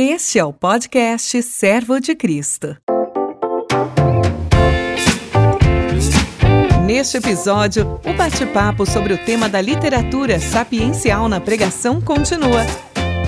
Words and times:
Este 0.00 0.38
é 0.38 0.44
o 0.44 0.52
podcast 0.52 1.42
Servo 1.42 1.98
de 1.98 2.14
Cristo. 2.14 2.76
Neste 6.86 7.16
episódio, 7.16 8.00
o 8.06 8.12
bate-papo 8.12 8.86
sobre 8.86 9.12
o 9.14 9.18
tema 9.18 9.48
da 9.48 9.60
literatura 9.60 10.38
sapiencial 10.38 11.28
na 11.28 11.40
pregação 11.40 12.00
continua. 12.00 12.64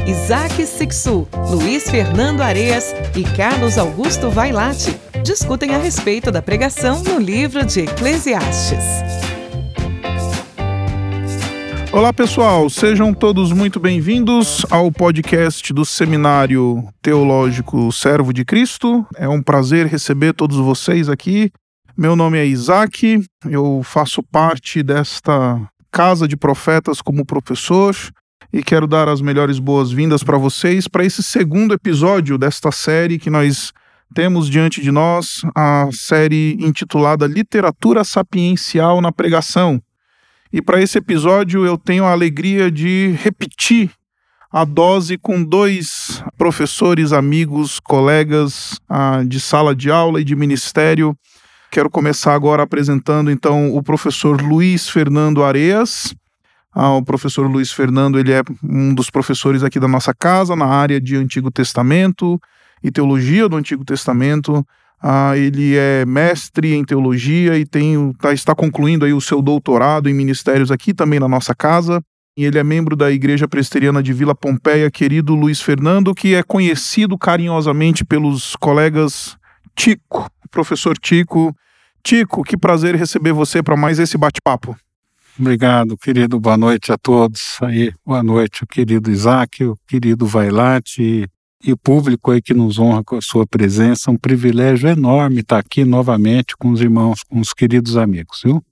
Isaac 0.07 0.65
Sixu, 0.65 1.27
Luiz 1.51 1.91
Fernando 1.91 2.41
Areas 2.41 2.95
e 3.17 3.25
Carlos 3.37 3.77
Augusto 3.77 4.31
Vailate 4.31 4.95
discutem 5.25 5.75
a 5.75 5.79
respeito 5.79 6.31
da 6.31 6.41
pregação 6.41 7.03
no 7.03 7.19
livro 7.19 7.67
de 7.67 7.81
Eclesiastes. 7.81 8.85
Olá 11.93 12.13
pessoal, 12.13 12.71
sejam 12.71 13.13
todos 13.13 13.51
muito 13.51 13.81
bem-vindos 13.81 14.65
ao 14.71 14.93
podcast 14.93 15.73
do 15.73 15.85
Seminário 15.85 16.87
Teológico 17.03 17.91
Servo 17.91 18.33
de 18.33 18.45
Cristo. 18.45 19.05
É 19.17 19.29
um 19.29 19.43
prazer 19.43 19.87
receber 19.87 20.33
todos 20.33 20.57
vocês 20.57 21.09
aqui. 21.09 21.51
Meu 21.97 22.15
nome 22.15 22.39
é 22.39 22.47
Isaac, 22.47 23.25
eu 23.45 23.83
faço 23.83 24.23
parte 24.23 24.85
desta 24.85 25.61
casa 25.91 26.29
de 26.29 26.37
profetas 26.37 27.03
como 27.03 27.27
professor 27.27 27.97
e 28.53 28.63
quero 28.63 28.87
dar 28.87 29.09
as 29.09 29.21
melhores 29.21 29.59
boas-vindas 29.59 30.23
para 30.23 30.39
vocês 30.39 30.87
para 30.87 31.05
esse 31.05 31.25
segundo 31.25 31.75
episódio 31.75 32.39
desta 32.39 32.71
série 32.71 33.19
que 33.19 33.31
nós 33.31 33.73
temos 34.15 34.49
diante 34.49 34.81
de 34.81 34.93
nós, 34.93 35.43
a 35.57 35.89
série 35.93 36.57
intitulada 36.61 37.27
Literatura 37.27 38.05
Sapiencial 38.05 39.01
na 39.01 39.11
Pregação. 39.11 39.83
E 40.53 40.61
para 40.61 40.83
esse 40.83 40.99
episódio 40.99 41.65
eu 41.65 41.79
tenho 41.79 42.05
a 42.05 42.11
alegria 42.11 42.71
de 42.71 43.15
repetir 43.23 43.91
a 44.51 44.65
dose 44.65 45.17
com 45.17 45.45
dois 45.45 46.25
professores, 46.37 47.13
amigos, 47.13 47.79
colegas 47.79 48.81
ah, 48.89 49.23
de 49.25 49.39
sala 49.39 49.77
de 49.77 49.93
aula 49.93 50.21
e 50.21 50.25
de 50.25 50.35
ministério. 50.35 51.17
Quero 51.71 51.89
começar 51.89 52.35
agora 52.35 52.65
apresentando 52.65 53.31
então 53.31 53.77
o 53.77 53.81
professor 53.81 54.43
Luiz 54.43 54.89
Fernando 54.89 55.45
Areas. 55.45 56.13
Ah, 56.75 56.97
o 56.97 57.05
professor 57.05 57.49
Luiz 57.49 57.71
Fernando 57.71 58.19
ele 58.19 58.33
é 58.33 58.43
um 58.65 58.93
dos 58.93 59.09
professores 59.09 59.63
aqui 59.63 59.79
da 59.79 59.87
nossa 59.87 60.13
casa 60.13 60.57
na 60.57 60.67
área 60.67 61.01
de 61.01 61.15
Antigo 61.15 61.49
Testamento 61.49 62.41
e 62.83 62.91
teologia 62.91 63.49
do 63.49 63.57
Antigo 63.57 63.85
Testamento. 63.85 64.67
Ah, 65.03 65.35
ele 65.35 65.77
é 65.77 66.05
mestre 66.05 66.75
em 66.75 66.85
teologia 66.85 67.57
e 67.57 67.65
tem, 67.65 68.13
tá, 68.21 68.35
está 68.35 68.55
concluindo 68.55 69.07
aí 69.07 69.15
o 69.15 69.21
seu 69.21 69.41
doutorado 69.41 70.11
em 70.11 70.15
ministérios 70.15 70.71
aqui 70.71 70.93
também 70.93 71.19
na 71.19 71.29
nossa 71.29 71.55
casa. 71.55 72.03
E 72.37 72.45
ele 72.45 72.59
é 72.59 72.65
membro 72.65 72.95
da 72.95 73.11
Igreja 73.11 73.49
Presbiteriana 73.49 74.03
de 74.03 74.13
Vila 74.13 74.35
Pompeia, 74.35 74.91
querido 74.91 75.35
Luiz 75.35 75.61
Fernando, 75.61 76.15
que 76.15 76.35
é 76.35 76.43
conhecido 76.43 77.17
carinhosamente 77.17 78.05
pelos 78.05 78.55
colegas 78.57 79.37
Tico, 79.75 80.31
professor 80.51 80.97
Tico. 80.99 81.55
Tico, 82.03 82.43
que 82.43 82.57
prazer 82.57 82.95
receber 82.95 83.33
você 83.33 83.63
para 83.63 83.77
mais 83.77 83.99
esse 83.99 84.17
bate-papo. 84.17 84.77
Obrigado, 85.39 85.97
querido. 85.97 86.39
Boa 86.39 86.57
noite 86.57 86.93
a 86.93 86.99
todos. 86.99 87.59
Aí, 87.63 87.93
boa 88.05 88.23
noite, 88.23 88.67
querido 88.67 89.11
Isaac, 89.11 89.59
querido 89.89 90.27
Vailate 90.27 91.27
e 91.63 91.73
o 91.73 91.77
público 91.77 92.31
aí 92.31 92.41
que 92.41 92.55
nos 92.55 92.79
honra 92.79 93.05
com 93.05 93.17
a 93.17 93.21
sua 93.21 93.47
presença. 93.47 94.11
Um 94.11 94.17
privilégio 94.17 94.89
enorme 94.89 95.41
estar 95.41 95.59
aqui 95.59 95.85
novamente 95.85 96.57
com 96.57 96.71
os 96.71 96.81
irmãos, 96.81 97.23
com 97.23 97.39
os 97.39 97.53
queridos 97.53 97.97
amigos, 97.97 98.41
viu? 98.45 98.63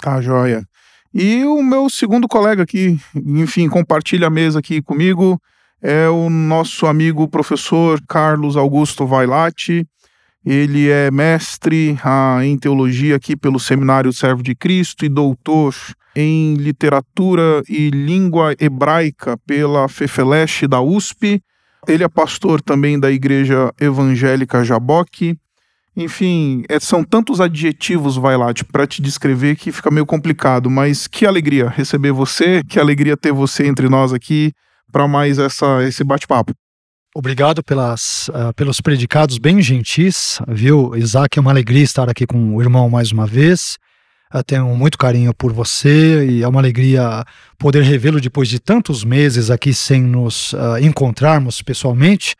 Tá, 0.00 0.20
joia. 0.20 0.64
E 1.12 1.44
o 1.44 1.62
meu 1.62 1.90
segundo 1.90 2.28
colega 2.28 2.62
aqui, 2.62 2.98
enfim, 3.14 3.68
compartilha 3.68 4.28
a 4.28 4.30
mesa 4.30 4.60
aqui 4.60 4.80
comigo, 4.80 5.40
é 5.82 6.08
o 6.08 6.30
nosso 6.30 6.86
amigo 6.86 7.26
professor 7.28 8.00
Carlos 8.08 8.56
Augusto 8.56 9.06
Vailate. 9.06 9.86
Ele 10.44 10.88
é 10.88 11.10
mestre 11.10 11.98
em 12.42 12.56
teologia 12.56 13.16
aqui 13.16 13.36
pelo 13.36 13.60
Seminário 13.60 14.12
Servo 14.12 14.42
de 14.42 14.54
Cristo 14.54 15.04
e 15.04 15.08
doutor 15.08 15.74
em 16.16 16.54
literatura 16.54 17.62
e 17.68 17.90
língua 17.90 18.54
hebraica 18.58 19.36
pela 19.46 19.88
Fefeleche 19.88 20.66
da 20.66 20.80
USP 20.80 21.42
ele 21.92 22.04
é 22.04 22.08
pastor 22.08 22.60
também 22.60 22.98
da 22.98 23.10
Igreja 23.10 23.72
Evangélica 23.80 24.64
Jaboque. 24.64 25.36
Enfim, 25.96 26.62
é, 26.68 26.78
são 26.78 27.02
tantos 27.02 27.40
adjetivos, 27.40 28.16
vai 28.16 28.36
lá, 28.36 28.46
para 28.72 28.86
te 28.86 29.02
descrever 29.02 29.56
que 29.56 29.72
fica 29.72 29.90
meio 29.90 30.06
complicado, 30.06 30.70
mas 30.70 31.06
que 31.06 31.26
alegria 31.26 31.68
receber 31.68 32.12
você, 32.12 32.62
que 32.62 32.78
alegria 32.78 33.16
ter 33.16 33.32
você 33.32 33.66
entre 33.66 33.88
nós 33.88 34.12
aqui 34.12 34.52
para 34.90 35.06
mais 35.08 35.38
essa, 35.38 35.82
esse 35.82 36.04
bate-papo. 36.04 36.52
Obrigado 37.14 37.62
pelas, 37.62 38.28
uh, 38.28 38.54
pelos 38.54 38.80
predicados 38.80 39.36
bem 39.36 39.60
gentis, 39.60 40.40
viu? 40.46 40.94
Isaac, 40.94 41.36
é 41.36 41.42
uma 41.42 41.50
alegria 41.50 41.82
estar 41.82 42.08
aqui 42.08 42.24
com 42.24 42.54
o 42.54 42.62
irmão 42.62 42.88
mais 42.88 43.10
uma 43.10 43.26
vez. 43.26 43.76
Eu 44.32 44.44
tenho 44.44 44.76
muito 44.76 44.96
carinho 44.96 45.34
por 45.34 45.52
você 45.52 46.24
e 46.24 46.42
é 46.44 46.46
uma 46.48 46.60
alegria 46.60 47.24
poder 47.58 47.82
revê-lo 47.82 48.20
depois 48.20 48.48
de 48.48 48.60
tantos 48.60 49.02
meses 49.02 49.50
aqui 49.50 49.74
sem 49.74 50.00
nos 50.00 50.52
uh, 50.52 50.78
encontrarmos 50.80 51.60
pessoalmente, 51.62 52.36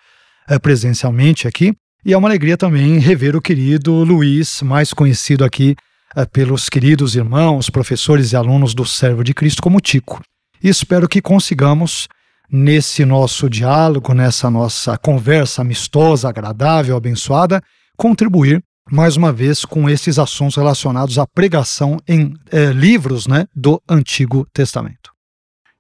uh, 0.49 0.61
presencialmente 0.61 1.49
aqui. 1.49 1.75
E 2.05 2.13
é 2.13 2.17
uma 2.17 2.29
alegria 2.29 2.57
também 2.57 3.01
rever 3.01 3.35
o 3.35 3.43
querido 3.43 3.93
Luiz, 4.05 4.63
mais 4.63 4.93
conhecido 4.95 5.45
aqui 5.45 5.75
uh, 6.17 6.25
pelos 6.31 6.69
queridos 6.69 7.17
irmãos, 7.17 7.69
professores 7.69 8.31
e 8.31 8.37
alunos 8.37 8.73
do 8.73 8.87
Servo 8.87 9.25
de 9.25 9.35
Cristo 9.35 9.61
como 9.61 9.81
Tico. 9.81 10.23
E 10.63 10.69
espero 10.69 11.09
que 11.09 11.21
consigamos, 11.21 12.07
nesse 12.49 13.05
nosso 13.05 13.51
diálogo, 13.51 14.15
nessa 14.15 14.49
nossa 14.49 14.97
conversa 14.97 15.63
amistosa, 15.63 16.29
agradável, 16.29 16.97
abençoada, 16.97 17.61
contribuir 17.97 18.63
mais 18.91 19.17
uma 19.17 19.33
vez 19.33 19.65
com 19.65 19.89
esses 19.89 20.19
assuntos 20.19 20.57
relacionados 20.57 21.19
à 21.19 21.27
pregação 21.27 21.99
em 22.09 22.35
é, 22.51 22.67
livros 22.73 23.29
né, 23.29 23.47
do 23.55 23.81
Antigo 23.89 24.47
Testamento. 24.53 25.13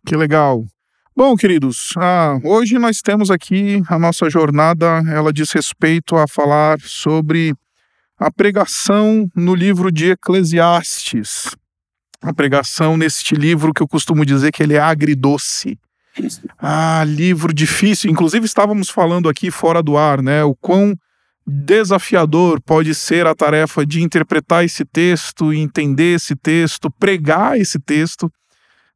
Que 0.06 0.16
legal. 0.16 0.65
Bom, 1.16 1.37
queridos, 1.37 1.93
ah, 1.97 2.38
hoje 2.44 2.78
nós 2.78 3.03
temos 3.03 3.31
aqui 3.31 3.82
a 3.88 3.99
nossa 3.99 4.31
jornada, 4.31 5.03
ela 5.12 5.32
diz 5.32 5.50
respeito 5.50 6.16
a 6.16 6.26
falar 6.28 6.78
sobre 6.81 7.53
a 8.16 8.31
pregação 8.31 9.28
no 9.34 9.54
livro 9.54 9.91
de 9.91 10.12
Eclesiastes. 10.12 11.56
A 12.22 12.32
pregação 12.32 12.97
neste 12.97 13.34
livro 13.34 13.75
que 13.75 13.82
eu 13.82 13.88
costumo 13.88 14.25
dizer 14.25 14.53
que 14.53 14.62
ele 14.62 14.75
é 14.75 14.81
agridoce. 14.81 15.78
Ah, 16.59 17.03
livro 17.06 17.53
difícil. 17.53 18.10
Inclusive 18.10 18.44
estávamos 18.44 18.88
falando 18.88 19.28
aqui 19.28 19.50
fora 19.50 19.82
do 19.82 19.97
ar, 19.97 20.22
né? 20.22 20.44
O 20.44 20.54
quão 20.54 20.94
desafiador 21.47 22.61
pode 22.61 22.95
ser 22.95 23.27
a 23.27 23.34
tarefa 23.34 23.84
de 23.84 24.03
interpretar 24.03 24.65
esse 24.65 24.84
texto, 24.84 25.53
entender 25.53 26.17
esse 26.17 26.37
texto, 26.37 26.91
pregar 26.91 27.59
esse 27.59 27.78
texto. 27.78 28.31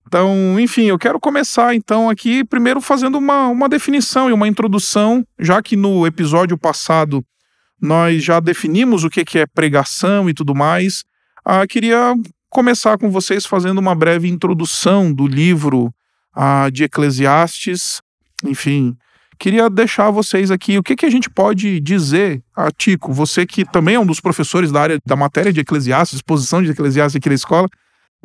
Então, 0.07 0.61
enfim, 0.61 0.85
eu 0.85 0.99
quero 0.99 1.19
começar 1.19 1.75
então 1.75 2.11
aqui 2.11 2.45
primeiro 2.45 2.81
fazendo 2.81 3.17
uma, 3.17 3.49
uma 3.49 3.69
definição 3.69 4.29
e 4.29 4.33
uma 4.33 4.47
introdução, 4.47 5.27
já 5.39 5.63
que 5.63 5.77
no 5.77 6.07
episódio 6.07 6.59
passado 6.59 7.25
nós 7.81 8.23
já 8.23 8.41
definimos 8.41 9.05
o 9.05 9.11
que, 9.11 9.39
é 9.39 9.47
pregação 9.47 10.29
e 10.29 10.35
tudo 10.35 10.55
mais. 10.55 11.05
Ah, 11.45 11.67
queria 11.67 12.15
começar 12.49 12.97
com 12.99 13.11
vocês 13.11 13.45
fazendo 13.45 13.79
uma 13.79 13.95
breve 13.95 14.29
introdução 14.29 15.13
do 15.13 15.27
livro 15.27 15.93
ah, 16.35 16.69
de 16.71 16.85
Eclesiastes. 16.85 18.01
Enfim, 18.45 18.97
Queria 19.39 19.69
deixar 19.69 20.11
vocês 20.11 20.51
aqui 20.51 20.79
o 20.79 20.83
que, 20.83 20.97
que 20.97 21.07
a 21.07 21.11
gente 21.11 21.29
pode 21.29 21.81
dizer 21.81 22.43
a 22.57 22.71
Tico, 22.71 23.13
você 23.13 23.45
que 23.47 23.65
também 23.65 23.97
é 23.97 24.01
um 24.01 24.07
dos 24.07 24.21
professores 24.21 24.71
da 24.71 24.81
área 24.81 24.99
da 25.05 25.17
matéria 25.17 25.53
de 25.53 25.61
Eclesiastes, 25.61 26.17
exposição 26.17 26.63
de 26.63 26.71
Eclesiastes 26.71 27.17
aqui 27.17 27.29
na 27.29 27.35
escola. 27.35 27.69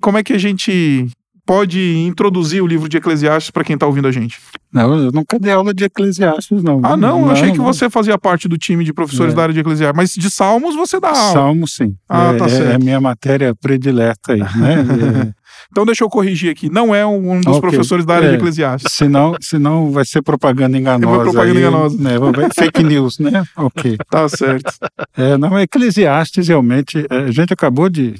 Como 0.01 0.17
é 0.17 0.23
que 0.23 0.33
a 0.33 0.37
gente 0.37 1.07
pode 1.49 1.97
introduzir 2.05 2.61
o 2.61 2.67
livro 2.67 2.87
de 2.87 2.97
Eclesiastes 2.97 3.49
para 3.49 3.63
quem 3.63 3.73
está 3.73 3.87
ouvindo 3.87 4.07
a 4.07 4.11
gente? 4.11 4.39
Não, 4.71 5.05
eu 5.05 5.11
nunca 5.11 5.39
dei 5.39 5.51
aula 5.51 5.73
de 5.73 5.83
Eclesiastes, 5.83 6.61
não. 6.61 6.79
Ah, 6.83 6.95
não? 6.95 7.21
não 7.21 7.25
eu 7.25 7.31
achei 7.31 7.51
que 7.51 7.57
não. 7.57 7.65
você 7.65 7.89
fazia 7.89 8.19
parte 8.19 8.47
do 8.47 8.55
time 8.55 8.83
de 8.83 8.93
professores 8.93 9.33
é. 9.33 9.35
da 9.35 9.41
área 9.41 9.53
de 9.53 9.59
Eclesiastes. 9.59 9.97
Mas 9.97 10.13
de 10.13 10.29
Salmos 10.29 10.75
você 10.75 10.99
dá 10.99 11.09
aula. 11.09 11.33
Salmos, 11.33 11.73
sim. 11.73 11.95
Ah, 12.07 12.33
é, 12.33 12.37
tá 12.37 12.47
certo. 12.47 12.69
É 12.69 12.75
a 12.75 12.79
minha 12.79 13.01
matéria 13.01 13.55
predileta 13.55 14.33
aí, 14.33 14.41
né? 14.41 15.33
Então 15.71 15.85
deixa 15.85 16.03
eu 16.03 16.09
corrigir 16.09 16.51
aqui. 16.51 16.69
Não 16.69 16.93
é 16.93 17.05
um 17.05 17.39
dos 17.39 17.57
okay. 17.57 17.69
professores 17.69 18.05
da 18.05 18.15
área 18.15 18.27
é, 18.27 18.29
de 18.31 18.35
Eclesiastes. 18.37 18.91
Senão, 18.91 19.35
senão 19.39 19.91
vai 19.91 20.03
ser 20.03 20.21
propaganda 20.21 20.77
enganosa. 20.77 21.21
É 21.21 21.23
propaganda 21.23 21.59
aí, 21.59 21.65
enganosa. 21.65 21.97
Né, 21.97 22.49
fake 22.55 22.83
news, 22.83 23.19
né? 23.19 23.43
Ok. 23.55 23.97
Tá 24.09 24.27
certo. 24.27 24.73
É, 25.15 25.37
não, 25.37 25.59
Eclesiastes 25.59 26.47
realmente, 26.47 27.05
é, 27.09 27.15
a 27.25 27.31
gente 27.31 27.53
acabou 27.53 27.89
de, 27.89 28.15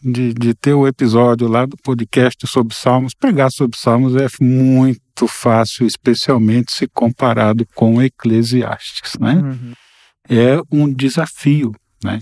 de, 0.00 0.32
de 0.32 0.54
ter 0.54 0.72
o 0.72 0.86
episódio 0.86 1.48
lá 1.48 1.66
do 1.66 1.76
podcast 1.76 2.46
sobre 2.46 2.74
Salmos. 2.74 3.12
Pregar 3.12 3.50
sobre 3.50 3.76
Salmos 3.76 4.14
é 4.14 4.28
muito 4.40 5.26
fácil, 5.26 5.84
especialmente 5.84 6.72
se 6.72 6.86
comparado 6.86 7.66
com 7.74 8.00
Eclesiastes, 8.00 9.18
né? 9.18 9.34
Uhum. 9.34 9.72
É 10.28 10.60
um 10.70 10.92
desafio, 10.92 11.74
né? 12.04 12.20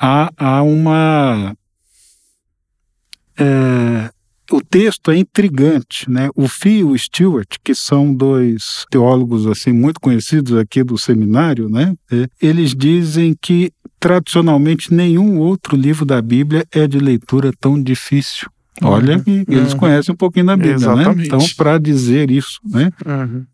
Há, 0.00 0.30
há 0.38 0.62
uma 0.62 1.54
é, 3.38 4.10
o 4.50 4.60
texto 4.60 5.10
é 5.10 5.16
intrigante, 5.16 6.10
né? 6.10 6.28
O 6.34 6.46
Fee 6.46 6.78
e 6.78 6.84
o 6.84 6.96
Stewart, 6.98 7.56
que 7.62 7.74
são 7.74 8.14
dois 8.14 8.84
teólogos 8.90 9.46
assim 9.46 9.72
muito 9.72 10.00
conhecidos 10.00 10.56
aqui 10.58 10.82
do 10.84 10.98
seminário, 10.98 11.68
né? 11.68 11.94
É, 12.10 12.28
eles 12.40 12.74
dizem 12.74 13.34
que 13.40 13.72
tradicionalmente 13.98 14.92
nenhum 14.92 15.38
outro 15.38 15.76
livro 15.76 16.04
da 16.04 16.20
Bíblia 16.20 16.66
é 16.70 16.86
de 16.86 16.98
leitura 16.98 17.50
tão 17.58 17.82
difícil. 17.82 18.48
Olha, 18.82 19.22
uhum. 19.26 19.44
eles 19.48 19.72
uhum. 19.72 19.78
conhecem 19.78 20.12
um 20.12 20.16
pouquinho 20.16 20.46
da 20.46 20.56
Bíblia, 20.56 20.78
né? 20.78 20.84
Exatamente. 20.84 21.16
né? 21.16 21.24
Então, 21.26 21.38
para 21.56 21.78
dizer 21.78 22.30
isso, 22.30 22.58
né? 22.64 22.90
Uhum. 23.06 23.46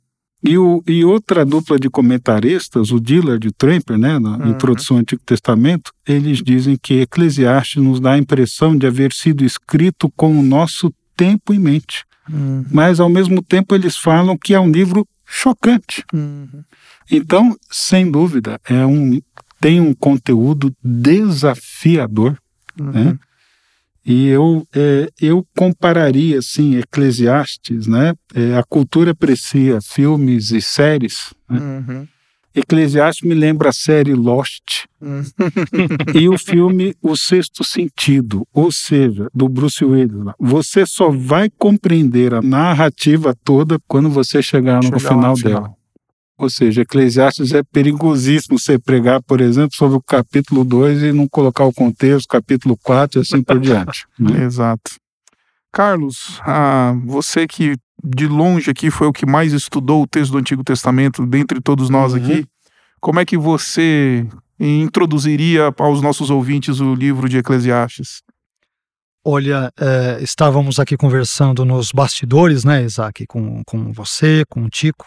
E, 0.43 0.57
o, 0.57 0.83
e 0.87 1.05
outra 1.05 1.45
dupla 1.45 1.79
de 1.79 1.91
comentaristas, 1.91 2.91
o 2.91 2.99
Dillard 2.99 3.47
e 3.47 3.51
o 3.51 3.53
Tramper, 3.53 3.99
né, 3.99 4.19
na 4.19 4.39
uhum. 4.39 4.51
introdução 4.51 4.97
ao 4.97 5.03
Antigo 5.03 5.23
Testamento, 5.25 5.93
eles 6.07 6.39
dizem 6.39 6.79
que 6.83 7.01
Eclesiastes 7.01 7.83
nos 7.83 8.01
dá 8.01 8.13
a 8.13 8.19
impressão 8.19 8.77
de 8.77 8.87
haver 8.87 9.13
sido 9.13 9.45
escrito 9.45 10.11
com 10.17 10.39
o 10.39 10.43
nosso 10.43 10.93
tempo 11.15 11.53
em 11.53 11.59
mente. 11.59 12.05
Uhum. 12.29 12.65
Mas, 12.71 13.01
ao 13.01 13.09
mesmo 13.11 13.43
tempo, 13.43 13.75
eles 13.75 13.97
falam 13.97 14.39
que 14.39 14.55
é 14.55 14.61
um 14.61 14.71
livro 14.71 15.07
chocante. 15.27 16.05
Uhum. 16.13 16.65
Então, 17.11 17.57
sem 17.71 18.11
dúvida, 18.11 18.59
é 18.65 18.87
um, 18.87 19.21
tem 19.61 19.81
um 19.81 19.93
conteúdo 19.93 20.75
desafiador, 20.83 22.39
né? 22.79 23.19
E 24.05 24.29
eu, 24.29 24.67
é, 24.75 25.09
eu 25.21 25.47
compararia, 25.57 26.39
assim, 26.39 26.77
Eclesiastes, 26.77 27.87
né? 27.87 28.15
É, 28.35 28.57
a 28.57 28.63
cultura 28.63 29.11
aprecia 29.11 29.81
filmes 29.81 30.51
e 30.51 30.61
séries. 30.61 31.35
Né? 31.49 31.59
Uhum. 31.59 32.09
Eclesiastes 32.55 33.29
me 33.29 33.35
lembra 33.35 33.69
a 33.69 33.73
série 33.73 34.13
Lost 34.13 34.87
uhum. 35.01 35.23
e 36.15 36.29
o 36.29 36.37
filme 36.37 36.95
O 37.01 37.17
Sexto 37.17 37.63
Sentido, 37.63 38.45
ou 38.53 38.73
seja, 38.73 39.29
do 39.33 39.49
Bruce 39.49 39.85
Willis. 39.85 40.33
Você 40.39 40.85
só 40.85 41.11
vai 41.11 41.49
compreender 41.49 42.35
a 42.35 42.43
narrativa 42.43 43.37
toda 43.45 43.79
quando 43.87 44.11
você 44.11 44.43
chegar 44.43 44.83
no 44.83 44.99
chegar 44.99 44.99
final 44.99 45.35
dela. 45.37 45.80
Ou 46.41 46.49
seja, 46.49 46.81
Eclesiastes 46.81 47.53
é 47.53 47.63
perigosíssimo 47.63 48.59
você 48.59 48.79
pregar, 48.79 49.23
por 49.23 49.43
exemplo, 49.43 49.77
sobre 49.77 49.99
o 49.99 50.03
capítulo 50.03 50.65
2 50.65 51.03
e 51.03 51.13
não 51.13 51.29
colocar 51.29 51.65
o 51.65 51.73
contexto, 51.73 52.27
capítulo 52.27 52.79
4 52.83 53.19
e 53.19 53.21
assim 53.21 53.43
por 53.43 53.61
diante. 53.61 54.07
Né? 54.19 54.45
Exato. 54.45 54.93
Carlos, 55.71 56.41
ah, 56.47 56.95
você 57.05 57.47
que 57.47 57.77
de 58.03 58.27
longe 58.27 58.71
aqui 58.71 58.91
foi 58.91 59.07
o 59.07 59.13
que 59.13 59.27
mais 59.27 59.53
estudou 59.53 60.03
o 60.03 60.07
texto 60.07 60.33
do 60.33 60.39
Antigo 60.39 60.65
Testamento, 60.65 61.27
dentre 61.27 61.61
todos 61.61 61.91
nós 61.91 62.15
uhum. 62.15 62.19
aqui, 62.25 62.47
como 62.99 63.21
é 63.21 63.27
que 63.27 63.37
você 63.37 64.27
introduziria 64.59 65.75
aos 65.79 66.01
nossos 66.01 66.31
ouvintes 66.31 66.81
o 66.81 66.95
livro 66.95 67.29
de 67.29 67.37
Eclesiastes? 67.37 68.23
Olha, 69.23 69.71
é, 69.79 70.23
estávamos 70.23 70.81
aqui 70.81 70.97
conversando 70.97 71.67
nos 71.67 71.93
bastidores, 71.93 72.65
né, 72.65 72.83
Isaac, 72.83 73.27
com, 73.27 73.63
com 73.67 73.93
você, 73.93 74.43
com 74.49 74.65
o 74.65 74.71
Tico, 74.71 75.05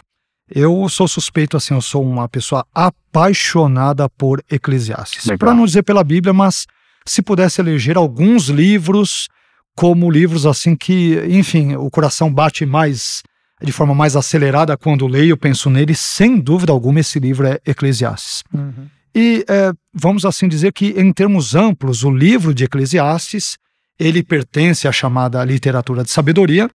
eu 0.50 0.88
sou 0.90 1.08
suspeito, 1.08 1.58
assim, 1.58 1.74
eu 1.74 1.82
sou 1.82 2.04
uma 2.04 2.28
pessoa 2.28 2.66
apaixonada 2.74 4.10
por 4.10 4.44
Eclesiastes. 4.50 5.26
Para 5.38 5.54
não 5.54 5.66
dizer 5.66 5.84
pela 5.84 6.04
Bíblia, 6.04 6.34
mas 6.34 6.66
se 7.06 7.22
pudesse 7.22 7.62
eleger 7.62 7.98
alguns 7.98 8.48
livros 8.48 9.28
como 9.76 10.10
livros 10.10 10.46
assim 10.46 10.76
que, 10.76 11.20
enfim, 11.28 11.76
o 11.76 11.90
coração 11.90 12.32
bate 12.32 12.66
mais 12.66 13.24
de 13.62 13.72
forma 13.72 13.96
mais 13.96 14.16
acelerada 14.16 14.78
quando 14.78 15.08
leio, 15.08 15.38
penso 15.38 15.70
nele, 15.70 15.96
sem 15.96 16.38
dúvida 16.38 16.72
alguma 16.72 17.00
esse 17.00 17.18
livro 17.18 17.48
é 17.48 17.60
Eclesiastes. 17.66 18.44
Uhum. 18.54 18.88
E 19.16 19.46
é, 19.48 19.72
vamos 19.94 20.26
assim 20.26 20.48
dizer 20.48 20.74
que 20.74 20.88
em 21.00 21.14
termos 21.14 21.56
amplos, 21.56 22.04
o 22.04 22.12
livro 22.12 22.54
de 22.54 22.66
Eclesiastes 22.66 23.58
ele 23.98 24.24
pertence 24.24 24.88
à 24.88 24.92
chamada 24.92 25.44
literatura 25.46 26.04
de 26.04 26.10
sabedoria, 26.10 26.70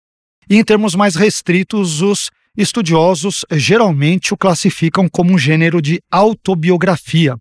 e 0.49 0.57
em 0.57 0.63
termos 0.63 0.95
mais 0.95 1.15
restritos, 1.15 2.01
os 2.01 2.31
Estudiosos 2.57 3.45
geralmente 3.51 4.33
o 4.33 4.37
classificam 4.37 5.07
como 5.07 5.33
um 5.33 5.37
gênero 5.37 5.81
de 5.81 6.01
autobiografia, 6.11 7.37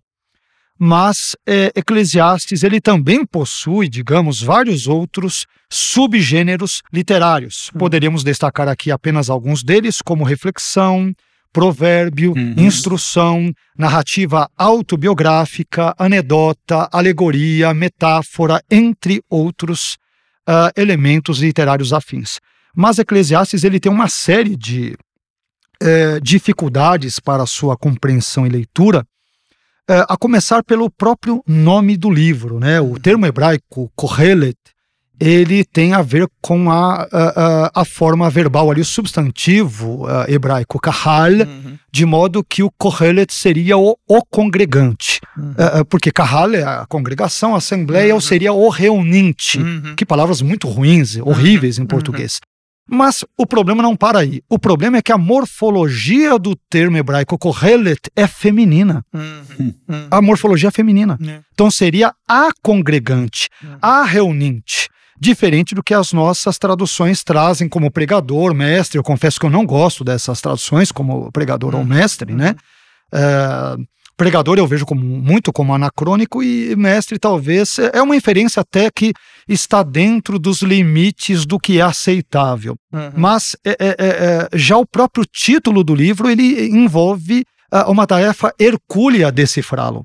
mas 0.78 1.34
é, 1.46 1.72
Eclesiastes 1.75 2.62
ele 2.62 2.81
também 2.81 3.26
possui, 3.26 3.88
digamos, 3.88 4.40
vários 4.40 4.87
outros 4.87 5.44
subgêneros 5.69 6.82
literários. 6.93 7.70
Hum. 7.75 7.78
Poderíamos 7.78 8.22
destacar 8.22 8.69
aqui 8.69 8.90
apenas 8.90 9.28
alguns 9.28 9.64
deles, 9.64 10.00
como 10.00 10.22
reflexão, 10.25 11.12
provérbio, 11.52 12.32
uhum. 12.32 12.55
instrução, 12.56 13.52
narrativa 13.76 14.49
autobiográfica, 14.56 15.94
anedota, 15.99 16.88
alegoria, 16.93 17.75
metáfora, 17.75 18.62
entre 18.70 19.20
outros 19.28 19.96
uh, 20.49 20.70
elementos 20.76 21.40
literários 21.40 21.93
afins. 21.93 22.38
Mas 22.80 23.00
Eclesiastes 23.00 23.64
ele 23.64 23.80
tem 23.80 23.90
uma 23.90 24.06
série 24.06 24.54
de 24.54 24.96
é, 25.82 26.20
dificuldades 26.20 27.19
para 27.19 27.44
sua 27.44 27.76
compreensão 27.76 28.46
e 28.46 28.48
leitura, 28.48 29.04
é, 29.90 30.04
a 30.08 30.16
começar 30.16 30.62
pelo 30.62 30.88
próprio 30.88 31.42
nome 31.44 31.96
do 31.96 32.08
livro. 32.08 32.60
Né? 32.60 32.80
O 32.80 32.96
termo 32.96 33.26
hebraico, 33.26 33.90
Kohelet, 33.96 34.56
ele 35.19 35.64
tem 35.64 35.92
a 35.92 36.02
ver 36.02 36.28
com 36.40 36.70
a, 36.70 37.02
a, 37.12 37.80
a 37.80 37.84
forma 37.84 38.30
verbal 38.30 38.70
ali, 38.70 38.81
o 38.81 38.84
substantivo 38.84 40.04
uh, 40.04 40.31
hebraico, 40.31 40.78
kahal, 40.78 41.32
uhum. 41.32 41.76
de 41.90 42.06
modo 42.06 42.44
que 42.44 42.62
o 42.62 42.70
Kohelet 42.78 43.34
seria 43.34 43.76
o, 43.76 43.96
o 44.08 44.24
congregante. 44.24 45.20
Uhum. 45.36 45.50
Uh, 45.50 45.84
porque 45.86 46.12
kahal 46.12 46.54
é 46.54 46.62
a 46.62 46.86
congregação, 46.86 47.56
a 47.56 47.58
assembleia, 47.58 48.10
uhum. 48.10 48.14
ou 48.14 48.20
seria 48.20 48.52
o 48.52 48.69
reuninte. 48.69 49.58
Uhum. 49.58 49.96
Que 49.96 50.06
palavras 50.06 50.40
muito 50.40 50.69
ruins, 50.69 51.16
horríveis 51.16 51.78
em 51.78 51.81
uhum. 51.81 51.88
português. 51.88 52.38
Mas 52.90 53.25
o 53.37 53.46
problema 53.46 53.82
não 53.82 53.94
para 53.94 54.20
aí. 54.20 54.43
O 54.49 54.58
problema 54.58 54.96
é 54.96 55.02
que 55.02 55.12
a 55.12 55.19
morfologia 55.19 56.38
do 56.38 56.56
termo 56.70 56.96
hebraico 56.96 57.37
kohelet 57.37 58.00
é 58.17 58.26
feminina. 58.26 59.05
Uhum, 59.12 59.75
uhum. 59.88 60.06
A 60.11 60.23
morfologia 60.23 60.69
é 60.69 60.73
feminina. 60.73 61.19
Uhum. 61.20 61.40
Então 61.52 61.70
seria 61.70 62.14
a 62.26 62.49
congregante, 62.62 63.49
uhum. 63.62 63.76
a 63.82 64.05
reuninte. 64.05 64.88
Diferente 65.20 65.75
do 65.75 65.82
que 65.82 65.93
as 65.93 66.12
nossas 66.12 66.58
traduções 66.58 67.25
trazem 67.25 67.69
como 67.69 67.90
pregador, 67.90 68.55
mestre. 68.55 68.99
Eu 68.99 69.02
confesso 69.02 69.38
que 69.38 69.44
eu 69.44 69.50
não 69.50 69.67
gosto 69.67 70.05
dessas 70.05 70.41
traduções 70.41 70.93
como 70.93 71.31
pregador 71.32 71.75
ou 71.75 71.81
uhum. 71.81 71.87
mestre, 71.87 72.32
né? 72.32 72.55
É, 73.12 73.76
pregador 74.19 74.59
eu 74.59 74.67
vejo 74.67 74.85
como, 74.85 75.00
muito 75.00 75.53
como 75.53 75.73
anacrônico 75.73 76.43
e 76.43 76.75
mestre 76.76 77.19
talvez 77.19 77.79
é, 77.79 77.93
é 77.94 78.03
uma 78.03 78.17
inferência 78.17 78.61
até 78.61 78.91
que 78.91 79.12
está 79.49 79.82
dentro 79.82 80.38
dos 80.38 80.61
limites 80.61 81.47
do 81.47 81.59
que 81.59 81.79
é 81.79 81.82
aceitável. 81.82 82.76
Uhum. 82.93 83.12
Mas 83.17 83.56
é, 83.65 83.70
é, 83.70 83.76
é, 83.79 84.06
é 84.06 84.49
já 84.59 84.76
o 84.76 84.85
próprio 84.85 85.25
título 85.25 85.85
do 85.85 85.94
livro 85.94 86.29
ele 86.29 86.69
envolve 86.69 87.44
uh, 87.73 87.91
uma 87.91 88.06
tarefa 88.06 88.53
hercúlea 88.59 89.31
decifrá-lo. 89.31 90.05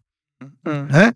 Uhum. 0.65 0.85
Né? 0.89 1.11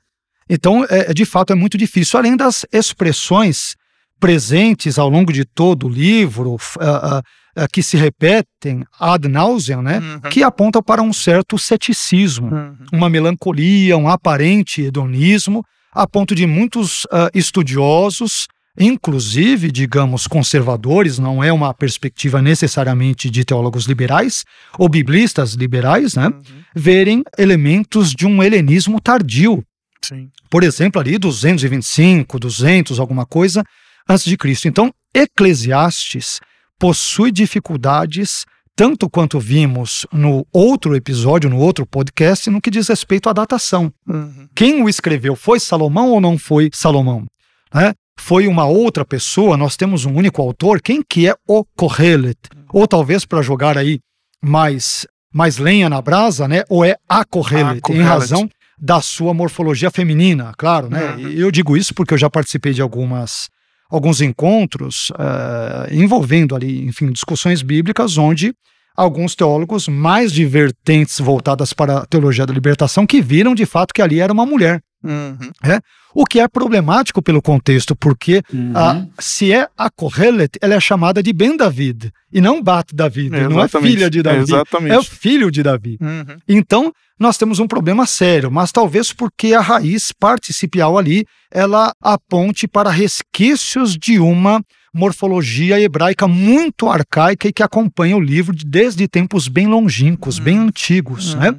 Então, 0.50 0.84
é, 0.90 1.14
de 1.14 1.26
fato, 1.26 1.54
é 1.54 1.56
muito 1.56 1.78
difícil. 1.78 2.18
Além 2.18 2.36
das 2.36 2.66
expressões 2.72 3.76
presentes 4.20 4.98
ao 4.98 5.10
longo 5.10 5.32
de 5.32 5.46
todo 5.46 5.88
o 5.88 5.90
livro, 5.90 6.52
uh, 6.52 6.56
uh, 6.56 7.64
uh, 7.64 7.68
que 7.72 7.84
se 7.84 7.98
repetem 7.98 8.84
ad 9.00 9.28
nauseam, 9.28 9.82
né? 9.82 10.00
Uhum. 10.00 10.30
que 10.30 10.44
apontam 10.44 10.82
para 10.82 11.02
um 11.02 11.14
certo 11.14 11.58
ceticismo, 11.58 12.54
uhum. 12.54 12.76
uma 12.92 13.10
melancolia, 13.10 13.98
um 13.98 14.10
aparente 14.10 14.82
hedonismo, 14.82 15.64
a 15.94 16.08
ponto 16.08 16.36
de 16.36 16.46
muitos 16.46 17.08
estudiosos, 17.34 18.46
inclusive, 18.80 19.72
digamos, 19.72 20.28
conservadores, 20.28 21.18
não 21.18 21.44
é 21.44 21.52
uma 21.52 21.74
perspectiva 21.74 22.40
necessariamente 22.40 23.32
de 23.32 23.44
teólogos 23.44 23.86
liberais 23.86 24.44
ou 24.78 24.88
biblistas 24.88 25.54
liberais, 25.54 26.14
né? 26.14 26.28
Uhum. 26.28 26.44
verem 26.76 27.24
elementos 27.38 28.12
de 28.12 28.28
um 28.28 28.44
helenismo 28.44 29.02
tardio. 29.02 29.64
Sim. 30.04 30.30
Por 30.50 30.64
exemplo, 30.64 31.02
ali 31.02 31.18
225, 31.18 32.40
200, 32.40 33.00
alguma 33.00 33.26
coisa, 33.26 33.64
antes 34.08 34.26
de 34.26 34.38
Cristo. 34.38 34.68
Então, 34.68 34.94
Eclesiastes 35.14 36.40
possui 36.80 37.32
dificuldades 37.32 38.46
tanto 38.76 39.10
quanto 39.10 39.40
vimos 39.40 40.06
no 40.14 40.46
outro 40.54 40.96
episódio, 40.96 41.50
no 41.50 41.58
outro 41.58 41.84
podcast, 41.84 42.48
no 42.50 42.62
que 42.62 42.70
diz 42.70 42.88
respeito 42.88 43.28
à 43.28 43.34
datação. 43.34 43.92
Uhum. 44.08 44.48
Quem 44.56 44.84
o 44.84 44.88
escreveu 44.88 45.36
foi 45.36 45.60
Salomão 45.60 46.12
ou 46.12 46.22
não 46.22 46.38
foi 46.38 46.70
Salomão? 46.72 47.26
Né? 47.74 47.94
Foi 48.20 48.48
uma 48.48 48.66
outra 48.66 49.04
pessoa? 49.04 49.58
Nós 49.58 49.76
temos 49.76 50.06
um 50.06 50.14
único 50.14 50.42
autor? 50.44 50.80
Quem 50.80 51.02
que 51.02 51.28
é 51.28 51.36
o 51.48 51.66
Kohelet? 51.76 52.38
Ou 52.72 52.88
talvez 52.88 53.26
para 53.26 53.42
jogar 53.42 53.78
aí 53.78 54.00
mais 54.44 55.08
mais 55.34 55.58
lenha 55.58 55.90
na 55.90 56.02
brasa, 56.02 56.48
né? 56.48 56.64
Ou 56.70 56.86
é 56.86 56.96
a 57.08 57.26
Kohelet, 57.26 57.82
em 57.92 58.02
razão 58.02 58.50
da 58.80 59.02
sua 59.02 59.34
morfologia 59.34 59.92
feminina, 59.92 60.54
claro, 60.58 60.90
né? 60.90 61.16
Uhum. 61.16 61.30
Eu 61.30 61.52
digo 61.52 61.76
isso 61.76 61.94
porque 61.94 62.14
eu 62.14 62.18
já 62.18 62.30
participei 62.30 62.74
de 62.74 62.82
algumas 62.82 63.50
alguns 63.90 64.22
encontros 64.22 65.10
uh, 65.12 65.94
envolvendo 65.94 66.56
ali, 66.56 66.86
enfim, 66.86 67.12
discussões 67.12 67.62
bíblicas, 67.62 68.18
onde 68.18 68.54
alguns 68.96 69.36
teólogos 69.36 69.88
mais 69.88 70.32
divertentes 70.32 71.20
voltadas 71.20 71.72
para 71.72 72.00
a 72.00 72.06
teologia 72.06 72.46
da 72.46 72.54
libertação 72.54 73.06
que 73.06 73.22
viram 73.22 73.54
de 73.54 73.66
fato 73.66 73.94
que 73.94 74.02
ali 74.02 74.20
era 74.20 74.34
uma 74.34 74.46
mulher. 74.46 74.82
Uhum. 75.04 75.38
É? 75.64 75.80
O 76.14 76.26
que 76.26 76.40
é 76.40 76.48
problemático 76.48 77.22
pelo 77.22 77.42
contexto, 77.42 77.96
porque 77.96 78.42
Uhum. 78.52 78.74
a, 78.76 79.06
se 79.20 79.54
é 79.54 79.68
a 79.78 79.90
Kohelet, 79.90 80.58
ela 80.62 80.74
é 80.74 80.80
chamada 80.80 81.22
de 81.22 81.32
Ben 81.32 81.56
David, 81.56 82.12
e 82.34 82.42
não 82.42 82.62
Bat 82.62 82.94
David, 82.96 83.30
não 83.48 83.62
é 83.62 83.68
filha 83.68 84.10
de 84.10 84.22
Davi, 84.24 84.40
Exatamente. 84.42 84.94
é 84.94 84.98
o 85.00 85.04
filho 85.04 85.52
de 85.52 85.62
Davi. 85.62 85.98
Uhum. 86.02 86.38
Então, 86.48 86.92
nós 87.20 87.38
temos 87.38 87.60
um 87.60 87.68
problema 87.68 88.06
sério, 88.06 88.52
mas 88.52 88.72
talvez 88.72 89.14
porque 89.14 89.54
a 89.54 89.62
raiz 89.62 90.12
participial 90.12 90.98
ali, 90.98 91.26
ela 91.52 91.94
aponte 92.02 92.68
para 92.68 92.90
resquícios 92.90 93.96
de 93.96 94.20
uma 94.20 94.62
morfologia 94.94 95.80
hebraica 95.80 96.28
muito 96.28 96.90
arcaica 96.90 97.48
e 97.48 97.54
que 97.54 97.62
acompanha 97.64 98.18
o 98.18 98.20
livro 98.20 98.56
de- 98.56 98.66
desde 98.66 99.08
tempos 99.08 99.48
bem 99.48 99.68
longínquos, 99.68 100.40
bem 100.40 100.58
antigos, 100.58 101.36
né? 101.36 101.56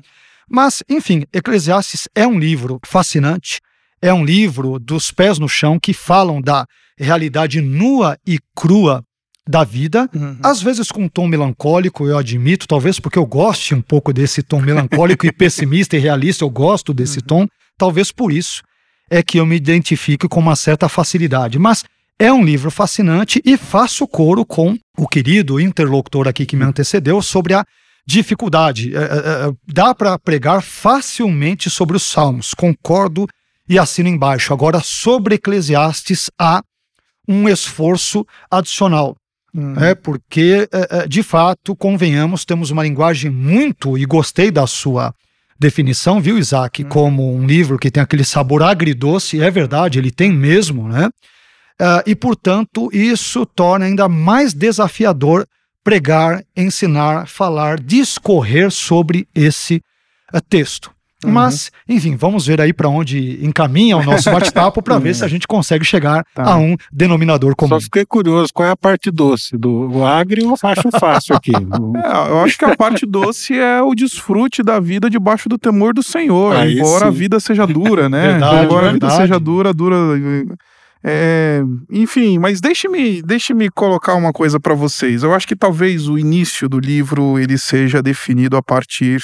Mas, 0.51 0.83
enfim, 0.89 1.25
Eclesiastes 1.33 2.09
é 2.15 2.27
um 2.27 2.39
livro 2.39 2.81
fascinante, 2.85 3.61
é 4.01 4.13
um 4.13 4.25
livro 4.25 4.79
dos 4.79 5.11
pés 5.11 5.39
no 5.39 5.49
chão 5.49 5.79
que 5.79 5.93
falam 5.93 6.41
da 6.41 6.65
realidade 6.99 7.61
nua 7.61 8.17
e 8.27 8.39
crua 8.55 9.03
da 9.49 9.65
vida, 9.65 10.09
Uhum. 10.15 10.37
às 10.43 10.61
vezes 10.61 10.91
com 10.93 11.05
um 11.05 11.09
tom 11.09 11.27
melancólico, 11.27 12.07
eu 12.07 12.19
admito, 12.19 12.69
talvez 12.69 13.01
porque 13.01 13.19
eu 13.19 13.25
goste 13.25 13.75
um 13.75 13.81
pouco 13.81 14.13
desse 14.13 14.43
tom 14.43 14.61
melancólico 14.61 15.27
e 15.27 15.33
pessimista 15.33 15.97
e 15.97 16.01
realista, 16.01 16.45
eu 16.45 16.51
gosto 16.51 16.93
desse 16.93 17.23
tom, 17.23 17.47
talvez 17.79 18.13
por 18.13 18.31
isso 18.31 18.63
é 19.11 19.23
que 19.23 19.39
eu 19.41 19.47
me 19.47 19.57
identifico 19.57 20.29
com 20.29 20.39
uma 20.41 20.55
certa 20.55 20.87
facilidade. 20.87 21.59
Mas 21.59 21.83
é 22.19 22.31
um 22.31 22.45
livro 22.45 22.71
fascinante 22.71 23.41
e 23.43 23.57
faço 23.57 24.07
coro 24.07 24.45
com 24.45 24.77
o 24.99 25.09
querido 25.09 25.59
interlocutor 25.59 26.29
aqui 26.29 26.45
que 26.45 26.57
me 26.57 26.65
antecedeu 26.65 27.23
sobre 27.23 27.55
a 27.55 27.65
dificuldade. 28.09 28.97
É, 28.97 28.99
é, 28.99 29.03
é, 29.03 29.53
dá 29.67 29.95
para 29.95 30.19
pregar 30.19 30.63
facilmente 30.63 31.69
sobre 31.69 31.95
os 31.95 32.05
Salmos, 32.05 32.55
concordo 32.55 33.27
e 33.69 33.79
assino 33.79 34.09
embaixo. 34.09 34.55
Agora, 34.55 34.81
sobre 34.81 35.35
Eclesiastes, 35.35 36.31
há 36.41 36.63
um 37.29 37.47
esforço 37.47 38.27
adicional. 38.51 39.15
Uhum. 39.55 39.79
É 39.79 39.95
porque, 39.95 40.67
é, 40.73 41.01
é, 41.03 41.07
de 41.07 41.23
fato, 41.23 41.77
convenhamos, 41.77 42.47
temos 42.47 42.71
uma 42.71 42.83
linguagem 42.83 43.31
muito, 43.31 43.99
e 43.99 44.07
gostei 44.07 44.51
da 44.51 44.67
sua 44.67 45.15
definição, 45.61 46.19
viu, 46.19 46.39
Isaac, 46.39 46.85
como 46.85 47.35
um 47.35 47.47
livro 47.47 47.79
que 47.79 47.91
tem 47.91 48.03
aquele 48.03 48.25
sabor 48.25 48.63
agridoce, 48.63 49.43
é 49.43 49.51
verdade, 49.51 49.99
ele 49.99 50.11
tem 50.11 50.33
mesmo, 50.33 50.89
né? 50.89 51.11
Ah, 51.79 52.03
e, 52.07 52.15
portanto, 52.15 52.89
isso 52.91 53.45
torna 53.45 53.85
ainda 53.85 54.09
mais 54.09 54.55
desafiador 54.55 55.47
pregar, 55.85 56.43
ensinar, 56.57 57.27
falar, 57.27 57.81
discorrer 57.81 58.71
sobre 58.71 59.27
esse 59.35 59.83
eh, 60.33 60.41
texto. 60.49 60.91
Mas, 61.27 61.73
enfim, 61.89 62.15
vamos 62.15 62.47
ver 62.47 62.61
aí 62.61 62.73
para 62.73 62.89
onde 62.89 63.45
encaminha 63.45 63.97
o 63.97 64.05
nosso 64.05 64.31
bate-papo 64.31 64.81
para 64.81 65.01
ver 65.01 65.17
se 65.17 65.25
a 65.25 65.29
gente 65.29 65.49
consegue 65.49 65.85
chegar 65.85 66.25
Tá. 66.33 66.45
a 66.53 66.57
um 66.57 66.77
denominador 66.93 67.57
comum. 67.57 67.71
Só 67.71 67.81
fiquei 67.81 68.07
curioso, 68.07 68.53
qual 68.55 68.69
é 68.69 68.71
a 68.71 68.77
parte 68.77 69.11
doce? 69.11 69.57
Do 69.59 69.91
o 69.91 70.07
agri 70.07 70.45
eu 70.45 70.55
acho 70.63 70.91
fácil 70.99 71.35
aqui. 71.35 71.51
É, 71.99 72.31
eu 72.31 72.39
acho 72.41 72.57
que 72.57 72.65
a 72.65 72.77
parte 72.77 73.05
doce 73.05 73.59
é 73.59 73.83
o 73.83 73.95
desfrute 73.95 74.63
da 74.63 74.79
vida 74.79 75.11
debaixo 75.11 75.49
do 75.49 75.59
temor 75.59 75.93
do 75.93 76.03
Senhor. 76.03 76.55
Aí 76.55 76.79
embora 76.79 77.09
a 77.09 77.13
sim. 77.13 77.19
vida 77.19 77.41
seja 77.41 77.67
dura, 77.67 78.09
né? 78.09 78.33
Verdade, 78.39 78.65
embora 78.65 78.89
a 78.89 78.93
vida 78.93 79.07
verdade. 79.09 79.23
seja 79.29 79.41
dura, 79.41 79.75
dura. 79.75 79.97
É, 81.05 81.63
enfim, 81.91 82.39
mas 82.39 82.61
deixe-me 82.61 83.23
deixe-me 83.23 83.71
colocar 83.71 84.15
uma 84.15 84.33
coisa 84.33 84.59
para 84.59 84.75
vocês. 84.75 85.23
Eu 85.23 85.35
acho 85.35 85.47
que 85.47 85.57
talvez 85.57 86.09
o 86.09 86.19
início 86.19 86.69
do 86.69 86.79
livro 86.81 87.39
ele 87.39 87.57
seja 87.59 88.03
definido 88.03 88.57
a 88.57 88.63
partir 88.63 89.23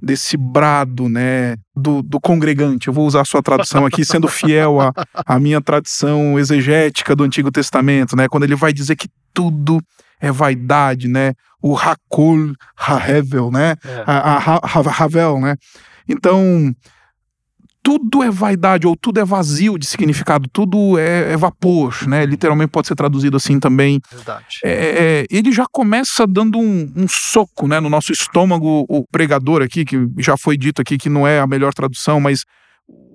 desse 0.00 0.36
brado, 0.36 1.08
né, 1.08 1.56
do, 1.74 2.02
do 2.02 2.20
congregante. 2.20 2.88
Eu 2.88 2.92
vou 2.94 3.06
usar 3.06 3.22
a 3.22 3.24
sua 3.24 3.42
tradução 3.42 3.86
aqui, 3.86 4.04
sendo 4.04 4.28
fiel 4.28 4.78
à, 4.80 4.92
à 5.24 5.38
minha 5.40 5.60
tradição 5.62 6.38
exegética 6.38 7.16
do 7.16 7.24
Antigo 7.24 7.50
Testamento, 7.50 8.14
né, 8.14 8.28
quando 8.28 8.44
ele 8.44 8.54
vai 8.56 8.72
dizer 8.72 8.96
que 8.96 9.08
tudo 9.32 9.80
é 10.20 10.30
vaidade, 10.30 11.08
né, 11.08 11.32
o 11.62 11.74
Hakol 11.76 12.52
Hahevel, 12.76 13.50
né, 13.50 13.76
a, 14.06 14.34
a, 14.34 14.36
Ha- 14.36 14.60
Ha- 14.62 15.04
Havel, 15.04 15.40
né. 15.40 15.56
Então, 16.06 16.74
tudo 17.84 18.22
é 18.22 18.30
vaidade 18.30 18.86
ou 18.86 18.96
tudo 18.96 19.20
é 19.20 19.24
vazio 19.24 19.78
de 19.78 19.84
significado, 19.84 20.48
tudo 20.50 20.98
é, 20.98 21.34
é 21.34 21.36
vapor, 21.36 22.08
né, 22.08 22.24
literalmente 22.24 22.70
pode 22.70 22.88
ser 22.88 22.94
traduzido 22.94 23.36
assim 23.36 23.60
também 23.60 24.00
Verdade. 24.10 24.58
é, 24.64 24.70
é, 24.70 25.26
ele 25.30 25.52
já 25.52 25.66
começa 25.70 26.26
dando 26.26 26.58
um, 26.58 26.90
um 26.96 27.06
soco 27.06 27.68
né, 27.68 27.78
no 27.80 27.90
nosso 27.90 28.10
estômago, 28.10 28.86
o 28.88 29.04
pregador 29.06 29.60
aqui, 29.60 29.84
que 29.84 30.08
já 30.18 30.34
foi 30.34 30.56
dito 30.56 30.80
aqui 30.80 30.96
que 30.96 31.10
não 31.10 31.26
é 31.26 31.38
a 31.38 31.46
melhor 31.46 31.74
tradução, 31.74 32.18
mas 32.18 32.44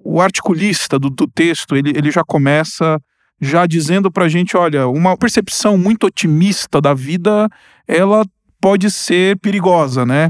o 0.06 0.22
articulista 0.22 1.00
do, 1.00 1.10
do 1.10 1.28
texto, 1.28 1.76
ele, 1.76 1.90
ele 1.96 2.12
já 2.12 2.24
começa 2.24 3.00
já 3.42 3.66
dizendo 3.66 4.12
pra 4.12 4.28
gente, 4.28 4.56
olha, 4.56 4.88
uma 4.88 5.18
percepção 5.18 5.78
muito 5.78 6.06
otimista 6.06 6.80
da 6.80 6.94
vida, 6.94 7.50
ela 7.88 8.24
pode 8.62 8.92
ser 8.92 9.40
perigosa, 9.40 10.06
né? 10.06 10.30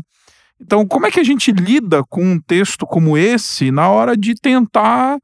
Então, 0.61 0.85
como 0.85 1.05
é 1.05 1.11
que 1.11 1.19
a 1.19 1.23
gente 1.23 1.51
lida 1.51 2.03
com 2.03 2.23
um 2.23 2.39
texto 2.39 2.85
como 2.85 3.17
esse 3.17 3.71
na 3.71 3.89
hora 3.89 4.15
de 4.15 4.35
tentar 4.35 5.17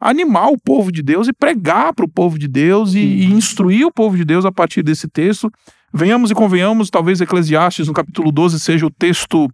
animar 0.00 0.48
o 0.48 0.58
povo 0.58 0.92
de 0.92 1.02
Deus 1.02 1.28
e 1.28 1.32
pregar 1.32 1.94
para 1.94 2.04
o 2.04 2.08
povo 2.08 2.38
de 2.38 2.46
Deus 2.46 2.94
e, 2.94 2.98
e 2.98 3.24
instruir 3.24 3.86
o 3.86 3.92
povo 3.92 4.16
de 4.16 4.24
Deus 4.24 4.44
a 4.44 4.52
partir 4.52 4.82
desse 4.82 5.08
texto. 5.08 5.50
Venhamos 5.92 6.30
e 6.30 6.34
convenhamos, 6.34 6.90
talvez 6.90 7.20
Eclesiastes, 7.20 7.88
no 7.88 7.94
capítulo 7.94 8.30
12, 8.30 8.60
seja 8.60 8.84
o 8.84 8.90
texto 8.90 9.48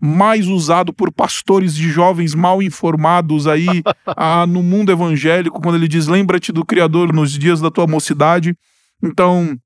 mais 0.00 0.46
usado 0.46 0.92
por 0.92 1.10
pastores 1.10 1.74
de 1.74 1.88
jovens 1.88 2.34
mal 2.34 2.62
informados 2.62 3.46
aí 3.46 3.66
ah, 4.06 4.46
no 4.46 4.62
mundo 4.62 4.92
evangélico, 4.92 5.60
quando 5.60 5.76
ele 5.76 5.88
diz: 5.88 6.06
Lembra-te 6.06 6.52
do 6.52 6.64
Criador 6.64 7.12
nos 7.12 7.32
dias 7.32 7.60
da 7.60 7.70
tua 7.70 7.86
mocidade. 7.86 8.54
Então, 9.02 9.56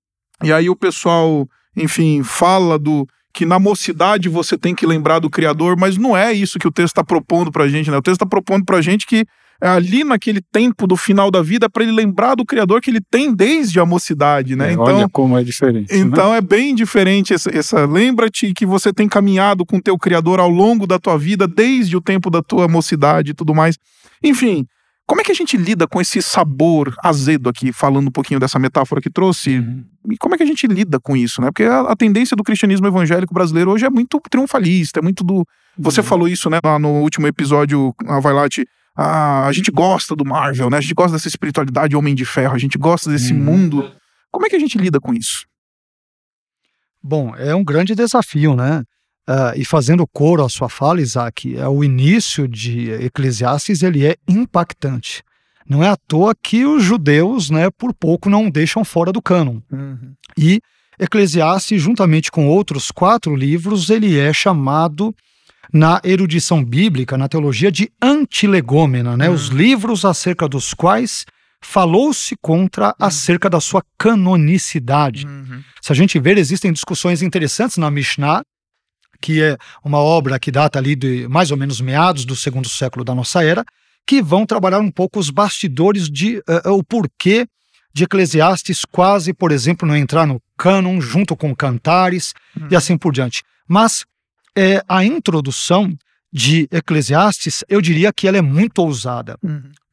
e 0.43 0.53
aí 0.53 0.71
o 0.71 0.77
pessoal, 0.77 1.47
enfim, 1.77 2.23
fala 2.23 2.79
do 2.79 3.07
que 3.33 3.47
na 3.47 3.59
mocidade 3.59 4.29
você 4.29 4.57
tem 4.59 4.75
que 4.75 4.87
lembrar 4.87 5.19
do 5.19 5.31
Criador, 5.31 5.77
mas 5.79 5.97
não 5.97 6.17
é 6.17 6.33
isso 6.33 6.59
que 6.59 6.67
o 6.69 6.71
texto 6.73 6.89
está 6.89 7.05
propondo 7.05 7.51
pra 7.53 7.69
gente, 7.69 7.91
né? 7.91 7.97
O 7.97 8.03
texto 8.03 8.17
está 8.17 8.27
propondo 8.27 8.65
pra 8.65 8.81
gente 8.81 9.07
que 9.07 9.25
é 9.63 9.69
ali 9.69 10.03
naquele 10.05 10.41
tempo 10.41 10.87
do 10.87 10.97
final 10.97 11.31
da 11.31 11.43
vida 11.43 11.69
para 11.69 11.83
ele 11.83 11.93
lembrar 11.93 12.35
do 12.35 12.47
Criador 12.47 12.81
que 12.81 12.89
ele 12.91 13.01
tem 13.11 13.35
desde 13.35 13.79
a 13.79 13.85
mocidade, 13.85 14.57
né? 14.57 14.71
É, 14.71 14.73
então, 14.73 14.85
Olha 14.85 15.09
como 15.11 15.37
é 15.39 15.45
diferente. 15.45 15.93
né? 15.93 15.99
então 15.99 16.35
é 16.35 16.41
bem 16.41 16.75
diferente 16.75 17.35
essa, 17.35 17.55
essa- 17.55 17.85
lembra-te 17.85 18.55
que 18.55 18.65
você 18.65 18.91
tem 18.93 19.07
caminhado 19.07 19.67
com 19.67 19.79
teu 19.79 19.99
criador 19.99 20.41
ao 20.41 20.49
longo 20.49 20.87
da 20.87 20.99
tua 20.99 21.19
vida, 21.19 21.47
desde 21.47 21.95
o 21.97 22.01
tempo 22.01 22.31
da 22.31 22.43
tua 22.43 22.67
mocidade 22.69 23.33
e 23.33 23.35
tudo 23.35 23.55
mais. 23.55 23.77
Enfim, 24.25 24.65
como 25.11 25.21
é 25.21 25.25
que 25.25 25.33
a 25.33 25.35
gente 25.35 25.57
lida 25.57 25.89
com 25.89 26.01
esse 26.01 26.23
sabor 26.23 26.95
azedo 27.03 27.49
aqui, 27.49 27.73
falando 27.73 28.07
um 28.07 28.13
pouquinho 28.13 28.39
dessa 28.39 28.61
metáfora 28.61 29.01
que 29.01 29.11
trouxe? 29.11 29.59
Uhum. 29.59 29.85
E 30.13 30.17
como 30.17 30.37
é 30.37 30.39
que 30.39 30.45
a 30.45 30.47
gente 30.47 30.69
lida 30.69 31.01
com 31.01 31.17
isso, 31.17 31.41
né? 31.43 31.49
Porque 31.49 31.65
a, 31.65 31.81
a 31.81 31.97
tendência 31.97 32.37
do 32.37 32.45
cristianismo 32.45 32.87
evangélico 32.87 33.35
brasileiro 33.35 33.73
hoje 33.73 33.85
é 33.85 33.91
muito 33.91 34.21
triunfalista, 34.31 35.01
é 35.01 35.03
muito 35.03 35.25
do 35.25 35.45
você 35.77 36.01
Uhum. 36.01 36.07
falou 36.07 36.29
isso, 36.29 36.49
né, 36.49 36.61
lá 36.65 36.79
no 36.79 37.01
último 37.01 37.27
episódio, 37.27 37.93
a 38.07 38.21
Vailate, 38.21 38.65
ah, 38.97 39.47
a 39.49 39.53
gente 39.53 39.73
gosta 39.73 40.15
do 40.15 40.25
Marvel, 40.25 40.71
né? 40.71 40.77
A 40.79 40.81
gente 40.81 40.95
gosta 40.95 41.17
dessa 41.17 41.27
espiritualidade 41.27 41.97
Homem 41.97 42.15
de 42.15 42.25
Ferro, 42.25 42.55
a 42.55 42.59
gente 42.59 42.79
gosta 42.79 43.11
desse 43.11 43.33
Uhum. 43.33 43.41
mundo. 43.41 43.91
Como 44.31 44.47
é 44.47 44.49
que 44.49 44.55
a 44.55 44.61
gente 44.61 44.79
lida 44.79 45.01
com 45.01 45.13
isso? 45.13 45.45
Bom, 47.03 47.35
é 47.35 47.53
um 47.55 47.65
grande 47.65 47.95
desafio, 47.97 48.55
né? 48.55 48.85
Ah, 49.33 49.53
e 49.55 49.65
fazendo 49.65 50.05
coro 50.09 50.45
à 50.45 50.49
sua 50.49 50.69
fala, 50.69 51.01
Isaac, 51.01 51.57
é 51.57 51.69
o 51.69 51.85
início 51.85 52.49
de 52.49 52.91
Eclesiastes 52.91 53.81
ele 53.81 54.05
é 54.05 54.17
impactante. 54.27 55.23
Não 55.69 55.85
é 55.85 55.89
à 55.89 55.97
toa 55.97 56.35
que 56.35 56.67
os 56.67 56.83
judeus, 56.83 57.49
né, 57.49 57.71
por 57.71 57.95
pouco 57.95 58.29
não 58.29 58.51
deixam 58.51 58.85
fora 58.85 59.13
do 59.13 59.23
cânon. 59.23 59.61
E 60.37 60.61
Eclesiastes, 60.99 61.81
juntamente 61.81 62.29
com 62.29 62.49
outros 62.49 62.91
quatro 62.91 63.37
livros, 63.37 63.89
ele 63.89 64.19
é 64.19 64.33
chamado 64.33 65.15
na 65.73 66.01
erudição 66.03 66.65
bíblica, 66.65 67.17
na 67.17 67.29
teologia, 67.29 67.71
de 67.71 67.89
antilegômena, 68.03 69.17
né? 69.17 69.31
Os 69.31 69.47
livros 69.47 70.05
acerca 70.05 70.49
dos 70.49 70.75
quais 70.75 71.25
falou-se 71.63 72.35
contra 72.43 72.93
acerca 72.99 73.49
da 73.49 73.61
sua 73.61 73.85
canonicidade. 73.97 75.25
Se 75.81 75.93
a 75.93 75.95
gente 75.95 76.19
ver, 76.19 76.37
existem 76.37 76.73
discussões 76.73 77.23
interessantes 77.23 77.77
na 77.77 77.93
Mishnah, 77.93 78.43
que 79.21 79.43
é 79.43 79.57
uma 79.85 79.99
obra 79.99 80.39
que 80.39 80.51
data 80.51 80.79
ali 80.79 80.97
de 80.97 81.29
mais 81.29 81.51
ou 81.51 81.57
menos 81.57 81.81
meados 81.81 82.25
do 82.25 82.35
segundo 82.35 82.69
século 82.69 83.05
da 83.05 83.15
nossa 83.15 83.45
era, 83.45 83.65
que 84.07 84.23
vão 84.23 84.47
trabalhar 84.47 84.81
um 84.81 84.91
pouco 84.91 85.19
os 85.19 85.31
bastidores 85.31 86.09
de 86.09 86.43
eh, 86.49 86.69
o 86.71 86.83
porquê 86.83 87.47
de 87.93 88.05
Eclesiastes 88.05 88.85
quase, 88.85 89.33
por 89.33 89.53
exemplo, 89.53 89.87
não 89.87 89.97
entrar 89.97 90.27
no 90.27 90.41
cânon 90.57 91.01
junto 91.01 91.37
com 91.37 91.55
Cantares 91.55 92.33
e 92.71 92.77
assim 92.77 92.97
por 92.97 93.13
diante. 93.13 93.43
Mas 93.69 94.05
eh, 94.57 94.83
a 94.89 95.05
introdução 95.05 95.93
de 96.33 96.69
Eclesiastes, 96.71 97.65
eu 97.69 97.81
diria 97.81 98.13
que 98.13 98.29
ela 98.29 98.39
é 98.39 98.43
muito 98.43 98.79
ousada, 98.79 99.37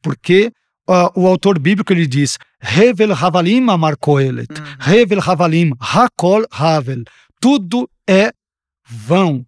porque 0.00 0.52
ah, 0.88 1.10
o 1.14 1.26
autor 1.26 1.58
bíblico 1.58 1.92
ele 1.92 2.06
diz 2.06 2.38
Hevel 2.62 3.12
Havalim 3.12 3.68
Amar 3.68 3.96
Kohelet, 3.96 4.48
Hevel 4.86 5.20
Havalim, 5.20 5.72
Hakol 5.80 6.44
Havel, 6.50 7.02
tudo 7.40 7.90
é 8.08 8.32
vão, 8.88 9.44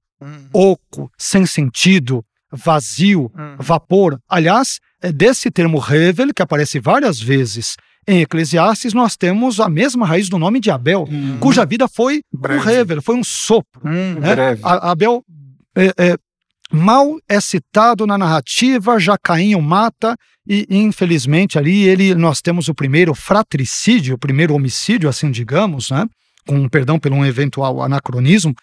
oco, 0.53 1.11
sem 1.17 1.47
sentido, 1.47 2.25
vazio, 2.53 3.31
vapor. 3.59 4.19
Aliás, 4.29 4.79
é, 5.03 5.11
desse 5.13 5.51
termo 5.51 5.79
Revel, 5.79 6.35
que 6.35 6.43
aparece 6.43 6.79
várias 6.79 7.21
vezes 7.21 7.77
em 8.07 8.21
Eclesiastes, 8.23 8.93
nós 8.93 9.17
temos 9.17 9.61
a 9.61 9.69
mesma 9.69 10.07
raiz 10.07 10.29
do 10.29 10.39
nome 10.39 10.59
de 10.61 10.71
Abel, 10.71 11.07
Uhum. 11.09 11.39
cuja 11.39 11.65
vida 11.65 11.87
foi 11.87 12.23
Breve. 12.33 12.61
um 12.61 12.63
Revel, 12.65 13.03
foi 13.03 13.15
um 13.15 13.25
sopro. 13.25 13.81
Hum, 13.85 14.15
né? 14.21 14.59
Abel 14.63 15.23
é, 15.77 15.93
é, 15.97 16.17
mal 16.73 17.17
é 17.29 17.41
citado 17.41 18.07
na 18.07 18.19
narrativa, 18.19 18.99
já 18.99 19.17
Caim 19.17 19.55
o 19.55 19.63
mata, 19.63 20.17
e 20.49 20.67
infelizmente 20.71 21.59
ali 21.59 21.83
ele, 21.87 22.15
nós 22.15 22.41
temos 22.41 22.69
o 22.69 22.75
primeiro 22.75 23.15
fratricídio, 23.15 24.17
o 24.17 24.19
primeiro 24.19 24.55
homicídio, 24.55 25.09
assim 25.09 25.31
digamos, 25.31 25.91
né? 25.91 26.07
com 26.47 26.69
perdão 26.69 26.99
pelo 26.99 27.17
um 27.17 27.25
eventual 27.25 27.83
anacronismo, 27.83 28.55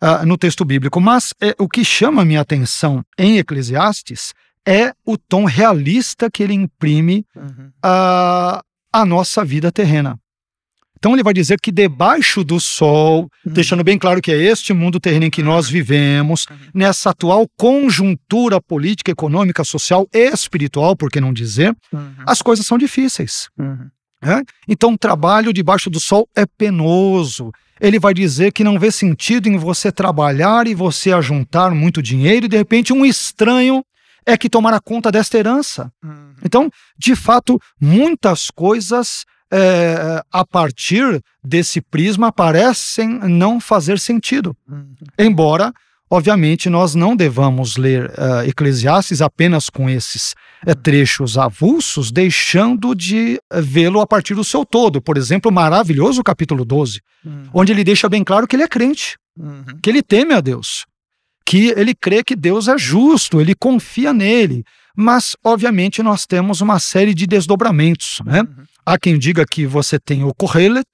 ah, 0.00 0.24
no 0.24 0.36
texto 0.38 0.64
bíblico. 0.64 1.00
Mas 1.00 1.32
é, 1.40 1.54
o 1.58 1.68
que 1.68 1.84
chama 1.84 2.22
a 2.22 2.24
minha 2.24 2.40
atenção 2.40 3.04
em 3.18 3.38
Eclesiastes 3.38 4.32
é 4.66 4.92
o 5.04 5.16
tom 5.16 5.44
realista 5.44 6.30
que 6.30 6.42
ele 6.42 6.54
imprime 6.54 7.24
Uhum. 7.34 7.70
a, 7.82 8.62
a 8.92 9.04
nossa 9.06 9.44
vida 9.44 9.70
terrena. 9.72 10.18
Então 10.98 11.12
ele 11.12 11.22
vai 11.22 11.32
dizer 11.32 11.60
que 11.60 11.70
debaixo 11.70 12.42
do 12.42 12.58
sol, 12.58 13.30
deixando 13.46 13.84
bem 13.84 13.96
claro 13.96 14.20
que 14.20 14.32
é 14.32 14.36
este 14.36 14.72
mundo 14.72 14.98
terreno 14.98 15.26
em 15.26 15.30
que 15.30 15.44
nós 15.44 15.68
vivemos, 15.70 16.44
nessa 16.74 17.10
atual 17.10 17.46
conjuntura 17.56 18.60
política, 18.60 19.12
econômica, 19.12 19.62
social 19.62 20.08
e 20.12 20.28
espiritual, 20.28 20.96
por 20.96 21.08
que 21.08 21.20
não 21.20 21.32
dizer, 21.32 21.72
Uhum. 21.92 22.14
as 22.26 22.42
coisas 22.42 22.66
são 22.66 22.76
difíceis. 22.76 23.48
Uhum. 23.56 23.88
né? 24.20 24.42
Então, 24.66 24.92
o 24.94 24.98
trabalho 24.98 25.52
debaixo 25.52 25.88
do 25.88 26.00
sol 26.00 26.28
é 26.34 26.44
penoso. 26.44 27.52
Ele 27.80 27.98
vai 27.98 28.12
dizer 28.12 28.52
que 28.52 28.64
não 28.64 28.78
vê 28.78 28.90
sentido 28.90 29.48
em 29.48 29.56
você 29.56 29.92
trabalhar 29.92 30.66
e 30.66 30.74
você 30.74 31.12
ajuntar 31.12 31.70
muito 31.72 32.02
dinheiro 32.02 32.46
e 32.46 32.48
de 32.48 32.56
repente 32.56 32.92
um 32.92 33.04
estranho 33.04 33.84
é 34.26 34.36
que 34.36 34.50
tomará 34.50 34.78
conta 34.78 35.10
desta 35.10 35.38
herança. 35.38 35.90
Uhum. 36.04 36.34
Então, 36.44 36.70
de 36.98 37.16
fato, 37.16 37.58
muitas 37.80 38.50
coisas 38.50 39.24
é, 39.50 40.22
a 40.30 40.44
partir 40.44 41.22
desse 41.42 41.80
prisma 41.80 42.30
parecem 42.30 43.08
não 43.08 43.58
fazer 43.58 43.98
sentido. 43.98 44.54
Uhum. 44.68 44.94
Embora, 45.18 45.72
obviamente, 46.10 46.68
nós 46.70 46.94
não 46.94 47.14
devamos 47.16 47.76
ler 47.76 48.10
eh, 48.16 48.48
Eclesiastes 48.48 49.20
apenas 49.20 49.68
com 49.68 49.88
esses 49.90 50.34
eh, 50.66 50.74
trechos 50.74 51.36
avulsos, 51.38 52.10
deixando 52.10 52.94
de 52.94 53.40
eh, 53.52 53.60
vê-lo 53.60 54.00
a 54.00 54.06
partir 54.06 54.34
do 54.34 54.44
seu 54.44 54.64
todo. 54.64 55.00
Por 55.02 55.16
exemplo, 55.16 55.50
o 55.50 55.54
maravilhoso 55.54 56.22
capítulo 56.22 56.64
12, 56.64 57.00
Uhum. 57.24 57.48
onde 57.52 57.72
ele 57.72 57.82
deixa 57.82 58.08
bem 58.08 58.22
claro 58.22 58.46
que 58.46 58.54
ele 58.56 58.62
é 58.62 58.68
crente, 58.68 59.16
Uhum. 59.36 59.64
que 59.82 59.90
ele 59.90 60.02
teme 60.02 60.32
a 60.34 60.40
Deus, 60.40 60.84
que 61.44 61.68
ele 61.76 61.94
crê 61.94 62.22
que 62.22 62.36
Deus 62.36 62.68
é 62.68 62.78
justo, 62.78 63.40
ele 63.40 63.54
confia 63.54 64.12
nele. 64.12 64.64
Mas, 64.96 65.36
obviamente, 65.44 66.02
nós 66.02 66.26
temos 66.26 66.60
uma 66.60 66.78
série 66.78 67.14
de 67.14 67.26
desdobramentos. 67.26 68.20
Né? 68.24 68.40
Uhum. 68.42 68.64
Há 68.84 68.98
quem 68.98 69.18
diga 69.18 69.44
que 69.48 69.66
você 69.66 69.98
tem 69.98 70.24
o 70.24 70.34
Kohelet 70.34 70.86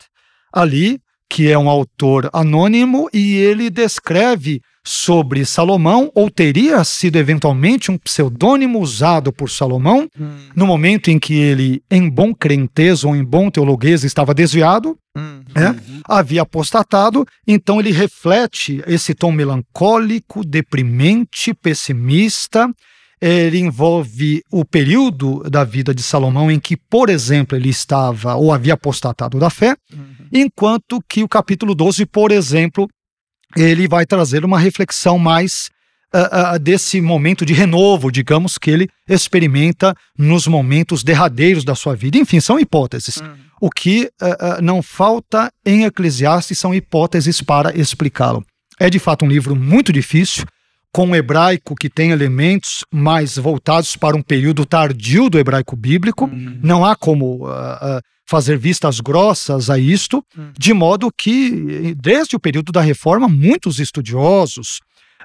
ali, 0.53 0.99
que 1.31 1.51
é 1.51 1.59
um 1.59 1.69
autor 1.69 2.29
anônimo, 2.33 3.09
e 3.13 3.35
ele 3.37 3.71
descreve 3.71 4.61
sobre 4.87 5.47
Salomão, 5.47 6.11
ou 6.15 6.31
teria 6.31 6.85
sido 6.85 7.17
eventualmente 7.17 7.91
um 7.91 7.97
pseudônimo 7.97 8.79
usado 8.79 9.33
por 9.33 9.49
Salomão, 9.49 10.07
Uhum. 10.19 10.37
no 10.55 10.67
momento 10.67 11.11
em 11.11 11.19
que 11.19 11.33
ele, 11.35 11.83
em 11.91 12.09
bom 12.11 12.35
crentez 12.35 13.03
ou 13.03 13.17
em 13.17 13.25
bom 13.25 13.51
teologuês, 13.51 14.05
estava 14.05 14.35
desviado, 14.35 14.95
Uhum. 15.17 15.43
é, 15.55 15.75
havia 16.07 16.43
apostatado, 16.43 17.25
então 17.47 17.81
ele 17.81 17.93
reflete 17.93 18.83
esse 18.87 19.15
tom 19.15 19.33
melancólico, 19.33 20.45
deprimente, 20.45 21.55
pessimista. 21.55 22.69
Ele 23.21 23.59
envolve 23.61 24.43
o 24.53 24.65
período 24.67 25.45
da 25.49 25.65
vida 25.65 25.95
de 25.95 26.03
Salomão 26.03 26.51
em 26.51 26.61
que, 26.61 26.77
por 26.77 27.09
exemplo, 27.09 27.57
ele 27.57 27.71
estava 27.71 28.35
ou 28.35 28.53
havia 28.53 28.75
apostatado 28.75 29.39
da 29.39 29.49
fé, 29.49 29.77
Uhum. 29.93 30.04
Enquanto 30.35 31.01
que 31.09 31.23
o 31.23 31.29
capítulo 31.29 31.75
12, 31.75 32.05
por 32.07 32.33
exemplo, 32.33 32.89
ele 33.57 33.87
vai 33.87 34.05
trazer 34.05 34.45
uma 34.45 34.59
reflexão 34.59 35.19
mais 35.19 35.71
ah, 36.13 36.53
ah, 36.53 36.59
desse 36.59 37.01
momento 37.01 37.45
de 37.45 37.53
renovo, 37.53 38.11
digamos, 38.11 38.59
que 38.59 38.71
ele 38.71 38.89
experimenta 39.09 39.95
nos 40.19 40.47
momentos 40.47 41.03
derradeiros 41.03 41.65
da 41.65 41.75
sua 41.75 41.97
vida. 41.97 42.19
Enfim, 42.19 42.41
são 42.41 42.59
hipóteses. 42.59 43.17
Uhum. 43.17 43.35
O 43.61 43.71
que 43.71 44.11
ah, 44.21 44.61
não 44.61 44.83
falta 44.83 45.53
em 45.65 45.85
Eclesiastes 45.85 46.59
são 46.59 46.75
hipóteses 46.75 47.41
para 47.41 47.77
explicá-lo. 47.77 48.45
É 48.79 48.91
de 48.91 48.99
fato 48.99 49.25
um 49.25 49.29
livro 49.29 49.55
muito 49.55 49.93
difícil, 49.93 50.45
com 50.95 51.07
um 51.07 51.15
hebraico 51.17 51.75
que 51.75 51.91
tem 51.91 52.13
elementos 52.13 52.85
mais 52.89 53.37
voltados 53.37 53.97
para 53.97 54.17
um 54.17 54.23
período 54.23 54.65
tardio 54.65 55.29
do 55.29 55.41
hebraico 55.41 55.75
bíblico. 55.75 56.31
Não 56.63 56.85
há 56.85 56.95
como 56.95 57.49
ah, 57.49 57.79
ah, 57.83 58.01
fazer 58.25 58.57
vistas 58.57 59.01
grossas 59.01 59.69
a 59.69 59.77
isto, 59.77 60.25
Uhum. 60.39 60.53
de 60.57 60.73
modo 60.73 61.11
que, 61.11 61.97
desde 62.01 62.37
o 62.37 62.39
período 62.39 62.71
da 62.71 62.81
reforma, 62.81 63.29
muitos 63.29 63.81
estudiosos, 63.81 64.79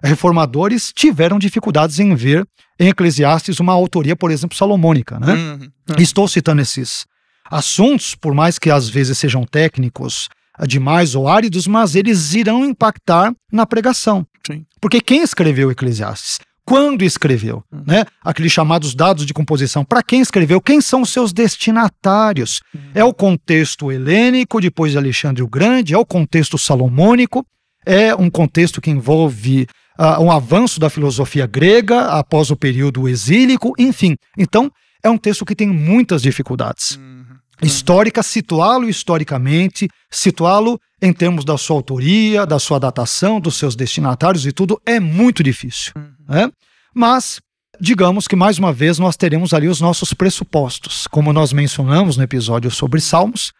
reformadores, 0.03 0.91
tiveram 0.91 1.37
dificuldades 1.37 1.99
em 1.99 2.15
ver 2.15 2.47
em 2.79 2.87
Eclesiastes 2.87 3.59
uma 3.59 3.73
autoria, 3.73 4.15
por 4.15 4.31
exemplo, 4.31 4.57
salomônica. 4.57 5.19
Né? 5.19 5.33
Uhum. 5.33 5.69
Estou 5.99 6.27
citando 6.27 6.63
esses 6.63 7.05
assuntos, 7.45 8.15
por 8.15 8.33
mais 8.33 8.57
que 8.57 8.71
às 8.71 8.89
vezes 8.89 9.19
sejam 9.19 9.43
técnicos 9.45 10.29
ah, 10.57 10.65
demais 10.65 11.13
ou 11.13 11.27
áridos, 11.27 11.67
mas 11.67 11.93
eles 11.93 12.33
irão 12.33 12.65
impactar 12.65 13.31
na 13.51 13.67
pregação. 13.67 14.25
Sim. 14.49 14.65
Porque 14.81 15.01
quem 15.01 15.21
escreveu 15.21 15.71
Eclesiastes? 15.71 16.39
Quando 16.65 17.01
escreveu? 17.01 17.63
Né? 17.71 18.05
Aqueles 18.23 18.51
chamados 18.51 18.93
dados 18.93 19.25
de 19.25 19.33
composição. 19.33 19.83
Para 19.83 20.03
quem 20.03 20.21
escreveu? 20.21 20.61
Quem 20.61 20.79
são 20.79 21.01
os 21.01 21.09
seus 21.09 21.33
destinatários? 21.33 22.61
É 22.93 23.03
o 23.03 23.13
contexto 23.13 23.91
helênico, 23.91 24.61
depois 24.61 24.91
de 24.91 24.97
Alexandre 24.97 25.41
o 25.41 25.47
Grande, 25.47 25.95
é 25.95 25.97
o 25.97 26.05
contexto 26.05 26.59
salomônico, 26.59 27.43
é 27.85 28.13
um 28.13 28.29
contexto 28.29 28.79
que 28.79 28.91
envolve 28.91 29.65
ah, 29.97 30.19
um 30.21 30.31
avanço 30.31 30.79
da 30.79 30.91
filosofia 30.91 31.47
grega 31.47 32.01
após 32.05 32.51
o 32.51 32.55
período 32.55 33.09
exílico, 33.09 33.73
enfim. 33.79 34.15
Então, 34.37 34.71
é 35.03 35.09
um 35.09 35.17
texto 35.17 35.45
que 35.45 35.55
tem 35.55 35.67
muitas 35.67 36.21
dificuldades 36.21 36.97
Uhum. 36.97 37.18
Histórica, 37.61 38.23
situá-lo 38.23 38.89
historicamente, 38.89 39.87
situá-lo 40.11 40.79
em 41.01 41.11
termos 41.13 41.43
da 41.45 41.57
sua 41.57 41.75
autoria, 41.77 42.45
da 42.45 42.59
sua 42.59 42.79
datação, 42.79 43.39
dos 43.39 43.55
seus 43.55 43.75
destinatários 43.75 44.45
e 44.45 44.51
tudo, 44.51 44.81
é 44.85 44.99
muito 44.99 45.41
difícil. 45.43 45.93
né? 46.27 46.49
Mas, 46.93 47.39
digamos 47.79 48.27
que 48.27 48.35
mais 48.35 48.57
uma 48.59 48.73
vez 48.73 48.99
nós 48.99 49.15
teremos 49.15 49.53
ali 49.53 49.67
os 49.67 49.79
nossos 49.81 50.13
pressupostos, 50.13 51.07
como 51.07 51.31
nós 51.33 51.53
mencionamos 51.53 52.17
no 52.17 52.23
episódio 52.23 52.69
sobre 52.71 52.99
Salmos. 53.01 53.51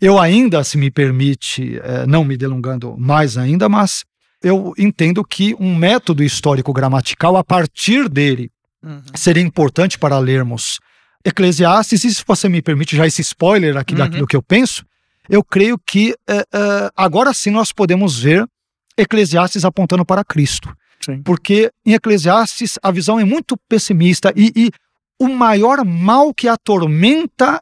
Eu 0.00 0.18
ainda, 0.18 0.64
se 0.64 0.76
me 0.76 0.90
permite, 0.90 1.78
eh, 1.82 2.06
não 2.06 2.24
me 2.24 2.36
delongando 2.36 2.96
mais 2.98 3.38
ainda, 3.38 3.68
mas 3.68 4.04
eu 4.42 4.72
entendo 4.76 5.24
que 5.24 5.54
um 5.60 5.74
método 5.76 6.24
histórico 6.24 6.72
gramatical, 6.72 7.36
a 7.36 7.44
partir 7.44 8.08
dele, 8.08 8.50
Uhum. 8.84 9.00
seria 9.14 9.40
importante 9.44 9.96
para 9.96 10.18
lermos 10.18 10.80
Eclesiastes, 11.24 12.04
e 12.04 12.14
se 12.14 12.24
você 12.26 12.48
me 12.48 12.60
permite 12.62 12.96
já 12.96 13.06
esse 13.06 13.20
spoiler 13.22 13.76
aqui 13.76 13.92
Uhum. 13.94 13.98
daquilo 13.98 14.26
que 14.26 14.36
eu 14.36 14.42
penso, 14.42 14.84
eu 15.28 15.42
creio 15.44 15.78
que 15.78 16.14
eh, 16.28 16.44
eh, 16.52 16.90
agora 16.96 17.32
sim 17.32 17.50
nós 17.50 17.72
podemos 17.72 18.18
ver 18.18 18.44
Eclesiastes 18.98 19.64
apontando 19.64 20.04
para 20.04 20.24
Cristo. 20.24 20.74
Sim. 21.04 21.22
Porque 21.22 21.70
em 21.86 21.94
Eclesiastes 21.94 22.78
a 22.82 22.90
visão 22.90 23.18
é 23.18 23.24
muito 23.24 23.56
pessimista 23.68 24.32
e, 24.36 24.52
e 24.54 24.70
o 25.18 25.28
maior 25.28 25.84
mal 25.84 26.34
que 26.34 26.48
atormenta 26.48 27.60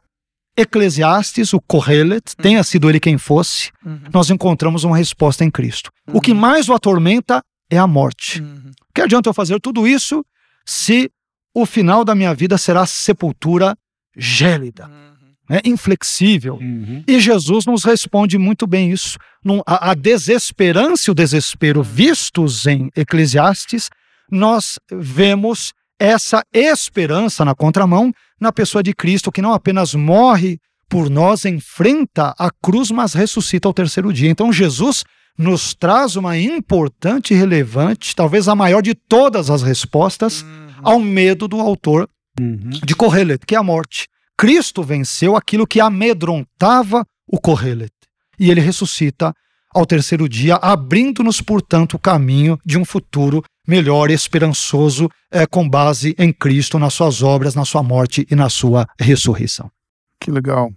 Eclesiastes, 0.57 1.53
o 1.53 1.61
Kohelet, 1.61 2.35
tenha 2.35 2.61
sido 2.63 2.89
ele 2.89 2.99
quem 2.99 3.17
fosse, 3.17 3.71
Uhum. 3.85 3.99
nós 4.13 4.29
encontramos 4.29 4.83
uma 4.83 4.97
resposta 4.97 5.43
em 5.45 5.49
Cristo. 5.51 5.89
O 6.07 6.19
que 6.19 6.33
mais 6.33 6.67
o 6.69 6.73
atormenta 6.73 7.41
é 7.69 7.77
a 7.77 7.87
morte. 7.87 8.41
Uhum. 8.41 8.71
Que 8.93 9.01
adianta 9.01 9.29
eu 9.29 9.33
fazer 9.33 9.59
tudo 9.61 9.87
isso 9.87 10.23
se 10.65 11.09
o 11.53 11.65
final 11.65 12.03
da 12.05 12.15
minha 12.15 12.33
vida 12.33 12.57
será 12.57 12.85
sepultura 12.85 13.75
gélida, 14.15 14.87
Uhum. 14.87 15.11
né, 15.49 15.61
inflexível? 15.65 16.55
Uhum. 16.55 17.03
E 17.07 17.19
Jesus 17.19 17.65
nos 17.65 17.83
responde 17.83 18.37
muito 18.37 18.65
bem 18.67 18.91
isso. 18.91 19.17
Num- 19.43 19.61
a, 19.65 19.91
a 19.91 19.93
desesperança 19.93 21.09
e 21.09 21.11
o 21.11 21.15
desespero 21.15 21.81
vistos 21.83 22.65
em 22.65 22.89
Eclesiastes, 22.95 23.89
nós 24.29 24.79
vemos 24.91 25.73
essa 25.99 26.43
esperança 26.53 27.43
na 27.45 27.53
contramão 27.53 28.11
na 28.39 28.51
pessoa 28.51 28.81
de 28.81 28.93
Cristo, 28.93 29.31
que 29.31 29.41
não 29.41 29.53
apenas 29.53 29.93
morre 29.93 30.57
por 30.89 31.09
nós, 31.09 31.45
enfrenta 31.45 32.33
a 32.37 32.49
cruz, 32.49 32.89
mas 32.91 33.13
ressuscita 33.13 33.67
ao 33.67 33.73
terceiro 33.73 34.11
dia. 34.11 34.29
Então 34.29 34.51
Jesus 34.51 35.03
nos 35.37 35.73
traz 35.73 36.15
uma 36.15 36.37
importante 36.37 37.33
e 37.33 37.37
relevante, 37.37 38.15
talvez 38.15 38.47
a 38.47 38.55
maior 38.55 38.81
de 38.81 38.93
todas 38.93 39.49
as 39.49 39.61
respostas, 39.61 40.43
ao 40.83 40.99
medo 40.99 41.47
do 41.47 41.59
autor 41.59 42.09
Uhum. 42.39 42.69
de 42.69 42.95
Kohelet, 42.95 43.45
que 43.45 43.55
é 43.55 43.57
a 43.57 43.63
morte. 43.63 44.07
Cristo 44.37 44.81
venceu 44.81 45.35
aquilo 45.35 45.67
que 45.67 45.81
amedrontava 45.81 47.05
o 47.27 47.37
Kohelet. 47.39 47.91
E 48.39 48.49
ele 48.49 48.61
ressuscita 48.61 49.33
ao 49.73 49.85
terceiro 49.85 50.27
dia, 50.27 50.55
abrindo-nos, 50.55 51.41
portanto, 51.41 51.95
o 51.95 51.99
caminho 51.99 52.57
de 52.65 52.77
um 52.77 52.85
futuro 52.85 53.43
melhor, 53.67 54.09
esperançoso, 54.09 55.09
é, 55.31 55.45
com 55.45 55.67
base 55.67 56.15
em 56.17 56.33
Cristo, 56.33 56.79
nas 56.79 56.93
suas 56.93 57.21
obras, 57.21 57.53
na 57.53 57.65
sua 57.65 57.83
morte 57.83 58.25
e 58.29 58.35
na 58.35 58.49
sua 58.49 58.87
ressurreição. 58.99 59.69
Que 60.19 60.31
legal. 60.31 60.71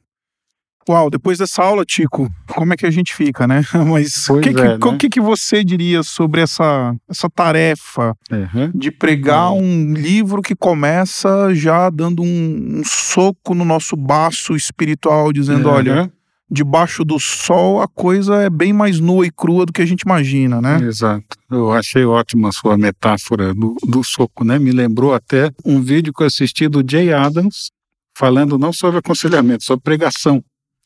Uau, 0.88 1.08
depois 1.08 1.38
dessa 1.38 1.62
aula, 1.62 1.84
Tico, 1.84 2.30
como 2.48 2.72
é 2.72 2.76
que 2.76 2.84
a 2.86 2.90
gente 2.90 3.14
fica, 3.14 3.46
né? 3.46 3.62
Mas 3.90 4.28
o 4.28 4.40
que, 4.40 4.52
que, 4.52 4.60
é, 4.60 4.78
né? 4.78 4.96
que, 4.98 5.08
que 5.08 5.20
você 5.20 5.64
diria 5.64 6.02
sobre 6.02 6.40
essa, 6.42 6.94
essa 7.08 7.28
tarefa 7.30 8.14
Uhum. 8.30 8.70
de 8.74 8.90
pregar 8.90 9.52
um 9.52 9.92
livro 9.94 10.42
que 10.42 10.54
começa 10.54 11.54
já 11.54 11.88
dando 11.90 12.22
um, 12.22 12.80
um 12.80 12.82
soco 12.84 13.54
no 13.54 13.64
nosso 13.64 13.96
baço 13.96 14.54
espiritual, 14.54 15.32
dizendo: 15.32 15.68
olha, 15.68 16.02
Uhum. 16.02 16.10
debaixo 16.50 17.04
do 17.04 17.18
sol 17.18 17.80
a 17.80 17.88
coisa 17.88 18.42
é 18.42 18.50
bem 18.50 18.72
mais 18.72 19.00
nua 19.00 19.26
e 19.26 19.30
crua 19.30 19.64
do 19.64 19.72
que 19.72 19.80
a 19.82 19.86
gente 19.86 20.02
imagina, 20.02 20.60
né? 20.60 20.78
Exato. 20.82 21.24
Eu 21.50 21.72
achei 21.72 22.04
ótima 22.04 22.48
a 22.48 22.52
sua 22.52 22.76
metáfora 22.76 23.54
do, 23.54 23.76
do 23.86 24.02
soco, 24.04 24.44
né? 24.44 24.58
Me 24.58 24.70
lembrou 24.72 25.14
até 25.14 25.50
um 25.64 25.80
vídeo 25.80 26.12
que 26.12 26.22
eu 26.22 26.26
assisti 26.26 26.68
do 26.68 26.84
Jay 26.86 27.12
Adams, 27.12 27.70
falando 28.16 28.58
não 28.58 28.72
sobre 28.72 28.98
aconselhamento, 28.98 29.64
sobre 29.64 29.82
pregação, 29.82 30.42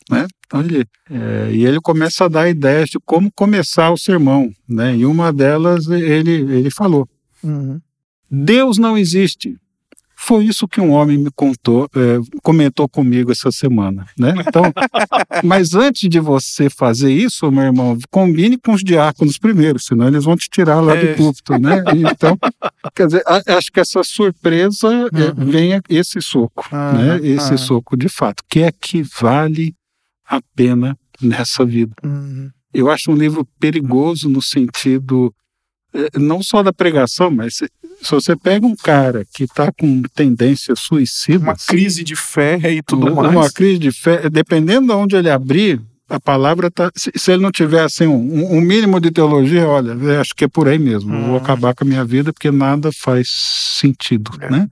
né? 0.09 0.27
Então 0.45 0.61
ele, 0.61 0.85
é, 1.11 1.49
e 1.51 1.65
ele 1.65 1.79
começa 1.79 2.25
a 2.25 2.27
dar 2.27 2.49
ideias 2.49 2.89
de 2.89 2.97
como 3.05 3.31
começar 3.35 3.91
o 3.91 3.97
sermão, 3.97 4.49
né? 4.67 4.95
E 4.95 5.05
uma 5.05 5.31
delas 5.31 5.87
ele, 5.87 6.31
ele 6.31 6.69
falou, 6.71 7.07
Uhum. 7.43 7.79
Deus 8.29 8.77
não 8.77 8.97
existe. 8.97 9.55
Foi 10.21 10.43
isso 10.43 10.67
que 10.67 10.81
um 10.81 10.91
homem 10.91 11.17
me 11.17 11.31
contou, 11.33 11.89
é, 11.95 12.19
comentou 12.43 12.89
comigo 12.89 13.31
essa 13.31 13.49
semana, 13.53 14.05
né? 14.17 14.33
Então, 14.45 14.63
mas 15.45 15.73
antes 15.73 16.09
de 16.09 16.19
você 16.19 16.69
fazer 16.69 17.09
isso, 17.13 17.49
meu 17.49 17.63
irmão, 17.63 17.97
combine 18.11 18.57
com 18.57 18.73
os 18.73 18.83
diáconos 18.83 19.37
primeiro, 19.37 19.79
senão 19.79 20.09
eles 20.09 20.25
vão 20.25 20.35
te 20.35 20.49
tirar 20.49 20.81
lá 20.81 20.93
É. 20.97 21.05
do 21.13 21.15
púlpito, 21.17 21.57
né? 21.57 21.81
Então, 21.95 22.37
quer 22.93 23.05
dizer, 23.07 23.23
a- 23.25 23.55
acho 23.57 23.71
que 23.71 23.79
essa 23.79 24.03
surpresa 24.03 24.89
é, 25.13 25.39
Uhum. 25.41 25.45
venha 25.49 25.81
esse 25.89 26.21
soco, 26.21 26.65
Ah, 26.69 26.91
né? 26.93 27.19
Esse 27.25 27.53
ah. 27.53 27.57
soco 27.57 27.95
de 27.95 28.09
fato, 28.09 28.43
que 28.49 28.59
é 28.59 28.71
que 28.73 29.01
vale 29.21 29.73
a 30.29 30.39
pena 30.55 30.97
nessa 31.21 31.65
vida. 31.65 31.93
Uhum. 32.03 32.49
Eu 32.73 32.89
acho 32.89 33.11
um 33.11 33.15
livro 33.15 33.45
perigoso 33.59 34.29
no 34.29 34.41
sentido 34.41 35.33
eh, 35.93 36.09
não 36.19 36.43
só 36.43 36.61
da 36.61 36.71
pregação, 36.71 37.31
mas 37.31 37.55
se, 37.55 37.67
se 38.01 38.11
você 38.11 38.35
pega 38.35 38.65
um 38.65 38.75
cara 38.75 39.25
que 39.33 39.43
está 39.45 39.71
com 39.71 40.03
tendências 40.15 40.79
suicidas, 40.79 41.41
Uma 41.41 41.55
crise 41.55 42.03
de 42.03 42.15
fé 42.15 42.59
e 42.71 42.81
tudo 42.83 43.11
uma, 43.11 43.23
mais. 43.23 43.35
uma 43.35 43.51
crise 43.51 43.79
de 43.79 43.91
fé, 43.91 44.29
dependendo 44.29 44.87
de 44.87 44.93
onde 44.93 45.15
ele 45.15 45.29
abrir, 45.31 45.81
a 46.07 46.19
palavra 46.19 46.71
tá. 46.71 46.91
Se, 46.95 47.11
se 47.15 47.31
ele 47.31 47.41
não 47.41 47.51
tiver 47.51 47.81
assim 47.83 48.07
um, 48.07 48.55
um- 48.55 48.61
mínimo 48.61 48.99
de 48.99 49.11
teologia, 49.11 49.67
olha, 49.67 50.21
acho 50.21 50.33
que 50.35 50.43
é 50.43 50.47
por 50.47 50.67
aí 50.67 50.77
mesmo. 50.79 51.11
Vou 51.11 51.33
Hum. 51.33 51.37
acabar 51.37 51.73
com 51.75 51.83
a 51.83 51.87
minha 51.87 52.05
vida 52.05 52.31
porque 52.31 52.49
nada 52.51 52.91
faz 52.91 53.29
sentido, 53.29 54.31
É. 54.41 54.49
né? 54.49 54.69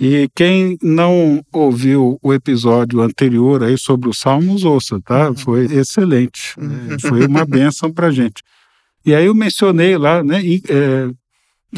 E 0.00 0.28
quem 0.34 0.78
não 0.80 1.42
ouviu 1.52 2.18
o 2.22 2.32
episódio 2.32 3.00
anterior 3.00 3.64
aí 3.64 3.76
sobre 3.76 4.08
os 4.08 4.18
Salmos, 4.18 4.64
ouça, 4.64 5.00
tá? 5.00 5.28
Uhum. 5.30 5.36
Foi 5.36 5.64
excelente. 5.64 6.54
Uhum. 6.56 6.94
É, 6.94 6.98
foi 7.08 7.26
uma 7.26 7.44
bênção 7.46 7.92
para 7.92 8.10
gente. 8.10 8.42
E 9.04 9.14
aí 9.14 9.26
eu 9.26 9.34
mencionei 9.34 9.96
lá, 9.98 10.22
né? 10.22 10.40
E, 10.40 10.62
é, 10.68 11.10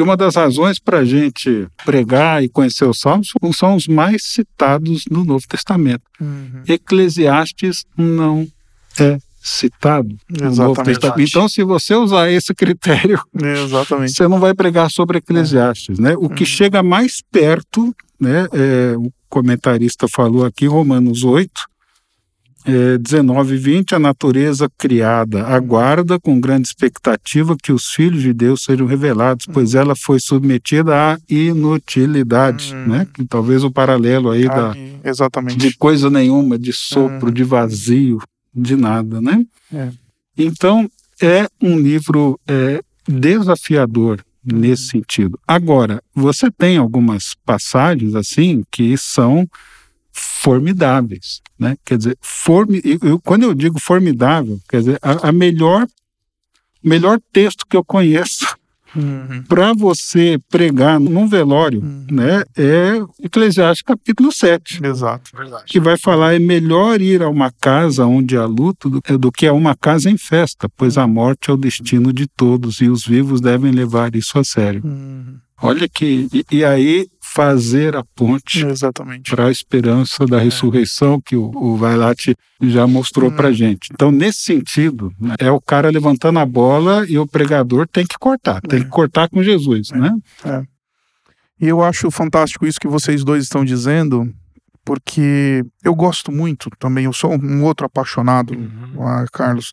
uma 0.03 0.17
das 0.17 0.37
razões 0.37 0.79
para 0.79 0.99
a 0.99 1.05
gente 1.05 1.67
pregar 1.85 2.45
e 2.45 2.49
conhecer 2.49 2.85
os 2.85 3.01
Salmos 3.01 3.33
são 3.57 3.75
os 3.75 3.89
mais 3.89 4.23
citados 4.25 5.05
no 5.11 5.25
Novo 5.25 5.47
Testamento. 5.49 6.03
Uhum. 6.21 6.63
Eclesiastes 6.69 7.85
não 7.97 8.47
é 8.99 9.19
citado 9.43 10.15
no 10.29 10.55
Novo. 10.55 10.83
Testamento. 10.83 11.21
Então, 11.21 11.49
se 11.49 11.65
você 11.65 11.95
usar 11.95 12.31
esse 12.31 12.55
critério, 12.55 13.21
Exatamente. 13.35 14.13
você 14.13 14.29
não 14.29 14.39
vai 14.39 14.55
pregar 14.55 14.91
sobre 14.91 15.19
Eclesiastes, 15.19 15.99
né? 15.99 16.15
O 16.19 16.29
que 16.29 16.43
Uhum. 16.43 16.47
chega 16.47 16.83
mais 16.83 17.23
perto, 17.33 17.95
né? 18.21 18.47
é, 18.53 18.95
o 18.97 19.11
comentarista 19.29 20.07
falou 20.09 20.45
aqui, 20.45 20.67
Romanos 20.67 21.25
8, 21.25 21.51
é, 22.67 22.99
19 22.99 23.55
e 23.55 23.59
20, 23.59 23.95
a 23.95 23.99
natureza 23.99 24.69
criada 24.77 25.47
aguarda 25.47 26.21
com 26.21 26.39
grande 26.39 26.69
expectativa 26.69 27.57
que 27.57 27.73
os 27.73 27.87
filhos 27.91 28.21
de 28.23 28.35
Deus 28.35 28.63
sejam 28.65 28.87
revelados, 28.87 29.47
pois 29.47 29.75
ela 29.75 29.97
foi 29.97 30.21
submetida 30.21 30.95
à 30.95 31.19
inutilidade, 31.27 32.75
Uhum. 32.75 32.87
né? 32.87 33.07
Que 33.15 33.25
talvez 33.25 33.65
o 33.65 33.71
paralelo 33.71 34.31
aí 34.31 34.45
da, 34.47 34.73
Aí, 34.73 34.97
exatamente. 35.03 35.57
de 35.57 35.75
coisa 35.77 36.11
nenhuma, 36.11 36.59
de 36.59 36.73
sopro, 36.73 37.29
Uhum. 37.29 37.33
de 37.33 37.45
vazio, 37.45 38.19
de 38.55 38.77
nada, 38.77 39.21
né? 39.23 39.43
É. 39.73 39.89
Então, 40.37 40.87
é 41.23 41.47
um 41.63 41.79
livro 41.79 42.39
é, 42.47 42.83
desafiador 43.09 44.23
nesse 44.45 44.89
sentido. 44.89 45.39
Agora, 45.47 46.03
você 46.15 46.51
tem 46.51 46.77
algumas 46.77 47.35
passagens 47.45 48.15
assim 48.15 48.63
que 48.71 48.97
são 48.97 49.49
formidáveis, 50.13 51.41
né? 51.59 51.77
Quer 51.85 51.99
dizer, 51.99 52.19
formi 52.21 52.81
eu- 52.85 52.99
eu- 53.03 53.21
quando 53.21 53.43
eu 53.45 53.55
digo 53.55 53.79
formidável, 53.79 54.59
quer 54.69 54.79
dizer, 54.79 54.99
a, 55.03 55.29
a 55.29 55.33
melhor 55.33 55.87
melhor 56.83 57.21
texto 57.33 57.67
que 57.69 57.77
eu 57.77 57.85
conheço 57.85 58.47
Uhum. 58.97 59.43
para 59.49 59.73
você 59.73 60.39
pregar 60.51 60.99
num 60.99 61.29
velório, 61.29 61.81
Uhum. 61.81 62.07
né, 62.11 62.43
é 62.57 63.01
Eclesiastes 63.23 63.83
capítulo 63.83 64.33
7 64.33 64.81
Exato. 64.85 65.31
Verdade. 65.37 65.65
que 65.67 65.79
vai 65.81 65.97
falar 65.99 66.35
é 66.35 66.39
melhor 66.39 67.01
ir 67.01 67.23
a 67.23 67.29
uma 67.29 67.51
casa 67.61 68.07
onde 68.07 68.37
há 68.37 68.45
luto 68.47 68.89
do, 68.91 69.01
do 69.19 69.31
que 69.33 69.47
a 69.47 69.53
uma 69.53 69.75
casa 69.77 70.11
em 70.11 70.17
festa, 70.19 70.69
pois 70.77 70.99
a 70.99 71.07
morte 71.07 71.51
é 71.51 71.53
o 71.53 71.57
destino 71.57 72.13
de 72.13 72.27
todos 72.27 72.81
e 72.81 72.89
os 72.89 73.05
vivos 73.07 73.41
devem 73.41 73.71
levar 73.73 74.15
isso 74.15 74.39
a 74.39 74.45
sério. 74.45 74.83
Uhum. 74.85 75.37
Olha 75.63 75.87
que 75.89 76.27
e, 76.33 76.45
e 76.51 76.65
aí 76.65 77.07
fazer 77.33 77.95
a 77.97 78.03
ponte 78.17 78.65
para 79.31 79.47
a 79.47 79.51
esperança 79.53 80.27
da 80.27 80.41
ressurreição 80.41 81.21
que 81.21 81.37
o, 81.37 81.51
o 81.55 81.77
Vailate 81.77 82.35
já 82.61 82.89
mostrou 82.89 83.31
para 83.31 83.53
gente. 83.53 83.89
Então 83.93 84.11
nesse 84.11 84.41
sentido 84.41 85.13
né, 85.21 85.37
é 85.39 85.51
o 85.51 85.61
cara 85.61 85.91
levantando 85.91 86.41
a 86.41 86.45
bola 86.47 87.07
e 87.09 87.17
o 87.19 87.27
pregador 87.29 87.87
tem 87.87 88.05
que 88.05 88.19
cortar, 88.19 88.61
tem 88.63 88.81
É. 88.81 88.83
que 88.85 88.91
cortar 88.91 89.29
com 89.29 89.43
Jesus, 89.45 89.91
É. 89.93 89.97
né? 89.99 90.13
E 91.61 91.69
eu 91.69 91.83
acho 91.85 92.11
fantástico 92.11 92.67
isso 92.67 92.81
que 92.81 92.89
vocês 92.89 93.23
dois 93.23 93.45
estão 93.45 93.65
dizendo, 93.65 94.29
porque 94.85 95.63
eu 95.85 95.95
gosto 95.95 96.33
muito 96.33 96.69
também, 96.81 97.05
eu 97.05 97.13
sou 97.13 97.33
um 97.41 97.63
outro 97.63 97.87
apaixonado, 97.87 98.55
ah, 98.99 99.25
Carlos, 99.33 99.73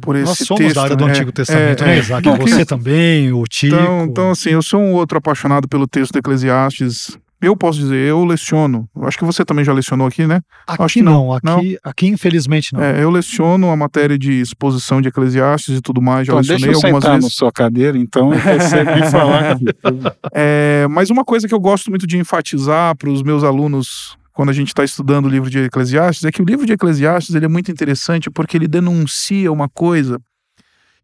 por 0.00 0.16
esse 0.16 0.26
Nós 0.26 0.38
somos 0.38 0.62
texto. 0.62 0.74
da 0.76 0.82
área 0.82 0.96
do 0.96 1.04
né? 1.06 1.10
Antigo 1.12 1.32
Testamento, 1.32 1.82
É, 1.84 1.86
né, 1.86 1.96
é. 1.96 1.98
Isaac? 1.98 2.26
Não, 2.26 2.36
Você 2.36 2.58
que- 2.58 2.64
também, 2.66 3.32
o 3.32 3.42
Tico. 3.44 3.74
Então, 3.74 4.04
então, 4.04 4.30
assim, 4.30 4.50
eu 4.50 4.62
sou 4.62 4.80
um 4.80 4.92
outro 4.92 5.18
apaixonado 5.18 5.66
pelo 5.68 5.86
texto 5.86 6.12
do 6.12 6.18
Eclesiastes. 6.18 7.16
Eu 7.42 7.54
posso 7.54 7.78
dizer, 7.78 7.96
eu 7.96 8.24
leciono. 8.24 8.88
Acho 9.02 9.18
que 9.18 9.24
você 9.24 9.44
também 9.44 9.64
já 9.66 9.72
lecionou 9.72 10.06
aqui, 10.06 10.26
né? 10.26 10.40
acho 10.66 10.82
aqui 10.82 10.92
que 10.94 11.02
não, 11.02 11.38
não. 11.42 11.58
aqui, 11.58 11.78
aqui 11.84 12.06
infelizmente 12.06 12.72
não. 12.72 12.82
É, 12.82 13.02
eu 13.02 13.10
leciono 13.10 13.68
a 13.68 13.76
matéria 13.76 14.16
de 14.18 14.40
exposição 14.40 15.02
de 15.02 15.08
Eclesiastes 15.08 15.76
e 15.76 15.80
tudo 15.82 16.00
mais, 16.00 16.26
já 16.26 16.32
Então, 16.32 16.40
deixa 16.40 16.52
lecionei 16.54 16.74
eu 16.74 16.78
algumas 16.86 17.02
sentar 17.04 17.16
vezes. 17.20 17.30
na 17.34 17.36
sua 17.36 17.52
cadeira, 17.52 17.98
então, 17.98 18.30
você 18.30 18.82
me 18.84 19.10
falar 19.10 19.52
aqui. 19.52 19.64
É, 20.32 20.86
mas 20.88 21.10
uma 21.10 21.24
coisa 21.24 21.46
que 21.46 21.52
eu 21.54 21.60
gosto 21.60 21.90
muito 21.90 22.06
de 22.06 22.16
enfatizar 22.16 22.96
para 22.96 23.10
os 23.10 23.22
meus 23.22 23.44
alunos 23.44 24.16
quando 24.34 24.50
a 24.50 24.52
gente 24.52 24.68
está 24.68 24.84
estudando 24.84 25.26
o 25.26 25.28
livro 25.28 25.48
de 25.48 25.60
Eclesiastes 25.60 26.24
é 26.24 26.32
que 26.32 26.42
o 26.42 26.44
livro 26.44 26.66
de 26.66 26.72
Eclesiastes 26.72 27.34
ele 27.36 27.44
é 27.44 27.48
muito 27.48 27.70
interessante 27.70 28.28
porque 28.28 28.56
ele 28.56 28.66
denuncia 28.66 29.50
uma 29.50 29.68
coisa 29.68 30.20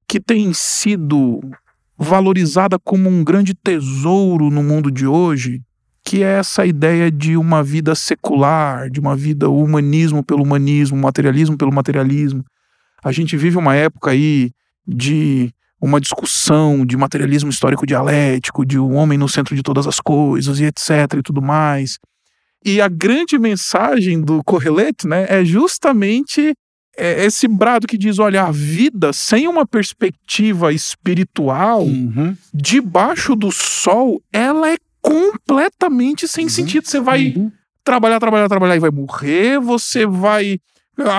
que 0.07 0.21
tem 0.21 0.53
sido 0.53 1.40
valorizada 1.97 2.77
como 2.77 3.09
um 3.09 3.23
grande 3.23 3.55
tesouro 3.55 4.51
no 4.51 4.64
mundo 4.64 4.90
de 4.90 5.07
hoje, 5.07 5.62
que 6.05 6.25
é 6.25 6.38
essa 6.38 6.66
ideia 6.66 7.09
de 7.09 7.37
uma 7.37 7.62
vida 7.62 7.95
secular, 7.95 8.90
de 8.90 8.99
uma 8.99 9.14
vida 9.14 9.49
humanismo 9.49 10.25
pelo 10.25 10.43
humanismo, 10.43 10.97
materialismo 10.97 11.57
pelo 11.57 11.73
materialismo. 11.73 12.45
A 13.05 13.12
gente 13.12 13.37
vive 13.37 13.57
uma 13.57 13.77
época 13.77 14.11
aí 14.11 14.51
de 14.85 15.55
uma 15.81 16.01
discussão 16.01 16.85
de 16.85 16.97
materialismo 16.97 17.49
histórico 17.49 17.87
dialético, 17.87 18.66
de 18.66 18.77
o 18.77 18.88
um 18.88 18.97
homem 18.97 19.16
no 19.16 19.29
centro 19.29 19.55
de 19.55 19.62
todas 19.62 19.87
as 19.87 20.01
coisas 20.01 20.59
e 20.59 20.64
etc 20.64 21.14
e 21.16 21.23
tudo 21.23 21.40
mais. 21.40 21.97
E 22.64 22.81
a 22.81 22.88
grande 22.88 23.38
mensagem 23.38 24.20
do 24.20 24.42
Correlete, 24.44 25.07
né, 25.07 25.27
é 25.29 25.44
justamente 25.44 26.53
é, 26.96 27.25
esse 27.25 27.49
brado 27.49 27.87
que 27.87 27.96
diz, 27.96 28.18
olha, 28.18 28.42
a 28.42 28.51
vida 28.51 29.12
sem 29.12 29.49
uma 29.49 29.66
perspectiva 29.66 30.73
espiritual, 30.73 31.85
Uhum. 31.85 32.37
debaixo 32.53 33.35
do 33.35 33.51
sol, 33.51 34.20
ela 34.33 34.70
é 34.70 34.77
completamente 35.01 36.29
sem 36.29 36.44
Uhum. 36.44 36.51
sentido. 36.51 36.87
Você 36.87 37.01
vai 37.01 37.33
Uhum. 37.37 37.51
trabalhar, 37.85 38.18
trabalhar, 38.20 38.49
trabalhar 38.49 38.77
e 38.77 38.81
vai 38.81 38.90
morrer, 38.90 39.59
você 39.61 40.05
vai 40.07 40.59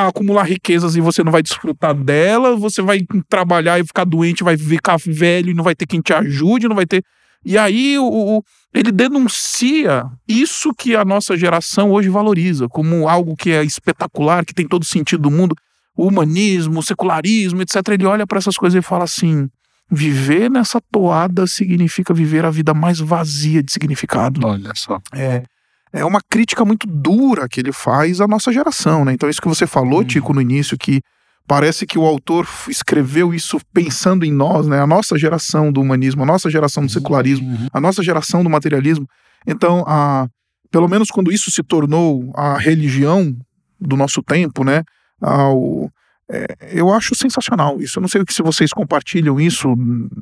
acumular 0.06 0.44
riquezas 0.44 0.96
e 0.96 1.02
você 1.02 1.24
não 1.24 1.32
vai 1.32 1.42
desfrutar 1.42 1.96
dela, 1.96 2.56
você 2.56 2.84
vai 2.84 3.00
trabalhar 3.28 3.80
e 3.80 3.84
ficar 3.86 4.04
doente, 4.06 4.44
vai 4.44 4.56
ficar 4.58 4.98
velho 5.04 5.50
e 5.50 5.54
não 5.56 5.64
vai 5.64 5.74
ter 5.74 5.88
quem 5.88 6.02
te 6.02 6.14
ajude, 6.14 6.68
não 6.68 6.76
vai 6.76 6.86
ter. 6.86 7.04
E 7.46 7.58
aí 7.58 7.98
o, 7.98 8.06
o- 8.06 8.44
ele 8.74 8.92
denuncia 8.92 10.06
isso 10.28 10.74
que 10.74 10.96
a 10.96 11.04
nossa 11.04 11.36
geração 11.38 11.92
hoje 11.92 12.10
valoriza 12.10 12.68
como 12.70 13.08
algo 13.10 13.36
que 13.36 13.52
é 13.52 13.64
espetacular, 13.64 14.46
que 14.46 14.54
tem 14.54 14.68
todo 14.68 14.86
sentido 14.86 15.24
do 15.24 15.32
mundo. 15.32 15.56
o 15.98 16.08
humanismo, 16.08 16.80
o 16.80 16.84
secularismo, 16.84 17.62
etc. 17.62 17.76
Ele 17.90 18.06
olha 18.06 18.26
para 18.26 18.38
essas 18.38 18.56
coisas 18.56 18.80
e 18.80 18.82
fala 18.82 19.04
assim: 19.04 19.48
viver 19.92 20.50
nessa 20.50 20.80
toada 20.92 21.46
significa 21.46 22.14
viver 22.14 22.46
a 22.46 22.50
vida 22.50 22.74
mais 22.74 23.00
vazia 23.00 23.62
de 23.62 23.72
significado. 23.72 24.46
Olha 24.48 24.72
só. 24.74 25.00
É, 25.14 25.44
é 25.92 26.06
uma 26.06 26.22
crítica 26.30 26.64
muito 26.64 26.88
dura 26.88 27.50
que 27.50 27.60
ele 27.60 27.74
faz 27.74 28.22
à 28.22 28.28
nossa 28.28 28.52
geração, 28.54 29.04
né? 29.04 29.12
Então, 29.14 29.30
isso 29.30 29.42
que 29.42 29.48
você 29.50 29.68
falou, 29.68 30.00
Uhum. 30.00 30.06
Tico, 30.06 30.34
no 30.34 30.42
início, 30.42 30.78
que 30.78 31.02
parece 31.48 31.86
que 31.86 31.98
o 32.00 32.06
autor 32.06 32.48
escreveu 32.70 33.34
isso 33.34 33.60
pensando 33.74 34.24
em 34.26 34.32
nós, 34.32 34.68
né? 34.68 34.80
A 34.80 34.88
nossa 34.88 35.18
geração 35.18 35.72
do 35.72 35.82
humanismo, 35.82 36.24
a 36.24 36.26
nossa 36.26 36.50
geração 36.50 36.86
do 36.86 36.92
secularismo, 36.92 37.48
Uhum. 37.48 37.68
a 37.74 37.82
nossa 37.82 38.02
geração 38.04 38.44
do 38.44 38.50
materialismo. 38.50 39.06
Então, 39.46 39.84
a, 39.88 40.28
pelo 40.72 40.88
menos 40.88 41.10
quando 41.10 41.32
isso 41.32 41.52
se 41.52 41.62
tornou 41.64 42.32
a 42.36 42.58
religião 42.58 43.36
do 43.80 43.98
nosso 43.98 44.22
tempo, 44.24 44.64
né? 44.64 44.84
Ao, 45.22 45.90
é, 46.30 46.46
eu 46.72 46.92
acho 46.94 47.14
sensacional 47.16 47.82
isso. 47.82 48.00
Eu 48.00 48.02
não 48.02 48.08
sei 48.08 48.24
se 48.30 48.42
vocês 48.42 48.72
compartilham 48.72 49.40
isso, 49.40 49.76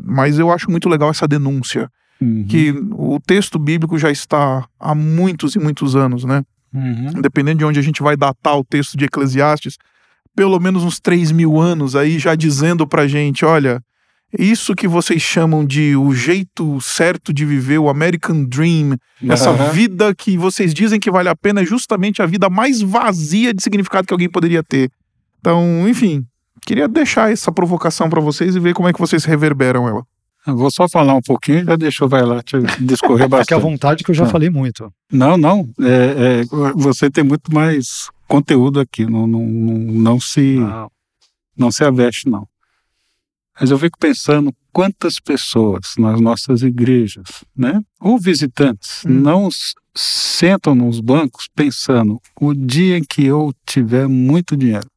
mas 0.05 0.39
eu 0.39 0.51
acho 0.51 0.69
muito 0.71 0.89
legal 0.89 1.10
essa 1.12 1.27
denúncia 1.27 1.89
Uhum. 2.21 2.45
que 2.49 2.71
o 2.91 3.17
texto 3.25 3.58
bíblico 3.58 3.97
já 3.97 4.12
está 4.12 4.65
há 4.77 4.93
muitos 4.93 5.55
e 5.55 5.60
muitos 5.60 5.95
anos, 5.95 6.25
né? 6.25 6.43
Uhum. 6.73 7.21
Dependendo 7.21 7.60
de 7.60 7.65
onde 7.65 7.79
a 7.79 7.82
gente 7.82 8.03
vai 8.03 8.17
datar 8.17 8.58
o 8.58 8.63
texto 8.63 8.97
de 8.97 9.05
Eclesiastes, 9.05 9.77
pelo 10.39 10.58
menos 10.58 10.86
uns 10.86 11.02
3 11.02 11.34
mil 11.34 11.60
anos 11.60 11.97
aí 11.97 12.17
já 12.17 12.34
dizendo 12.34 12.88
pra 12.88 13.06
gente, 13.10 13.43
olha, 13.43 13.84
isso 14.38 14.73
que 14.73 14.88
vocês 14.88 15.21
chamam 15.21 15.65
de 15.65 15.97
o 15.97 16.13
jeito 16.13 16.80
certo 16.80 17.34
de 17.34 17.43
viver, 17.45 17.78
o 17.78 17.89
American 17.89 18.45
Dream, 18.45 18.95
essa 19.28 19.49
Aham. 19.49 19.69
vida 19.71 20.15
que 20.15 20.38
vocês 20.38 20.73
dizem 20.73 20.97
que 20.97 21.12
vale 21.12 21.28
a 21.28 21.36
pena 21.36 21.60
é 21.60 21.65
justamente 21.65 22.21
a 22.21 22.25
vida 22.25 22.49
mais 22.49 22.80
vazia 22.80 23.54
de 23.54 23.62
significado 23.62 24.08
que 24.08 24.13
alguém 24.13 24.30
poderia 24.30 24.63
ter. 24.63 24.89
Então, 25.41 25.86
enfim, 25.89 26.25
queria 26.65 26.88
deixar 26.88 27.30
essa 27.34 27.52
provocação 27.52 28.10
pra 28.10 28.21
vocês 28.21 28.56
e 28.56 28.62
ver 28.62 28.73
como 28.73 28.88
é 28.88 28.93
que 28.93 28.99
vocês 28.99 29.25
reverberam 29.25 29.89
ela. 29.89 30.06
Eu 30.47 30.56
vou 30.58 30.71
só 30.71 30.88
falar 30.88 31.13
um 31.15 31.21
pouquinho, 31.21 31.65
já 31.65 31.75
deixou 31.75 32.08
vai 32.08 32.23
lá 32.23 32.41
te 32.41 32.58
discorrer 32.82 33.25
Fique 33.30 33.36
à 33.36 33.38
bastante. 33.38 33.62
vontade 33.62 34.04
que 34.04 34.12
eu 34.12 34.15
já 34.15 34.23
Ah. 34.25 34.30
falei 34.30 34.49
muito. 34.49 34.91
Não, 35.12 35.38
não. 35.38 35.69
é- 35.80 36.41
é, 36.41 36.43
você 36.75 37.10
tem 37.10 37.23
muito 37.23 37.54
mais 37.54 38.10
conteúdo 38.28 38.80
aqui. 38.80 39.06
Não, 39.06 39.28
não, 39.28 39.45
não, 39.45 39.73
não 39.78 40.19
se 40.19 40.58
não 41.58 41.71
se 41.71 41.84
aveste, 41.84 42.30
não. 42.30 42.47
Mas 43.60 43.69
eu 43.69 43.78
fico 43.78 43.97
pensando 43.99 44.54
quantas 44.71 45.19
pessoas 45.19 45.95
nas 45.97 46.21
nossas 46.21 46.62
igrejas, 46.62 47.43
né, 47.54 47.82
ou 47.99 48.17
visitantes, 48.17 49.04
Hum. 49.06 49.10
não 49.10 49.49
sentam 49.93 50.73
nos 50.73 51.02
bancos 51.02 51.49
pensando 51.54 52.21
o 52.39 52.54
dia 52.54 52.97
em 52.97 53.04
que 53.04 53.25
eu 53.25 53.54
tiver 53.65 54.08
muito 54.08 54.56
dinheiro, 54.56 54.88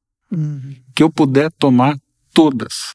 que 0.94 1.02
eu 1.02 1.11
puder 1.11 1.50
tomar 1.59 1.98
todas 2.33 2.92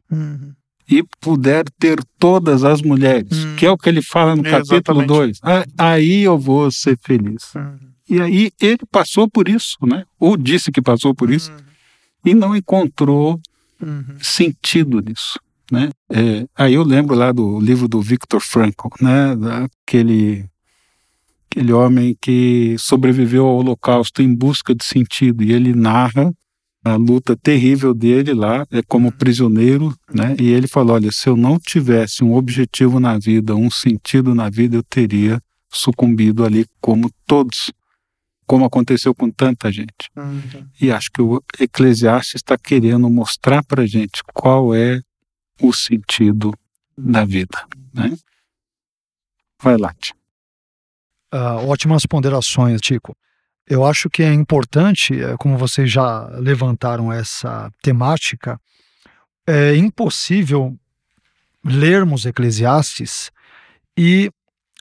e 0.90 1.04
puder 1.20 1.66
ter 1.78 2.00
todas 2.18 2.64
as 2.64 2.82
mulheres, 2.82 3.44
Hum. 3.44 3.56
que 3.58 3.66
é 3.66 3.72
o 3.72 3.78
que 3.78 3.90
ele 3.90 4.02
fala 4.02 4.36
no 4.36 4.44
capítulo 4.44 5.02
Exatamente. 5.02 5.08
2. 5.08 5.40
Aí 5.78 6.24
eu 6.24 6.38
vou 6.38 6.72
ser 6.72 6.98
feliz. 7.02 7.54
E 8.10 8.22
aí 8.22 8.52
ele 8.62 8.80
passou 8.90 9.30
por 9.30 9.50
isso, 9.50 9.78
né? 9.86 10.06
Ou 10.20 10.38
disse 10.38 10.72
que 10.72 10.82
passou 10.82 11.14
por 11.14 11.30
isso 11.30 11.52
e 12.26 12.34
não 12.34 12.56
encontrou 12.56 13.40
sentido 14.22 15.02
nisso, 15.02 15.40
né? 15.72 15.90
É, 16.10 16.46
aí 16.56 16.74
eu 16.74 16.84
lembro 16.84 17.16
lá 17.16 17.32
do 17.32 17.60
livro 17.60 17.88
do 17.88 18.02
Viktor 18.02 18.40
Frankl, 18.40 18.88
né? 19.02 19.36
Daquele 19.36 20.46
aquele 21.52 21.74
homem 21.74 22.16
que 22.22 22.76
sobreviveu 22.78 23.46
ao 23.46 23.58
Holocausto 23.58 24.22
em 24.22 24.34
busca 24.34 24.76
de 24.76 24.84
sentido 24.84 25.44
e 25.44 25.52
ele 25.54 25.74
narra 25.74 26.32
a 26.94 26.96
luta 26.96 27.36
terrível 27.36 27.94
dele 27.94 28.34
lá, 28.34 28.66
é 28.72 28.82
como 28.82 29.12
prisioneiro, 29.12 29.96
né? 30.14 30.36
E 30.40 30.50
ele 30.50 30.68
falou, 30.68 30.96
olha, 30.96 31.12
se 31.12 31.28
eu 31.28 31.36
não 31.36 31.60
tivesse 31.60 32.24
um 32.24 32.34
objetivo 32.34 33.00
na 33.00 33.18
vida, 33.18 33.56
um 33.56 33.70
sentido 33.70 34.34
na 34.34 34.50
vida, 34.50 34.78
eu 34.78 34.84
teria 34.84 35.42
sucumbido 35.70 36.46
ali 36.46 36.66
como 36.80 37.12
todos, 37.26 37.72
como 38.46 38.66
aconteceu 38.66 39.14
com 39.14 39.30
tanta 39.30 39.72
gente. 39.72 40.10
E 40.80 40.92
acho 40.92 41.12
que 41.12 41.22
o 41.22 41.44
Eclesiastes 41.60 42.36
está 42.36 42.58
querendo 42.58 43.10
mostrar 43.10 43.64
para 43.64 43.86
gente 43.86 44.22
qual 44.34 44.74
é 44.74 45.02
o 45.62 45.74
sentido 45.74 46.54
da 46.98 47.26
vida. 47.26 47.66
Né? 47.94 48.18
Vai 49.62 49.78
lá, 49.78 49.94
Tia. 50.00 50.16
Ah, 51.32 51.58
ótimas 51.58 52.06
ponderações, 52.06 52.80
Tico. 52.80 53.16
Eu 53.68 53.86
acho 53.86 54.10
que 54.10 54.24
é 54.24 54.34
importante, 54.34 55.22
eh, 55.22 55.36
como 55.38 55.58
vocês 55.58 55.92
já 55.92 56.28
levantaram 56.40 57.12
essa 57.12 57.70
temática, 57.82 58.60
é 59.46 59.76
impossível 59.76 60.76
lermos 61.64 62.26
Eclesiastes 62.26 63.30
e 63.98 64.32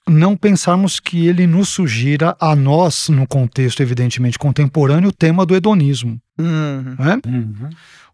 não 0.09 0.37
pensarmos 0.37 1.01
que 1.01 1.27
ele 1.27 1.47
nos 1.47 1.69
sugira 1.69 2.37
a 2.41 2.55
nós, 2.55 3.09
no 3.09 3.27
contexto 3.27 3.83
evidentemente 3.83 4.39
contemporâneo, 4.39 5.09
o 5.09 5.13
tema 5.13 5.45
do 5.45 5.57
hedonismo. 5.57 6.21
Né? 6.39 7.21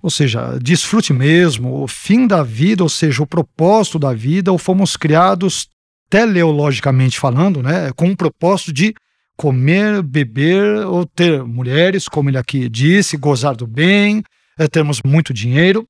Ou 0.00 0.10
seja, 0.10 0.58
desfrute 0.58 1.12
mesmo, 1.12 1.82
o 1.82 1.86
fim 1.86 2.26
da 2.26 2.42
vida, 2.42 2.82
ou 2.82 2.88
seja, 2.88 3.22
o 3.22 3.26
propósito 3.26 3.98
da 3.98 4.14
vida, 4.14 4.50
ou 4.50 4.58
fomos 4.58 4.96
criados 4.96 5.68
teleologicamente 6.08 7.18
falando, 7.18 7.62
né, 7.62 7.90
com 7.94 8.10
o 8.10 8.16
propósito 8.16 8.72
de 8.72 8.94
comer, 9.42 10.02
beber 10.04 10.86
ou 10.86 11.04
ter 11.04 11.42
mulheres, 11.42 12.06
como 12.06 12.30
ele 12.30 12.38
aqui 12.38 12.68
disse, 12.68 13.16
gozar 13.16 13.56
do 13.56 13.66
bem, 13.66 14.22
é, 14.56 14.68
termos 14.68 15.00
muito 15.04 15.34
dinheiro. 15.34 15.84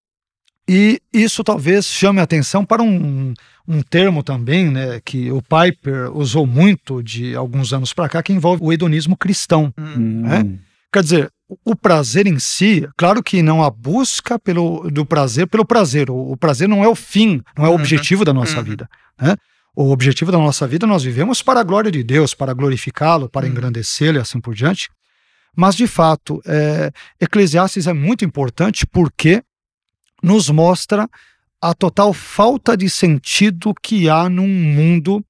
E 0.67 0.99
isso 1.13 1.45
talvez 1.45 1.85
chame 1.85 2.19
a 2.19 2.23
atenção 2.23 2.65
para 2.65 2.83
um, 2.83 3.35
um 3.69 3.83
termo 3.83 4.23
também, 4.23 4.71
né, 4.71 5.01
que 5.05 5.31
o 5.31 5.43
Piper 5.43 6.17
usou 6.17 6.47
muito 6.47 7.03
de 7.03 7.35
alguns 7.37 7.75
anos 7.75 7.93
para 7.93 8.09
cá, 8.09 8.23
que 8.23 8.33
envolve 8.33 8.63
o 8.65 8.73
hedonismo 8.73 9.19
cristão. 9.19 9.71
Hum. 9.79 10.57
Quer 10.91 11.03
dizer, 11.03 11.31
o 11.63 11.77
prazer 11.77 12.27
em 12.27 12.39
si, 12.39 12.89
claro 12.97 13.23
que 13.23 13.43
não 13.43 13.63
a 13.63 13.69
busca 13.71 14.39
pelo, 14.39 14.89
do 14.91 15.05
prazer 15.05 15.47
pelo 15.47 15.65
prazer. 15.67 16.09
O, 16.11 16.33
o 16.33 16.37
prazer 16.39 16.67
não 16.69 16.83
é 16.83 16.89
o 16.89 16.95
fim, 16.95 17.43
não 17.59 17.67
é 17.67 17.69
o 17.69 17.73
Uhum. 17.73 17.79
objetivo 17.81 18.25
da 18.25 18.33
nossa 18.33 18.57
Uhum. 18.59 18.65
vida. 18.65 18.89
Né? 19.21 19.37
O 19.75 19.91
objetivo 19.91 20.31
da 20.31 20.39
nossa 20.39 20.67
vida 20.67 20.87
nós 20.87 21.03
vivemos 21.03 21.43
para 21.43 21.61
a 21.61 21.65
glória 21.65 21.91
de 21.91 22.03
Deus, 22.03 22.35
para 22.35 22.53
glorificá-lo, 22.53 23.29
para 23.29 23.47
Uhum. 23.47 23.53
engrandecê-lo 23.53 24.19
e 24.19 24.21
assim 24.21 24.41
por 24.41 24.55
diante. 24.55 24.89
Mas, 25.57 25.75
de 25.75 25.87
fato, 25.87 26.41
é, 26.47 26.91
Eclesiastes 27.21 27.87
é 27.87 27.93
muito 27.93 28.25
importante 28.25 28.87
porque 28.87 29.43
nos 30.23 30.49
mostra 30.51 31.09
a 31.61 31.75
total 31.75 32.13
falta 32.13 32.77
de 32.77 32.89
sentido 32.91 33.73
que 33.83 34.09
há 34.09 34.29
num 34.29 34.49
mundo 34.49 35.25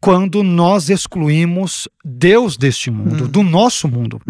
quando 0.00 0.42
nós 0.42 0.88
excluímos 0.88 1.86
Deus 2.04 2.56
deste 2.56 2.90
mundo, 2.90 3.24
Uhum. 3.24 3.30
do 3.30 3.42
nosso 3.42 3.86
mundo 3.86 4.20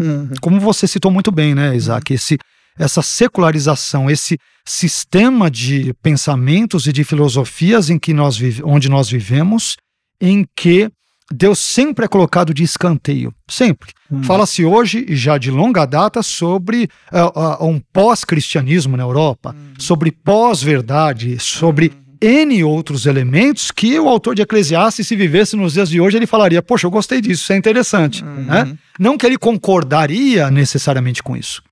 como 0.41 0.59
você 0.59 0.85
citou 0.85 1.09
muito 1.09 1.31
bem, 1.31 1.55
né, 1.55 1.73
Isaac, 1.75 2.13
esse, 2.13 2.37
essa 2.77 3.01
secularização, 3.01 4.09
esse 4.09 4.37
sistema 4.65 5.49
de 5.49 5.93
pensamentos 6.01 6.87
e 6.87 6.93
de 6.93 7.03
filosofias 7.03 7.89
em 7.89 7.97
que 7.97 8.13
nós 8.13 8.39
onde 8.63 8.89
nós 8.89 9.09
vivemos, 9.09 9.75
em 10.19 10.45
que 10.55 10.89
Deus 11.33 11.59
sempre 11.59 12.05
é 12.05 12.07
colocado 12.07 12.53
de 12.53 12.63
escanteio, 12.63 13.33
sempre. 13.47 13.91
Hum. 14.11 14.23
Fala-se 14.23 14.65
hoje, 14.65 15.05
e 15.07 15.15
já 15.15 15.37
de 15.37 15.49
longa 15.49 15.85
data, 15.85 16.21
sobre 16.21 16.89
ah, 17.11 17.31
ah, 17.33 17.65
um 17.65 17.79
pós-cristianismo 17.93 18.97
na 18.97 19.03
Europa, 19.03 19.55
sobre 19.79 20.11
pós-verdade, 20.11 21.39
sobre 21.39 21.93
N 22.21 22.63
outros 22.63 23.05
elementos 23.05 23.71
que 23.71 23.99
o 23.99 24.07
autor 24.07 24.35
de 24.35 24.43
Eclesiastes, 24.43 25.07
se 25.07 25.15
vivesse 25.15 25.55
nos 25.55 25.73
dias 25.73 25.89
de 25.89 25.99
hoje, 25.99 26.17
ele 26.17 26.27
falaria: 26.27 26.61
Poxa, 26.61 26.85
eu 26.85 26.91
gostei 26.91 27.19
disso, 27.21 27.43
isso 27.43 27.53
é 27.53 27.57
interessante. 27.57 28.23
Né? 28.23 28.77
Não 28.99 29.17
que 29.17 29.25
ele 29.25 29.37
concordaria 29.37 30.51
necessariamente 30.51 31.23
com 31.23 31.35
isso, 31.35 31.63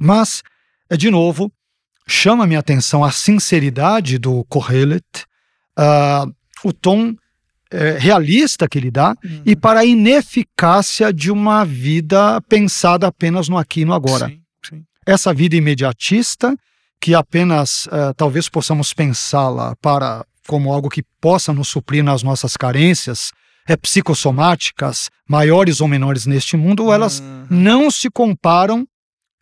mas, 0.00 0.42
é, 0.90 0.96
de 0.96 1.10
novo, 1.10 1.52
chama 2.06 2.46
minha 2.46 2.60
atenção 2.60 3.04
a 3.04 3.10
sinceridade 3.10 4.18
do 4.18 4.44
Kohelet, 4.44 5.04
ah, 5.76 6.26
o 6.64 6.72
tom 6.72 7.14
eh, 7.70 7.96
realista 7.98 8.66
que 8.66 8.78
ele 8.78 8.90
dá 8.90 9.14
e 9.44 9.54
para 9.54 9.80
a 9.80 9.84
ineficácia 9.84 11.12
de 11.12 11.30
uma 11.30 11.64
vida 11.64 12.40
pensada 12.48 13.06
apenas 13.06 13.48
no 13.48 13.58
aqui 13.58 13.82
e 13.82 13.84
no 13.84 13.92
agora. 13.92 14.28
Sim, 14.28 14.40
sim. 14.64 14.84
Essa 15.06 15.34
vida 15.34 15.54
imediatista, 15.54 16.56
que 17.00 17.14
apenas 17.14 17.86
eh, 17.92 18.12
talvez 18.16 18.48
possamos 18.48 18.92
pensá-la 18.94 19.76
para 19.82 20.24
como 20.46 20.72
algo 20.72 20.88
que 20.88 21.02
possa 21.20 21.52
nos 21.52 21.68
suprir 21.68 22.02
nas 22.02 22.22
nossas 22.22 22.56
carências 22.56 23.30
é, 23.68 23.76
psicossomáticas, 23.76 25.10
maiores 25.28 25.80
ou 25.82 25.86
menores 25.88 26.24
neste 26.24 26.56
mundo, 26.56 26.90
elas 26.90 27.20
Uhum. 27.20 27.46
não 27.50 27.90
se 27.90 28.08
comparam 28.10 28.86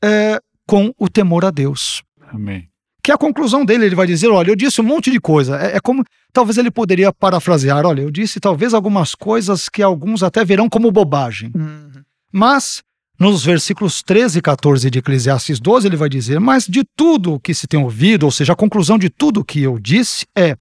eh, 0.03 0.38
com 0.66 0.92
o 0.98 1.09
temor 1.09 1.44
a 1.44 1.50
Deus. 1.50 2.02
Amém. 2.33 2.68
Que 3.02 3.12
a 3.12 3.16
conclusão 3.16 3.64
dele, 3.64 3.87
ele 3.87 3.94
vai 3.94 4.07
dizer: 4.07 4.29
olha, 4.29 4.50
eu 4.50 4.57
disse 4.57 4.81
um 4.81 4.85
monte 4.85 5.11
de 5.11 5.20
coisa. 5.20 5.57
É, 5.59 5.76
é 5.76 5.81
como. 5.81 6.05
Talvez 6.33 6.59
ele 6.59 6.70
poderia 6.70 7.12
parafrasear: 7.12 7.87
olha, 7.87 8.02
eu 8.02 8.11
disse 8.11 8.40
talvez 8.40 8.74
algumas 8.74 9.14
coisas 9.14 9.68
que 9.68 9.83
alguns 9.83 10.22
até 10.22 10.44
verão 10.44 10.68
como 10.68 10.90
bobagem. 10.90 11.52
Mas 12.33 12.83
nos 13.18 13.44
versículos 13.44 14.02
13 14.02 14.38
e 14.38 14.42
14 14.42 14.90
de 14.90 14.98
Eclesiastes 14.98 15.61
12, 15.61 15.87
ele 15.87 15.96
vai 15.96 16.09
dizer: 16.09 16.40
Mas 16.40 16.66
de 16.66 16.83
tudo 16.96 17.35
o 17.35 17.40
que 17.40 17.55
se 17.55 17.66
tem 17.66 17.81
ouvido, 17.81 18.24
ou 18.24 18.33
seja, 18.33 18.52
a 18.52 18.57
conclusão 18.57 18.98
de 18.98 19.09
tudo 19.09 19.40
o 19.40 19.44
que 19.44 19.62
eu 19.62 19.79
disse 19.79 20.26
é: 20.37 20.57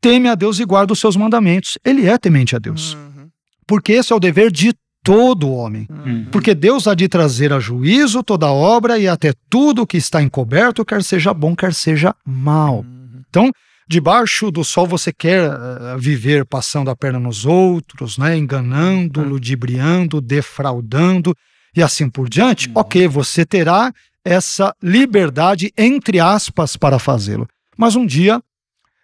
teme 0.00 0.28
a 0.28 0.34
Deus 0.34 0.58
e 0.58 0.64
guarda 0.64 0.92
os 0.92 1.00
seus 1.00 1.16
mandamentos. 1.16 1.76
Ele 1.84 2.06
é 2.06 2.16
temente 2.16 2.56
a 2.56 2.58
Deus. 2.58 2.94
Uhum. 2.94 3.28
Porque 3.66 3.92
esse 3.92 4.12
é 4.12 4.16
o 4.16 4.20
dever 4.20 4.50
de 4.50 4.72
todo 5.02 5.50
homem. 5.50 5.86
Uhum. 5.90 6.26
Porque 6.30 6.54
Deus 6.54 6.86
há 6.86 6.94
de 6.94 7.08
trazer 7.08 7.52
a 7.52 7.60
juízo 7.60 8.22
toda 8.22 8.50
obra 8.50 8.98
e 8.98 9.08
até 9.08 9.32
tudo 9.48 9.86
que 9.86 9.96
está 9.96 10.22
encoberto, 10.22 10.84
quer 10.84 11.02
seja 11.02 11.32
bom, 11.32 11.56
quer 11.56 11.72
seja 11.72 12.14
mal. 12.24 12.80
Uhum. 12.80 13.22
Então, 13.28 13.50
debaixo 13.88 14.50
do 14.50 14.62
sol 14.64 14.86
você 14.86 15.12
quer 15.12 15.50
uh, 15.50 15.98
viver 15.98 16.44
passando 16.44 16.90
a 16.90 16.96
perna 16.96 17.18
nos 17.18 17.44
outros, 17.44 18.18
né, 18.18 18.36
enganando, 18.36 19.20
uhum. 19.20 19.28
ludibriando, 19.28 20.20
defraudando 20.20 21.34
e 21.74 21.82
assim 21.82 22.08
por 22.08 22.28
diante, 22.28 22.68
uhum. 22.68 22.74
ok, 22.76 23.08
você 23.08 23.44
terá 23.44 23.92
essa 24.24 24.74
liberdade, 24.82 25.72
entre 25.76 26.20
aspas, 26.20 26.76
para 26.76 26.98
fazê-lo. 26.98 27.48
Mas 27.76 27.96
um 27.96 28.04
dia, 28.04 28.40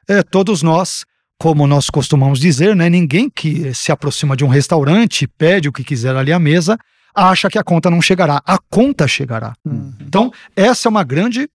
é, 0.09 0.23
todos 0.23 0.63
nós, 0.63 1.05
como 1.39 1.67
nós 1.67 1.91
costumamos 1.91 2.41
dizer, 2.41 2.75
né, 2.75 2.89
ninguém 2.89 3.29
que 3.29 3.75
se 3.75 3.93
aproxima 3.93 4.37
de 4.37 4.45
um 4.45 4.49
restaurante, 4.49 5.27
pede 5.27 5.69
o 5.69 5.73
que 5.73 5.85
quiser 5.85 6.17
ali 6.17 6.33
à 6.33 6.39
mesa, 6.39 6.79
acha 7.15 7.49
que 7.49 7.59
a 7.59 7.65
conta 7.65 7.91
não 7.91 8.01
chegará. 8.01 8.43
A 8.45 8.59
conta 8.71 9.07
chegará. 9.07 9.55
Uhum. 9.65 9.93
Então, 10.01 10.33
essa 10.55 10.89
é 10.89 10.91
uma 10.91 11.05
grande 11.05 11.49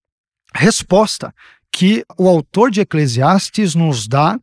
resposta 0.54 1.34
que 1.72 2.04
o 2.18 2.28
autor 2.28 2.70
de 2.70 2.82
Eclesiastes 2.82 3.76
nos 3.76 4.08
dá 4.08 4.40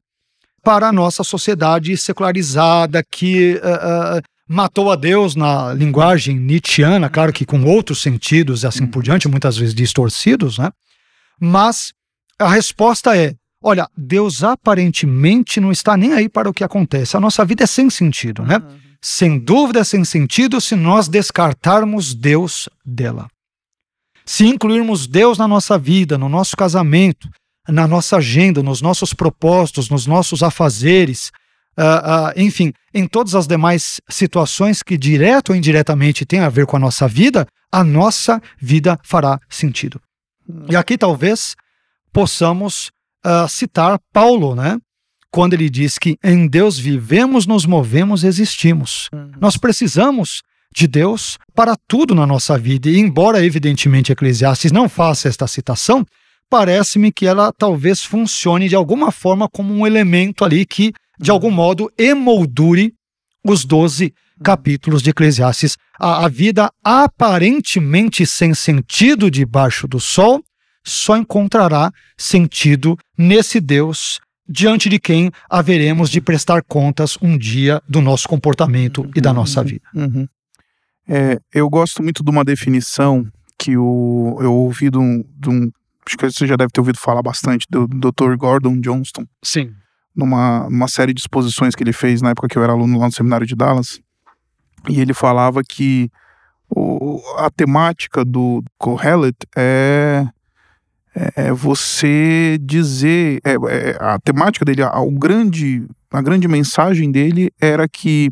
para 0.62 0.88
a 0.88 0.92
nossa 0.92 1.22
sociedade 1.22 1.96
secularizada 1.96 3.02
que 3.10 3.54
uh, 3.56 4.18
uh, 4.18 4.22
matou 4.48 4.90
a 4.90 4.96
Deus 4.96 5.36
na 5.36 5.72
linguagem 5.74 6.36
nietzschiana, 6.36 7.10
claro 7.10 7.32
que 7.32 7.44
com 7.44 7.62
outros 7.64 8.00
sentidos 8.00 8.62
e 8.62 8.66
assim 8.66 8.86
por 8.86 9.02
diante, 9.02 9.28
muitas 9.28 9.56
vezes 9.56 9.74
distorcidos, 9.74 10.58
né? 10.58 10.70
Mas 11.40 11.92
a 12.38 12.48
resposta 12.48 13.16
é: 13.16 13.34
olha, 13.62 13.88
Deus 13.96 14.42
aparentemente 14.42 15.60
não 15.60 15.72
está 15.72 15.96
nem 15.96 16.12
aí 16.12 16.28
para 16.28 16.48
o 16.48 16.54
que 16.54 16.64
acontece. 16.64 17.16
A 17.16 17.20
nossa 17.20 17.44
vida 17.44 17.64
é 17.64 17.66
sem 17.66 17.90
sentido, 17.90 18.42
né? 18.42 18.56
Uhum. 18.56 18.78
Sem 19.00 19.38
dúvida 19.38 19.80
é 19.80 19.84
sem 19.84 20.04
sentido 20.04 20.60
se 20.60 20.74
nós 20.74 21.08
descartarmos 21.08 22.14
Deus 22.14 22.68
dela. 22.84 23.28
Se 24.24 24.44
incluirmos 24.44 25.06
Deus 25.06 25.38
na 25.38 25.48
nossa 25.48 25.78
vida, 25.78 26.18
no 26.18 26.28
nosso 26.28 26.56
casamento, 26.56 27.28
na 27.68 27.86
nossa 27.86 28.16
agenda, 28.16 28.62
nos 28.62 28.82
nossos 28.82 29.14
propósitos, 29.14 29.88
nos 29.88 30.06
nossos 30.06 30.42
afazeres, 30.42 31.30
uh, 31.78 31.82
uh, 31.82 32.32
enfim, 32.40 32.72
em 32.92 33.06
todas 33.06 33.34
as 33.34 33.46
demais 33.46 34.00
situações 34.08 34.82
que 34.82 34.98
direto 34.98 35.50
ou 35.50 35.56
indiretamente 35.56 36.26
têm 36.26 36.40
a 36.40 36.48
ver 36.48 36.66
com 36.66 36.76
a 36.76 36.80
nossa 36.80 37.06
vida, 37.06 37.46
a 37.70 37.84
nossa 37.84 38.40
vida 38.60 38.98
fará 39.02 39.38
sentido. 39.48 40.00
E 40.68 40.74
aqui 40.74 40.96
talvez 40.96 41.54
possamos 42.12 42.90
uh, 43.24 43.48
citar 43.48 43.98
Paulo, 44.12 44.54
né? 44.54 44.78
Quando 45.30 45.54
ele 45.54 45.68
diz 45.68 45.98
que 45.98 46.16
em 46.24 46.48
Deus 46.48 46.78
vivemos, 46.78 47.46
nos 47.46 47.66
movemos, 47.66 48.24
existimos. 48.24 49.08
Uhum. 49.12 49.32
Nós 49.40 49.56
precisamos 49.56 50.42
de 50.74 50.86
Deus 50.86 51.38
para 51.54 51.76
tudo 51.86 52.14
na 52.14 52.26
nossa 52.26 52.58
vida. 52.58 52.88
E 52.88 52.98
embora, 52.98 53.44
evidentemente, 53.44 54.12
Eclesiastes 54.12 54.72
não 54.72 54.88
faça 54.88 55.28
esta 55.28 55.46
citação, 55.46 56.04
parece-me 56.48 57.12
que 57.12 57.26
ela 57.26 57.52
talvez 57.52 58.02
funcione 58.02 58.68
de 58.68 58.74
alguma 58.74 59.10
forma 59.10 59.48
como 59.48 59.74
um 59.74 59.86
elemento 59.86 60.44
ali 60.44 60.64
que, 60.64 60.92
de 61.18 61.30
algum 61.30 61.50
modo, 61.50 61.90
emoldure 61.98 62.94
os 63.44 63.64
doze 63.64 64.14
capítulos 64.42 65.02
de 65.02 65.10
Eclesiastes. 65.10 65.76
A, 65.98 66.24
a 66.24 66.28
vida 66.28 66.70
aparentemente 66.82 68.24
sem 68.24 68.54
sentido 68.54 69.30
debaixo 69.30 69.86
do 69.86 70.00
sol 70.00 70.42
só 70.88 71.16
encontrará 71.16 71.92
sentido 72.16 72.96
nesse 73.16 73.60
Deus 73.60 74.20
diante 74.48 74.88
de 74.88 74.98
quem 74.98 75.30
haveremos 75.48 76.08
de 76.08 76.20
prestar 76.20 76.62
contas 76.62 77.18
um 77.20 77.36
dia 77.36 77.82
do 77.88 78.00
nosso 78.00 78.26
comportamento 78.26 79.08
e 79.14 79.20
da 79.20 79.32
nossa 79.32 79.62
vida. 79.62 79.84
Uhum. 79.94 80.26
É, 81.06 81.38
eu 81.52 81.68
gosto 81.68 82.02
muito 82.02 82.24
de 82.24 82.30
uma 82.30 82.44
definição 82.44 83.26
que 83.58 83.76
o, 83.76 84.38
eu 84.40 84.52
ouvi 84.52 84.90
de 84.90 84.98
um, 84.98 85.24
de 85.36 85.50
um, 85.50 85.70
Acho 86.06 86.16
que 86.16 86.30
você 86.30 86.46
já 86.46 86.56
deve 86.56 86.70
ter 86.70 86.80
ouvido 86.80 86.98
falar 86.98 87.22
bastante, 87.22 87.66
do, 87.68 87.86
do 87.86 88.10
Dr. 88.10 88.34
Gordon 88.36 88.80
Johnston. 88.80 89.26
Sim. 89.44 89.74
Numa, 90.16 90.68
numa 90.70 90.88
série 90.88 91.12
de 91.12 91.20
exposições 91.20 91.74
que 91.74 91.82
ele 91.82 91.92
fez 91.92 92.22
na 92.22 92.30
época 92.30 92.48
que 92.48 92.56
eu 92.56 92.64
era 92.64 92.72
aluno 92.72 92.98
lá 92.98 93.06
no 93.06 93.12
seminário 93.12 93.46
de 93.46 93.54
Dallas. 93.54 94.00
E 94.88 95.00
ele 95.00 95.12
falava 95.12 95.60
que 95.62 96.10
o, 96.70 97.20
a 97.36 97.50
temática 97.50 98.24
do 98.24 98.62
Kohelet 98.78 99.36
é, 99.54 100.26
é, 101.36 101.48
é 101.48 101.52
você 101.52 102.58
dizer. 102.60 103.40
É, 103.44 103.52
é, 103.52 103.96
a 104.00 104.18
temática 104.18 104.64
dele, 104.64 104.82
a, 104.82 105.00
o 105.00 105.10
grande, 105.10 105.84
a 106.10 106.22
grande 106.22 106.46
mensagem 106.46 107.10
dele 107.10 107.50
era 107.60 107.88
que 107.88 108.30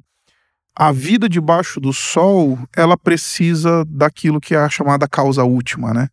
a 0.74 0.92
vida 0.92 1.28
debaixo 1.28 1.80
do 1.80 1.92
sol, 1.92 2.58
ela 2.76 2.96
precisa 2.96 3.84
daquilo 3.88 4.40
que 4.40 4.54
é 4.54 4.58
a 4.58 4.68
chamada 4.68 5.08
causa 5.08 5.42
última, 5.42 5.92
né? 5.92 6.08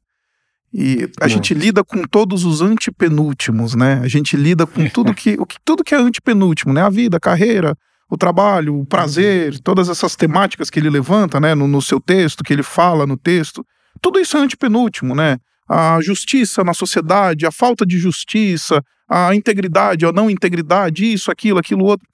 E 0.74 1.08
a 1.22 1.28
gente 1.28 1.54
lida 1.54 1.84
com 1.84 2.02
todos 2.04 2.46
os 2.46 2.60
antepenúltimos, 2.62 3.76
né? 3.76 4.00
A 4.02 4.08
gente 4.08 4.36
lida 4.36 4.66
com 4.66 4.90
tudo 4.90 5.14
que, 5.14 5.36
o 5.38 5.46
que, 5.46 5.58
tudo 5.64 5.84
que 5.84 5.94
é 5.94 5.98
antepenúltimo, 6.00 6.74
né? 6.74 6.82
A 6.82 6.90
vida, 6.90 7.18
a 7.18 7.20
carreira, 7.20 7.78
o 8.10 8.18
trabalho, 8.18 8.80
o 8.80 8.86
prazer, 8.86 9.60
todas 9.60 9.88
essas 9.88 10.16
temáticas 10.16 10.72
que 10.72 10.80
ele 10.80 10.90
levanta, 10.90 11.40
né? 11.40 11.54
No, 11.54 11.68
no 11.68 11.80
seu 11.80 12.00
texto, 12.00 12.44
que 12.44 12.52
ele 12.52 12.64
fala 12.64 13.06
no 13.06 13.16
texto. 13.16 13.64
Tudo 14.02 14.20
isso 14.20 14.36
é 14.36 14.40
antepenúltimo, 14.40 15.14
né? 15.14 15.38
A 15.74 16.00
justiça 16.02 16.64
na 16.64 16.72
sociedade, 16.72 17.48
a 17.48 17.52
falta 17.52 17.84
de 17.84 17.98
justiça, 17.98 18.84
a 19.10 19.34
integridade, 19.34 20.06
a 20.06 20.12
não 20.12 20.30
integridade, 20.30 21.12
isso, 21.12 21.32
aquilo, 21.32 21.58
aquilo 21.58 21.84
outro. 21.84 22.08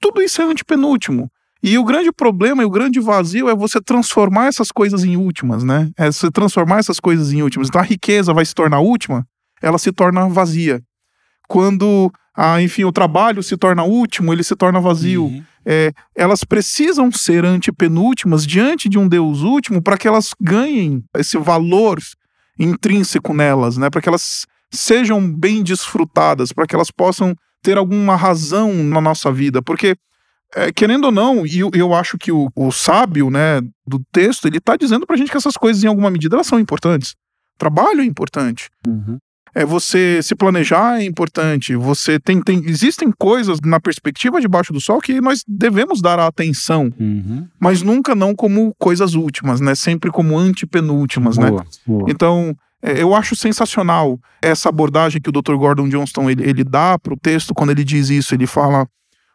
Tudo 0.00 0.20
isso 0.20 0.42
é 0.42 0.44
antepenúltimo. 0.44 1.30
E 1.62 1.78
o 1.78 1.84
grande 1.84 2.10
problema 2.10 2.62
e 2.62 2.66
o 2.66 2.70
grande 2.70 2.98
vazio 2.98 3.48
é 3.48 3.54
você 3.54 3.80
transformar 3.80 4.48
essas 4.48 4.72
coisas 4.72 5.04
em 5.04 5.16
últimas, 5.16 5.62
né? 5.62 5.90
É 5.96 6.10
você 6.10 6.28
transformar 6.28 6.78
essas 6.78 6.98
coisas 6.98 7.32
em 7.32 7.40
últimas. 7.40 7.68
Então 7.68 7.80
a 7.80 7.84
riqueza 7.84 8.34
vai 8.34 8.44
se 8.44 8.52
tornar 8.52 8.80
última, 8.80 9.24
ela 9.62 9.78
se 9.78 9.92
torna 9.92 10.28
vazia. 10.28 10.82
Quando, 11.48 12.12
ah, 12.36 12.60
enfim, 12.60 12.82
o 12.82 12.92
trabalho 12.92 13.42
se 13.42 13.56
torna 13.56 13.84
último, 13.84 14.32
ele 14.32 14.42
se 14.42 14.56
torna 14.56 14.80
vazio. 14.80 15.26
Uhum. 15.26 15.44
É, 15.64 15.92
elas 16.16 16.42
precisam 16.42 17.10
ser 17.12 17.44
antepenúltimas 17.44 18.44
diante 18.44 18.88
de 18.88 18.98
um 18.98 19.08
Deus 19.08 19.40
último 19.40 19.80
para 19.80 19.96
que 19.96 20.08
elas 20.08 20.34
ganhem 20.40 21.02
esse 21.16 21.38
valor 21.38 21.98
intrínseco 22.58 23.34
nelas, 23.34 23.76
né? 23.76 23.90
Para 23.90 24.00
que 24.00 24.08
elas 24.08 24.46
sejam 24.70 25.32
bem 25.32 25.62
desfrutadas, 25.62 26.52
para 26.52 26.66
que 26.66 26.74
elas 26.74 26.90
possam 26.90 27.34
ter 27.62 27.78
alguma 27.78 28.16
razão 28.16 28.72
na 28.72 29.00
nossa 29.00 29.32
vida, 29.32 29.62
porque 29.62 29.96
é, 30.54 30.72
querendo 30.72 31.06
ou 31.06 31.12
não, 31.12 31.46
e 31.46 31.58
eu, 31.58 31.70
eu 31.74 31.94
acho 31.94 32.16
que 32.16 32.30
o, 32.30 32.48
o 32.54 32.70
sábio, 32.70 33.30
né, 33.30 33.60
do 33.86 34.00
texto, 34.12 34.46
ele 34.46 34.60
tá 34.60 34.76
dizendo 34.76 35.06
pra 35.06 35.16
gente 35.16 35.30
que 35.30 35.36
essas 35.36 35.56
coisas, 35.56 35.82
em 35.82 35.88
alguma 35.88 36.10
medida, 36.10 36.36
elas 36.36 36.46
são 36.46 36.60
importantes. 36.60 37.14
Trabalho 37.58 38.00
é 38.00 38.04
importante. 38.04 38.68
Uhum. 38.86 39.18
É 39.54 39.64
você 39.64 40.20
se 40.22 40.34
planejar 40.34 41.00
é 41.00 41.04
importante. 41.04 41.76
Você 41.76 42.18
tem, 42.18 42.42
tem 42.42 42.62
existem 42.66 43.12
coisas 43.16 43.60
na 43.64 43.78
perspectiva 43.78 44.40
debaixo 44.40 44.72
do 44.72 44.80
sol 44.80 45.00
que 45.00 45.20
nós 45.20 45.42
devemos 45.46 46.02
dar 46.02 46.18
a 46.18 46.26
atenção, 46.26 46.92
uhum. 46.98 47.46
mas 47.60 47.80
nunca 47.82 48.14
não 48.14 48.34
como 48.34 48.74
coisas 48.78 49.14
últimas, 49.14 49.60
né? 49.60 49.74
Sempre 49.74 50.10
como 50.10 50.36
antepenúltimas, 50.36 51.36
boa, 51.36 51.50
né? 51.50 51.66
Boa. 51.86 52.10
Então 52.10 52.56
é, 52.82 53.00
eu 53.00 53.14
acho 53.14 53.34
sensacional 53.34 54.18
essa 54.42 54.68
abordagem 54.68 55.20
que 55.20 55.30
o 55.30 55.32
Dr. 55.32 55.54
Gordon 55.54 55.88
Johnston 55.88 56.28
ele, 56.28 56.46
ele 56.46 56.62
dá 56.62 56.98
para 56.98 57.14
o 57.14 57.18
texto 57.18 57.54
quando 57.54 57.70
ele 57.70 57.82
diz 57.82 58.10
isso. 58.10 58.34
Ele 58.34 58.46
fala 58.46 58.86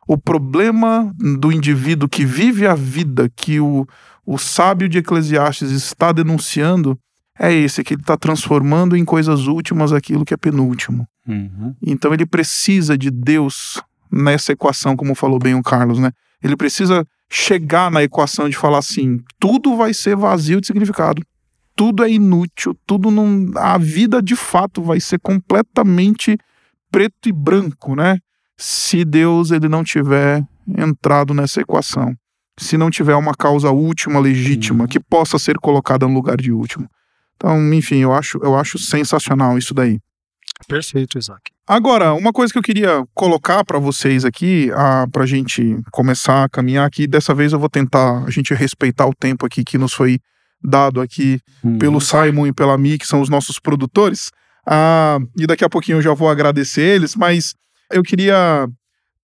o 0.07 0.17
problema 0.17 1.11
do 1.39 1.51
indivíduo 1.51 2.07
que 2.07 2.25
vive 2.25 2.67
a 2.67 2.75
vida 2.75 3.27
que 3.35 3.59
o, 3.59 3.87
o 4.25 4.37
sábio 4.37 4.87
de 4.87 4.99
Eclesiastes 4.99 5.71
está 5.71 6.11
denunciando 6.11 6.95
é 7.39 7.53
esse, 7.53 7.83
que 7.83 7.93
ele 7.93 8.01
está 8.01 8.17
transformando 8.17 8.95
em 8.97 9.05
coisas 9.05 9.47
últimas 9.47 9.93
aquilo 9.93 10.25
que 10.25 10.33
é 10.33 10.37
penúltimo. 10.37 11.07
Uhum. 11.27 11.73
Então 11.81 12.13
ele 12.13 12.25
precisa 12.25 12.97
de 12.97 13.09
Deus 13.09 13.81
nessa 14.11 14.51
equação, 14.51 14.95
como 14.95 15.15
falou 15.15 15.39
bem 15.39 15.55
o 15.55 15.63
Carlos, 15.63 15.99
né? 15.99 16.11
Ele 16.43 16.55
precisa 16.55 17.05
chegar 17.29 17.89
na 17.89 18.03
equação 18.03 18.49
de 18.49 18.57
falar 18.57 18.79
assim: 18.79 19.21
tudo 19.39 19.75
vai 19.77 19.93
ser 19.93 20.15
vazio 20.15 20.59
de 20.59 20.67
significado. 20.67 21.21
Tudo 21.75 22.03
é 22.03 22.11
inútil, 22.11 22.75
tudo 22.85 23.09
não. 23.09 23.51
A 23.55 23.77
vida 23.77 24.21
de 24.21 24.35
fato 24.35 24.81
vai 24.81 24.99
ser 24.99 25.19
completamente 25.19 26.37
preto 26.91 27.29
e 27.29 27.31
branco, 27.31 27.95
né? 27.95 28.19
se 28.59 29.05
Deus 29.05 29.51
ele 29.51 29.69
não 29.69 29.85
tiver 29.85 30.45
entrado 30.67 31.33
nessa 31.33 31.61
equação. 31.61 32.13
Se 32.59 32.77
não 32.77 32.89
tiver 32.89 33.15
uma 33.15 33.33
causa 33.33 33.71
última, 33.71 34.19
legítima, 34.19 34.85
que 34.85 34.99
possa 34.99 35.39
ser 35.39 35.57
colocada 35.57 36.05
no 36.05 36.13
lugar 36.13 36.35
de 36.35 36.51
último. 36.51 36.89
Então, 37.39 37.73
enfim, 37.73 37.99
eu 37.99 38.11
acho, 38.13 38.37
eu 38.43 38.55
acho 38.57 38.77
sensacional 38.77 39.57
isso 39.57 39.73
daí. 39.73 39.97
Perfeito, 40.67 41.17
Isaac. 41.17 41.41
Agora, 41.65 42.13
uma 42.13 42.33
coisa 42.33 42.51
que 42.51 42.59
eu 42.59 42.63
queria 42.63 43.03
colocar 43.13 43.63
para 43.63 43.79
vocês 43.79 44.25
aqui, 44.25 44.69
para 45.11 45.23
a 45.23 45.25
gente 45.25 45.77
começar 45.91 46.43
a 46.43 46.49
caminhar 46.49 46.85
aqui, 46.85 47.07
dessa 47.07 47.33
vez 47.33 47.53
eu 47.53 47.59
vou 47.59 47.69
tentar 47.69 48.25
a 48.25 48.29
gente 48.29 48.53
respeitar 48.53 49.07
o 49.07 49.13
tempo 49.13 49.45
aqui 49.45 49.63
que 49.63 49.77
nos 49.77 49.93
foi 49.93 50.19
dado 50.61 50.99
aqui 50.99 51.39
Uhum. 51.63 51.77
pelo 51.77 52.01
Simon 52.01 52.47
e 52.47 52.53
pela 52.53 52.77
Mi, 52.77 52.97
que 52.97 53.07
são 53.07 53.21
os 53.21 53.29
nossos 53.29 53.57
produtores. 53.59 54.31
Ah, 54.67 55.17
e 55.37 55.47
daqui 55.47 55.63
a 55.63 55.69
pouquinho 55.69 55.99
eu 55.99 56.01
já 56.01 56.13
vou 56.13 56.27
agradecer 56.29 56.81
eles, 56.81 57.15
mas 57.15 57.53
eu 57.91 58.03
queria 58.03 58.67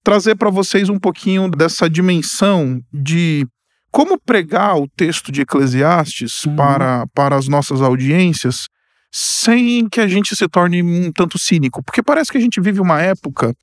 trazer 0.04 0.36
para 0.36 0.50
vocês 0.50 0.88
um 0.88 1.00
pouquinho 1.00 1.50
dessa 1.50 1.90
dimensão 1.90 2.80
de 2.94 3.46
como 3.96 4.20
pregar 4.20 4.76
o 4.78 4.90
texto 4.90 5.32
de 5.32 5.40
Eclesiastes 5.44 6.44
Uhum. 6.44 6.56
para, 6.58 7.08
para 7.16 7.38
as 7.38 7.48
nossas 7.48 7.82
audiências 7.82 8.68
sem 9.10 9.88
que 9.88 10.02
a 10.02 10.08
gente 10.08 10.36
se 10.36 10.46
torne 10.50 10.84
um 10.84 11.10
tanto 11.14 11.40
cínico. 11.40 11.82
Porque 11.82 12.04
parece 12.04 12.30
que 12.30 12.38
a 12.38 12.42
gente 12.42 12.60
vive 12.60 12.82
uma 12.82 13.02
época 13.02 13.56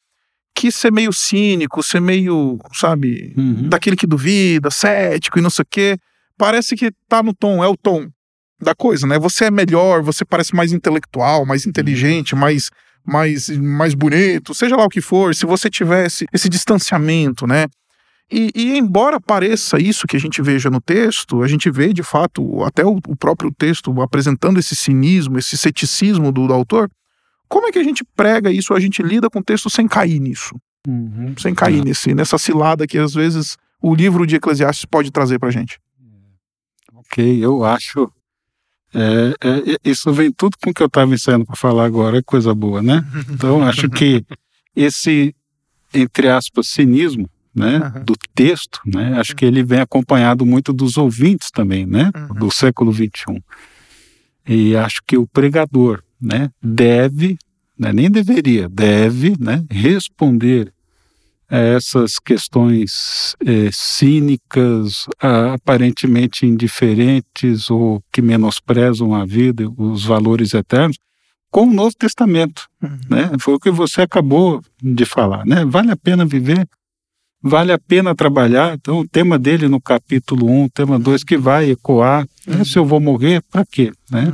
que 0.55 0.73
ser 0.73 0.91
meio 0.91 1.13
cínico, 1.13 1.83
ser 1.83 2.01
meio, 2.01 2.59
sabe, 2.73 3.35
Uhum. 3.37 3.69
daquele 3.69 3.95
que 3.95 4.07
duvida, 4.07 4.71
cético 4.71 5.39
e 5.39 5.43
não 5.43 5.51
sei 5.51 5.65
o 5.65 5.67
quê, 5.71 5.99
parece 6.39 6.77
que 6.77 6.91
tá 7.07 7.23
no 7.23 7.35
tom, 7.35 7.63
é 7.63 7.69
o 7.69 7.77
tom 7.77 8.09
da 8.59 8.75
coisa, 8.75 9.07
né? 9.07 9.19
Você 9.19 9.45
é 9.47 9.51
melhor, 9.51 10.01
você 10.03 10.25
parece 10.25 10.55
mais 10.55 10.73
intelectual, 10.73 11.45
mais 11.45 11.67
inteligente, 11.67 12.35
mais 12.35 12.71
mais 13.05 13.51
mais 13.59 13.93
bonito, 13.95 14.55
seja 14.55 14.77
lá 14.77 14.85
o 14.85 14.89
que 14.89 15.01
for, 15.03 15.35
se 15.35 15.45
você 15.45 15.69
tivesse 15.69 16.25
esse 16.33 16.49
distanciamento, 16.49 17.47
né? 17.47 17.67
E, 18.33 18.51
e 18.55 18.79
embora 18.79 19.21
pareça 19.21 19.79
isso 19.79 20.07
que 20.07 20.17
a 20.17 20.21
gente 20.21 20.41
veja 20.41 20.71
no 20.71 20.81
texto, 20.81 21.43
a 21.43 21.47
gente 21.47 21.71
vê 21.71 21.93
de 21.93 22.03
fato 22.03 22.65
até 22.65 22.83
o, 22.85 22.97
o 23.07 23.15
próprio 23.15 23.53
texto 23.53 24.01
apresentando 24.01 24.59
esse 24.59 24.75
cinismo, 24.75 25.39
esse 25.39 25.59
ceticismo 25.59 26.33
do, 26.33 26.47
do 26.47 26.53
autor. 26.55 26.91
Como 27.47 27.67
é 27.67 27.71
que 27.73 27.79
a 27.79 27.85
gente 27.85 28.03
prega 28.17 28.51
isso? 28.51 28.73
A 28.73 28.81
gente 28.81 29.03
lida 29.03 29.29
com 29.29 29.41
o 29.41 29.45
texto 29.45 29.69
sem 29.69 29.87
cair 29.87 30.19
nisso, 30.19 30.57
Uhum. 30.89 31.35
sem 31.39 31.55
cair 31.55 31.85
nesse, 31.85 32.13
nessa 32.15 32.37
cilada 32.39 32.87
que 32.89 32.99
às 32.99 33.13
vezes 33.15 33.57
o 33.81 33.95
livro 33.95 34.27
de 34.27 34.37
Eclesiastes 34.37 34.85
pode 34.87 35.11
trazer 35.13 35.39
pra 35.39 35.51
gente. 35.51 35.79
Ok, 36.95 37.45
eu 37.45 37.65
acho. 37.65 38.11
é, 38.95 39.35
é, 39.43 39.77
isso 39.85 40.11
vem 40.13 40.33
tudo 40.33 40.57
com 40.63 40.71
o 40.71 40.75
que 40.75 40.83
eu 40.83 40.87
estava 40.87 41.13
ensaiando 41.15 41.45
para 41.45 41.55
falar 41.57 41.85
agora, 41.85 42.19
é 42.19 42.23
coisa 42.23 42.55
boa, 42.55 42.81
né? 42.83 43.05
Então, 43.31 43.63
acho 43.63 43.89
que 43.91 44.25
esse, 44.75 45.35
entre 45.93 46.29
aspas, 46.29 46.69
cinismo 46.69 47.29
né, 47.55 47.77
Aham. 47.77 48.05
do 48.05 48.15
texto, 48.35 48.81
né, 48.87 49.19
acho 49.19 49.35
que 49.37 49.45
ele 49.45 49.63
vem 49.63 49.81
acompanhado 49.81 50.45
muito 50.47 50.73
dos 50.73 50.97
ouvintes 50.97 51.51
também, 51.51 51.85
né, 51.87 52.11
Uhum. 52.17 52.39
do 52.39 52.51
século 52.51 52.93
XXI. 52.93 53.43
E 54.49 54.75
acho 54.77 55.01
que 55.07 55.17
o 55.17 55.27
pregador 55.27 56.03
né, 56.21 56.51
deve, 56.63 57.37
né, 57.79 57.93
nem 57.93 58.11
deveria, 58.11 58.69
deve 58.69 59.35
né, 59.39 59.65
responder 59.71 60.73
a 61.49 61.59
essas 61.59 62.19
questões 62.19 63.37
eh, 63.45 63.69
cínicas, 63.71 65.07
aparentemente 65.21 66.47
indiferentes 66.47 67.71
ou 67.71 68.03
que 68.11 68.23
menosprezam 68.23 69.15
a 69.15 69.27
vida, 69.27 69.69
os 69.77 70.03
valores 70.05 70.55
eternos, 70.55 70.97
com 71.51 71.65
o 71.69 71.73
Novo 71.73 71.95
Testamento. 71.95 72.67
Né? 73.11 73.31
Foi 73.39 73.53
o 73.55 73.61
que 73.61 73.71
você 73.71 74.01
acabou 74.01 74.63
de 74.83 75.05
falar. 75.05 75.45
Né? 75.45 75.63
Vale 75.67 75.91
a 75.91 75.97
pena 75.97 76.25
viver, 76.25 76.67
vale 77.43 77.73
a 77.73 77.79
pena 77.79 78.15
trabalhar. 78.15 78.75
Então, 78.75 79.01
o 79.01 79.09
tema 79.09 79.39
dele 79.39 79.69
no 79.69 79.81
capítulo 79.81 80.49
1, 80.49 80.69
tema 80.69 80.99
2, 80.99 81.25
que 81.25 81.37
vai 81.37 81.71
ecoar: 81.71 82.27
né? 82.47 82.65
se 82.65 82.79
eu 82.79 82.85
vou 82.85 83.01
morrer, 83.01 83.43
para 83.51 83.65
quê? 83.67 83.93
Né? 84.11 84.33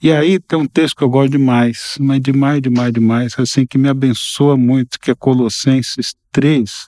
E 0.00 0.12
aí 0.12 0.38
tem 0.38 0.56
um 0.58 0.66
texto 0.66 0.96
que 0.96 1.02
eu 1.02 1.10
gosto 1.10 1.32
demais, 1.32 1.96
mas 1.98 2.20
demais, 2.20 2.62
demais, 2.62 2.92
demais, 2.92 3.34
assim, 3.38 3.66
que 3.66 3.76
me 3.76 3.88
abençoa 3.88 4.56
muito, 4.56 4.98
que 5.00 5.10
é 5.10 5.14
Colossenses 5.14 6.14
3, 6.30 6.86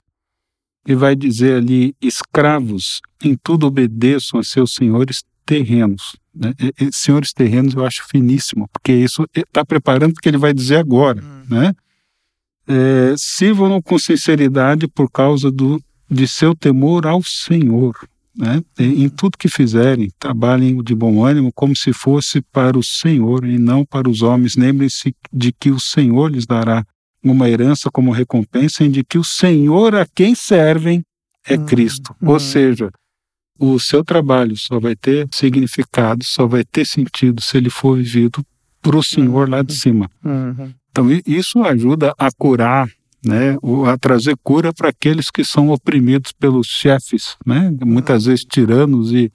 e 0.87 0.95
vai 0.95 1.13
dizer 1.13 1.57
ali, 1.57 1.93
escravos, 2.01 3.01
em 3.21 3.35
tudo 3.35 3.67
obedeçam 3.67 4.39
a 4.39 4.43
seus 4.43 4.73
senhores 4.73 5.23
terrenos. 5.45 6.15
Né? 6.33 6.53
E- 6.57 6.85
e 6.85 6.89
senhores 6.93 7.33
terrenos 7.33 7.73
eu 7.73 7.85
acho 7.85 8.07
finíssimo, 8.07 8.69
porque 8.71 8.93
isso 8.93 9.27
está 9.35 9.65
preparando 9.65 10.11
o 10.11 10.15
que 10.21 10.29
ele 10.29 10.37
vai 10.37 10.53
dizer 10.53 10.77
agora. 10.77 11.21
Né? 11.49 11.73
É, 12.71 13.15
Sirvam-no 13.17 13.81
com 13.81 13.99
sinceridade 13.99 14.87
por 14.87 15.09
causa 15.09 15.51
do, 15.51 15.81
de 16.09 16.27
seu 16.27 16.55
temor 16.55 17.05
ao 17.05 17.21
Senhor 17.23 17.95
né? 18.35 18.61
Em 18.79 19.09
tudo 19.09 19.37
que 19.37 19.49
fizerem, 19.49 20.09
trabalhem 20.17 20.81
de 20.81 20.95
bom 20.95 21.23
ânimo, 21.23 21.51
como 21.53 21.75
se 21.75 21.91
fosse 21.91 22.41
para 22.41 22.77
o 22.77 22.83
Senhor 22.83 23.45
e 23.45 23.57
não 23.57 23.85
para 23.85 24.09
os 24.09 24.21
homens. 24.21 24.55
Lembrem-se 24.55 25.13
de 25.31 25.51
que 25.51 25.69
o 25.69 25.79
Senhor 25.79 26.31
lhes 26.31 26.45
dará 26.45 26.85
uma 27.23 27.49
herança 27.49 27.91
como 27.91 28.11
recompensa, 28.11 28.83
e 28.83 28.89
de 28.89 29.03
que 29.03 29.17
o 29.17 29.23
Senhor 29.23 29.95
a 29.95 30.05
quem 30.05 30.33
servem 30.33 31.03
é 31.45 31.55
Hum, 31.55 31.65
Cristo. 31.65 32.15
hum. 32.21 32.29
Ou 32.29 32.39
seja, 32.39 32.89
o 33.59 33.79
seu 33.79 34.03
trabalho 34.03 34.57
só 34.57 34.79
vai 34.79 34.95
ter 34.95 35.27
significado, 35.31 36.23
só 36.23 36.47
vai 36.47 36.63
ter 36.63 36.85
sentido 36.85 37.41
se 37.41 37.57
ele 37.57 37.69
for 37.69 37.97
vivido 37.97 38.43
para 38.81 38.97
o 38.97 39.03
Senhor 39.03 39.47
lá 39.47 39.61
de 39.61 39.73
cima. 39.75 40.09
Então, 40.91 41.07
isso 41.25 41.63
ajuda 41.63 42.13
a 42.17 42.29
curar, 42.31 42.87
né, 43.25 43.57
a 43.87 43.97
trazer 43.97 44.35
cura 44.43 44.73
para 44.73 44.89
aqueles 44.89 45.29
que 45.31 45.43
são 45.43 45.69
oprimidos 45.69 46.31
pelos 46.33 46.67
chefes, 46.67 47.37
né, 47.45 47.71
muitas 47.85 48.25
vezes 48.25 48.43
tiranos 48.43 49.11
e, 49.13 49.31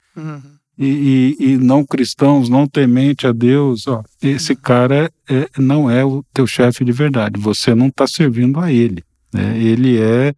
e, 0.78 1.36
e- 1.40 1.44
e 1.52 1.56
não 1.56 1.84
cristãos, 1.84 2.48
não 2.50 2.66
temente 2.66 3.26
a 3.26 3.32
Deus. 3.32 3.86
Ó, 3.86 4.02
esse 4.20 4.54
cara 4.54 5.10
é, 5.28 5.48
não 5.58 5.90
é 5.90 6.04
o 6.04 6.22
teu 6.34 6.46
chefe 6.46 6.84
de 6.84 6.92
verdade, 6.92 7.40
você 7.40 7.74
não 7.74 7.86
está 7.86 8.06
servindo 8.06 8.60
a 8.60 8.70
ele. 8.70 9.02
Né, 9.32 9.58
ele, 9.58 9.98
é, 9.98 10.34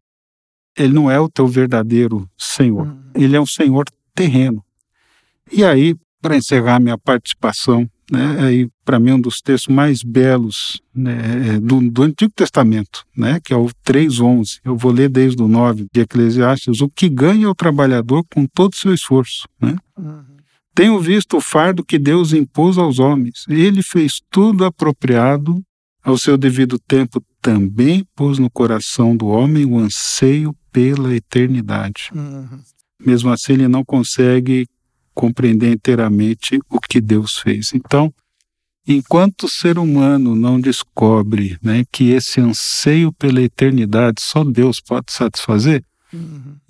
ele 0.76 0.92
não 0.94 1.10
é 1.10 1.18
o 1.18 1.28
teu 1.28 1.46
verdadeiro 1.48 2.28
Senhor, 2.38 2.96
ele 3.14 3.34
é 3.36 3.40
um 3.40 3.46
Senhor 3.46 3.84
terreno. 4.14 4.62
E 5.50 5.64
aí, 5.64 5.96
para 6.20 6.36
encerrar 6.36 6.78
minha 6.80 6.98
participação, 6.98 7.88
né, 8.10 8.36
aí 8.40 8.68
para 8.84 8.98
mim 8.98 9.12
um 9.12 9.20
dos 9.20 9.40
textos 9.40 9.72
mais 9.72 10.02
belos 10.02 10.80
né, 10.94 11.56
é, 11.56 11.60
do, 11.60 11.90
do 11.90 12.02
Antigo 12.02 12.32
Testamento, 12.34 13.04
né, 13.16 13.40
que 13.42 13.52
é 13.52 13.56
o 13.56 13.68
3:11. 13.86 14.60
Eu 14.64 14.76
vou 14.76 14.92
ler 14.92 15.08
desde 15.08 15.42
o 15.42 15.48
9 15.48 15.86
de 15.92 16.00
Eclesiastes, 16.00 16.80
o 16.80 16.88
que 16.88 17.08
ganha 17.08 17.48
o 17.48 17.54
trabalhador 17.54 18.24
com 18.32 18.46
todo 18.46 18.72
o 18.72 18.76
seu 18.76 18.94
esforço, 18.94 19.46
né? 19.60 19.76
Tenho 20.74 21.00
visto 21.00 21.36
o 21.36 21.40
fardo 21.40 21.84
que 21.84 21.98
Deus 21.98 22.32
impôs 22.32 22.78
aos 22.78 23.00
homens. 23.00 23.44
Ele 23.48 23.82
fez 23.82 24.20
tudo 24.30 24.64
apropriado 24.64 25.60
ao 26.04 26.16
seu 26.16 26.38
devido 26.38 26.78
tempo, 26.78 27.20
também 27.42 28.06
pôs 28.14 28.38
no 28.38 28.48
coração 28.48 29.16
do 29.16 29.26
homem 29.26 29.64
o 29.64 29.76
anseio 29.76 30.54
pela 30.70 31.14
eternidade. 31.14 32.10
Mesmo 33.04 33.30
assim, 33.30 33.54
ele 33.54 33.68
não 33.68 33.84
consegue 33.84 34.68
compreender 35.18 35.72
inteiramente 35.72 36.60
o 36.70 36.78
que 36.80 37.00
Deus 37.00 37.38
fez. 37.38 37.72
Então, 37.74 38.14
enquanto 38.86 39.46
o 39.46 39.48
ser 39.48 39.76
humano 39.76 40.36
não 40.36 40.60
descobre 40.60 41.58
né, 41.60 41.84
que 41.90 42.10
esse 42.10 42.40
anseio 42.40 43.12
pela 43.12 43.42
eternidade 43.42 44.22
só 44.22 44.44
Deus 44.44 44.80
pode 44.80 45.10
satisfazer, 45.12 45.82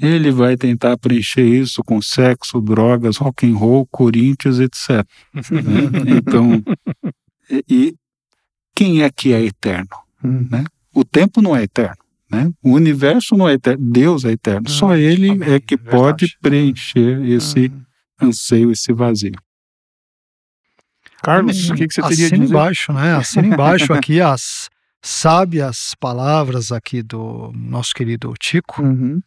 ele 0.01 0.32
vai 0.32 0.57
tentar 0.57 0.96
preencher 0.96 1.44
isso 1.44 1.84
com 1.84 2.01
sexo, 2.01 2.59
drogas, 2.59 3.18
rock 3.18 3.46
and 3.46 3.55
roll, 3.55 3.86
Corinthians, 3.86 4.59
etc. 4.61 5.07
né? 5.34 6.16
Então, 6.16 6.62
e, 7.51 7.64
e 7.68 7.94
quem 8.74 9.03
é 9.03 9.11
que 9.11 9.34
é 9.34 9.44
eterno? 9.44 9.94
Né? 10.22 10.64
O 10.94 11.05
tempo 11.05 11.42
não 11.42 11.55
é 11.55 11.64
eterno. 11.64 12.03
Né? 12.30 12.51
O 12.62 12.70
universo 12.72 13.36
não 13.36 13.46
é 13.46 13.53
eterno, 13.53 13.84
Deus 13.90 14.24
é 14.24 14.32
eterno. 14.32 14.68
Só 14.68 14.96
Ele 14.96 15.30
amém, 15.30 15.49
é 15.49 15.61
que 15.61 15.74
é 15.74 15.76
verdade. 15.76 15.96
pode 15.96 16.38
preencher 16.40 17.22
esse 17.28 17.70
anseio, 18.20 18.70
esse 18.72 18.92
vazio. 18.92 19.32
Carlos, 21.22 21.68
o 21.70 21.74
que, 21.74 21.86
que 21.88 21.94
você 21.94 22.02
teria 22.02 22.26
Assina 22.26 22.42
dizer? 22.42 22.54
embaixo, 22.54 22.92
né? 22.92 23.14
Assina 23.16 23.46
embaixo 23.48 23.92
aqui 23.92 24.20
as 24.20 24.68
sábias 25.02 25.94
palavras 25.98 26.70
aqui 26.70 27.02
do 27.02 27.50
nosso 27.54 27.92
querido 27.94 28.32
Tico. 28.38 28.82
Uhum. 28.82 29.20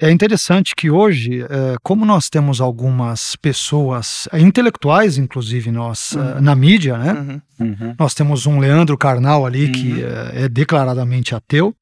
É 0.00 0.10
interessante 0.12 0.76
que 0.76 0.90
hoje, 0.90 1.42
eh, 1.42 1.76
como 1.82 2.04
nós 2.04 2.28
temos 2.28 2.60
algumas 2.60 3.34
pessoas 3.34 4.28
eh, 4.30 4.38
intelectuais, 4.40 5.18
inclusive 5.18 5.72
nós, 5.72 6.14
eh, 6.14 6.40
na 6.40 6.54
mídia, 6.54 6.96
né? 6.96 7.40
Uhum. 7.58 7.94
Nós 7.98 8.14
temos 8.14 8.46
um 8.46 8.60
Leandro 8.60 8.96
Carnal 8.96 9.44
ali 9.44 9.72
que 9.72 9.94
Uhum. 9.94 10.08
é 10.34 10.48
declaradamente 10.48 11.34
ateu. 11.34 11.74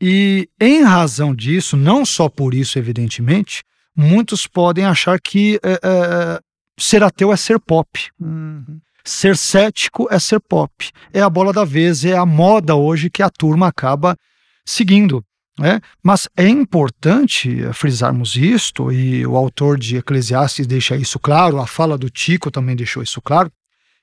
E 0.00 0.48
em 0.60 0.82
razão 0.84 1.34
disso, 1.34 1.76
não 1.76 2.04
só 2.06 2.28
por 2.28 2.54
isso, 2.54 2.78
evidentemente, 2.78 3.64
muitos 3.96 4.46
podem 4.46 4.84
achar 4.84 5.20
que 5.20 5.60
eh, 5.62 5.80
eh, 5.82 6.40
ser 6.78 7.02
ateu 7.02 7.32
é 7.32 7.36
ser 7.36 7.58
pop. 7.58 7.88
Uhum. 8.20 8.80
Ser 9.04 9.36
cético 9.36 10.08
é 10.10 10.18
ser 10.18 10.40
pop. 10.40 10.90
É 11.12 11.20
a 11.20 11.30
bola 11.30 11.52
da 11.52 11.64
vez, 11.64 12.04
é 12.04 12.16
a 12.16 12.26
moda 12.26 12.74
hoje 12.74 13.10
que 13.10 13.22
a 13.22 13.30
turma 13.30 13.68
acaba 13.68 14.16
seguindo. 14.64 15.24
Né? 15.58 15.80
Mas 16.02 16.28
é 16.36 16.48
importante 16.48 17.62
eh, 17.62 17.72
frisarmos 17.72 18.36
isto, 18.36 18.90
e 18.90 19.26
o 19.26 19.36
autor 19.36 19.78
de 19.78 19.96
Eclesiastes 19.96 20.66
deixa 20.66 20.96
isso 20.96 21.18
claro, 21.18 21.60
a 21.60 21.66
fala 21.66 21.98
do 21.98 22.08
Tico 22.08 22.50
também 22.50 22.74
deixou 22.74 23.02
isso 23.02 23.20
claro, 23.20 23.52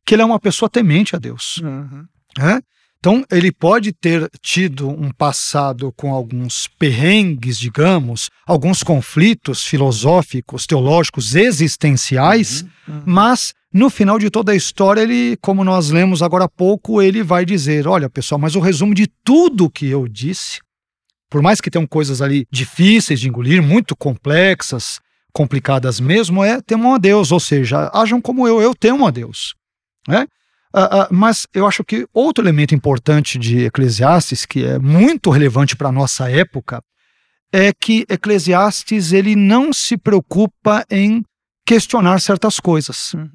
que 0.06 0.14
ele 0.14 0.22
é 0.22 0.26
uma 0.26 0.40
pessoa 0.40 0.70
temente 0.70 1.16
a 1.16 1.20
Deus. 1.20 1.58
Uhum. 1.58 2.06
né? 2.38 2.62
Então, 3.00 3.24
ele 3.32 3.52
pode 3.52 3.94
ter 3.94 4.30
tido 4.42 4.90
um 4.90 5.12
passado 5.12 5.94
com 5.96 6.14
alguns 6.14 6.68
perrengues, 6.80 7.60
digamos, 7.60 8.30
alguns 8.46 8.82
conflitos 8.82 9.64
filosóficos, 9.64 10.66
teológicos, 10.66 11.36
existenciais, 11.36 12.64
uhum, 12.88 12.96
uhum. 12.96 13.04
mas 13.06 13.54
no 13.72 13.90
final 13.90 14.18
de 14.18 14.30
toda 14.30 14.52
a 14.52 14.56
história, 14.56 15.02
ele, 15.02 15.38
como 15.42 15.64
nós 15.64 15.90
lemos 15.90 16.24
agora 16.24 16.46
há 16.46 16.50
pouco, 16.50 17.02
ele 17.02 17.22
vai 17.22 17.46
dizer: 17.46 17.88
olha, 17.88 18.10
pessoal, 18.10 18.40
mas 18.40 18.56
o 18.56 18.60
resumo 18.60 18.96
de 18.96 19.08
tudo 19.24 19.70
que 19.70 19.88
eu 19.88 20.08
disse, 20.08 20.60
por 21.30 21.42
mais 21.42 21.62
que 21.62 21.70
tenham 21.70 21.86
coisas 21.86 22.22
ali 22.22 22.48
difíceis 22.52 23.20
de 23.20 23.28
engolir, 23.28 23.62
muito 23.62 23.96
complexas, 23.96 25.00
complicadas 25.32 26.00
mesmo, 26.00 26.44
é 26.44 26.60
temam 26.62 26.96
a 26.96 26.98
Deus, 26.98 27.32
ou 27.32 27.40
seja, 27.40 27.92
ajam 27.94 28.20
como 28.20 28.48
eu, 28.48 28.60
eu 28.60 28.74
temo 28.74 29.06
a 29.06 29.12
Deus. 29.12 29.54
Né? 30.08 30.26
Uh, 30.78 30.80
uh, 30.80 31.08
mas 31.10 31.48
eu 31.56 31.66
acho 31.66 31.84
que 31.84 32.06
outro 32.14 32.44
elemento 32.44 32.76
importante 32.76 33.40
de 33.40 33.66
Eclesiastes, 33.66 34.46
que 34.46 34.64
é 34.64 34.78
muito 34.78 35.32
relevante 35.32 35.76
para 35.76 35.90
a 35.90 35.92
nossa 35.92 36.30
época, 36.30 36.84
é 37.52 37.74
que 37.74 38.06
Eclesiastes 38.08 39.12
ele 39.12 39.36
não 39.36 39.74
se 39.74 39.98
preocupa 39.98 40.86
em 40.92 41.24
questionar 41.66 42.22
certas 42.22 42.60
coisas. 42.60 43.14
Uhum. 43.16 43.28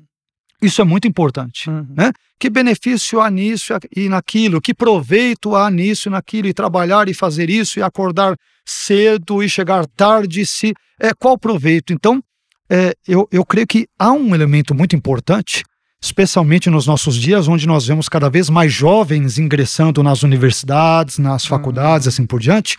Isso 0.63 0.81
é 0.81 0.85
muito 0.85 1.09
importante. 1.09 1.69
Uhum. 1.69 1.85
Né? 1.91 2.13
Que 2.39 2.49
benefício 2.49 3.21
há 3.21 3.29
nisso 3.29 3.73
e 3.95 4.09
naquilo? 4.09 4.61
Que 4.61 4.73
proveito 4.73 5.57
há 5.57 5.69
nisso 5.69 6.09
e 6.09 6.13
naquilo? 6.13 6.47
E 6.47 6.55
trabalhar 6.55 7.09
e 7.09 7.15
fazer 7.15 7.51
isso 7.51 7.81
e 7.81 7.83
acordar 7.83 8.37
cedo 8.65 9.43
e 9.43 9.49
chegar 9.49 9.85
tarde? 9.87 10.47
Se, 10.47 10.73
é, 11.01 11.13
qual 11.13 11.37
proveito? 11.37 11.93
Então, 11.93 12.23
é, 12.71 12.95
eu, 13.09 13.29
eu 13.33 13.45
creio 13.45 13.67
que 13.67 13.89
há 13.99 14.13
um 14.13 14.33
elemento 14.33 14.73
muito 14.75 14.95
importante 14.95 15.65
especialmente 16.03 16.69
nos 16.69 16.87
nossos 16.87 17.15
dias, 17.15 17.47
onde 17.47 17.67
nós 17.67 17.87
vemos 17.87 18.09
cada 18.09 18.29
vez 18.29 18.51
mais 18.51 18.73
jovens 18.73 19.39
ingressando 19.39 20.03
nas 20.03 20.23
universidades, 20.25 21.19
nas 21.19 21.47
faculdades, 21.47 22.09
assim 22.09 22.27
por 22.27 22.41
diante, 22.41 22.77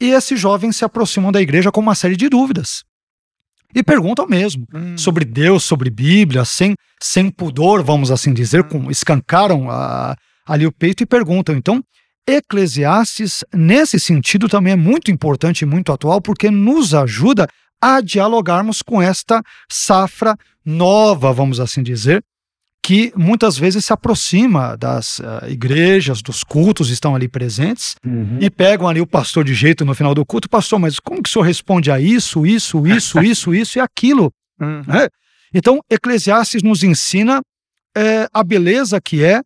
e 0.00 0.10
esses 0.10 0.40
jovens 0.40 0.76
se 0.76 0.84
aproximam 0.84 1.30
da 1.30 1.40
igreja 1.40 1.70
com 1.70 1.80
uma 1.80 1.94
série 1.94 2.16
de 2.16 2.28
dúvidas. 2.28 2.82
E 3.74 3.82
perguntam 3.82 4.26
mesmo 4.26 4.66
hum. 4.74 4.98
sobre 4.98 5.24
Deus, 5.24 5.64
sobre 5.64 5.88
Bíblia, 5.88 6.44
sem, 6.44 6.74
sem 7.00 7.30
pudor, 7.30 7.82
vamos 7.82 8.10
assim 8.10 8.32
dizer, 8.32 8.64
com, 8.64 8.90
escancaram 8.90 9.70
a, 9.70 10.16
ali 10.46 10.66
o 10.66 10.72
peito 10.72 11.02
e 11.02 11.06
perguntam. 11.06 11.56
Então, 11.56 11.82
Eclesiastes, 12.26 13.44
nesse 13.52 14.00
sentido, 14.00 14.48
também 14.48 14.72
é 14.72 14.76
muito 14.76 15.10
importante 15.10 15.62
e 15.62 15.66
muito 15.66 15.92
atual, 15.92 16.20
porque 16.20 16.50
nos 16.50 16.94
ajuda 16.94 17.46
a 17.80 18.00
dialogarmos 18.00 18.80
com 18.80 19.00
esta 19.02 19.42
safra 19.70 20.36
nova, 20.64 21.32
vamos 21.32 21.60
assim 21.60 21.82
dizer, 21.82 22.24
que 22.84 23.14
muitas 23.16 23.56
vezes 23.56 23.86
se 23.86 23.94
aproxima 23.94 24.76
das 24.76 25.18
uh, 25.18 25.48
igrejas, 25.48 26.20
dos 26.20 26.44
cultos, 26.44 26.90
estão 26.90 27.14
ali 27.14 27.26
presentes 27.26 27.96
uhum. 28.04 28.36
e 28.38 28.50
pegam 28.50 28.86
ali 28.86 29.00
o 29.00 29.06
pastor 29.06 29.42
de 29.42 29.54
jeito 29.54 29.86
no 29.86 29.94
final 29.94 30.14
do 30.14 30.22
culto, 30.22 30.50
pastor, 30.50 30.78
mas 30.78 31.00
como 31.00 31.22
que 31.22 31.30
o 31.30 31.32
senhor 31.32 31.46
responde 31.46 31.90
a 31.90 31.98
isso, 31.98 32.44
isso, 32.44 32.86
isso, 32.86 33.20
isso, 33.24 33.54
isso 33.54 33.78
e 33.78 33.80
aquilo? 33.80 34.30
Uhum. 34.60 34.82
Né? 34.86 35.08
Então, 35.54 35.80
Eclesiastes 35.90 36.62
nos 36.62 36.82
ensina 36.82 37.40
é, 37.96 38.28
a 38.30 38.44
beleza 38.44 39.00
que 39.00 39.24
é, 39.24 39.40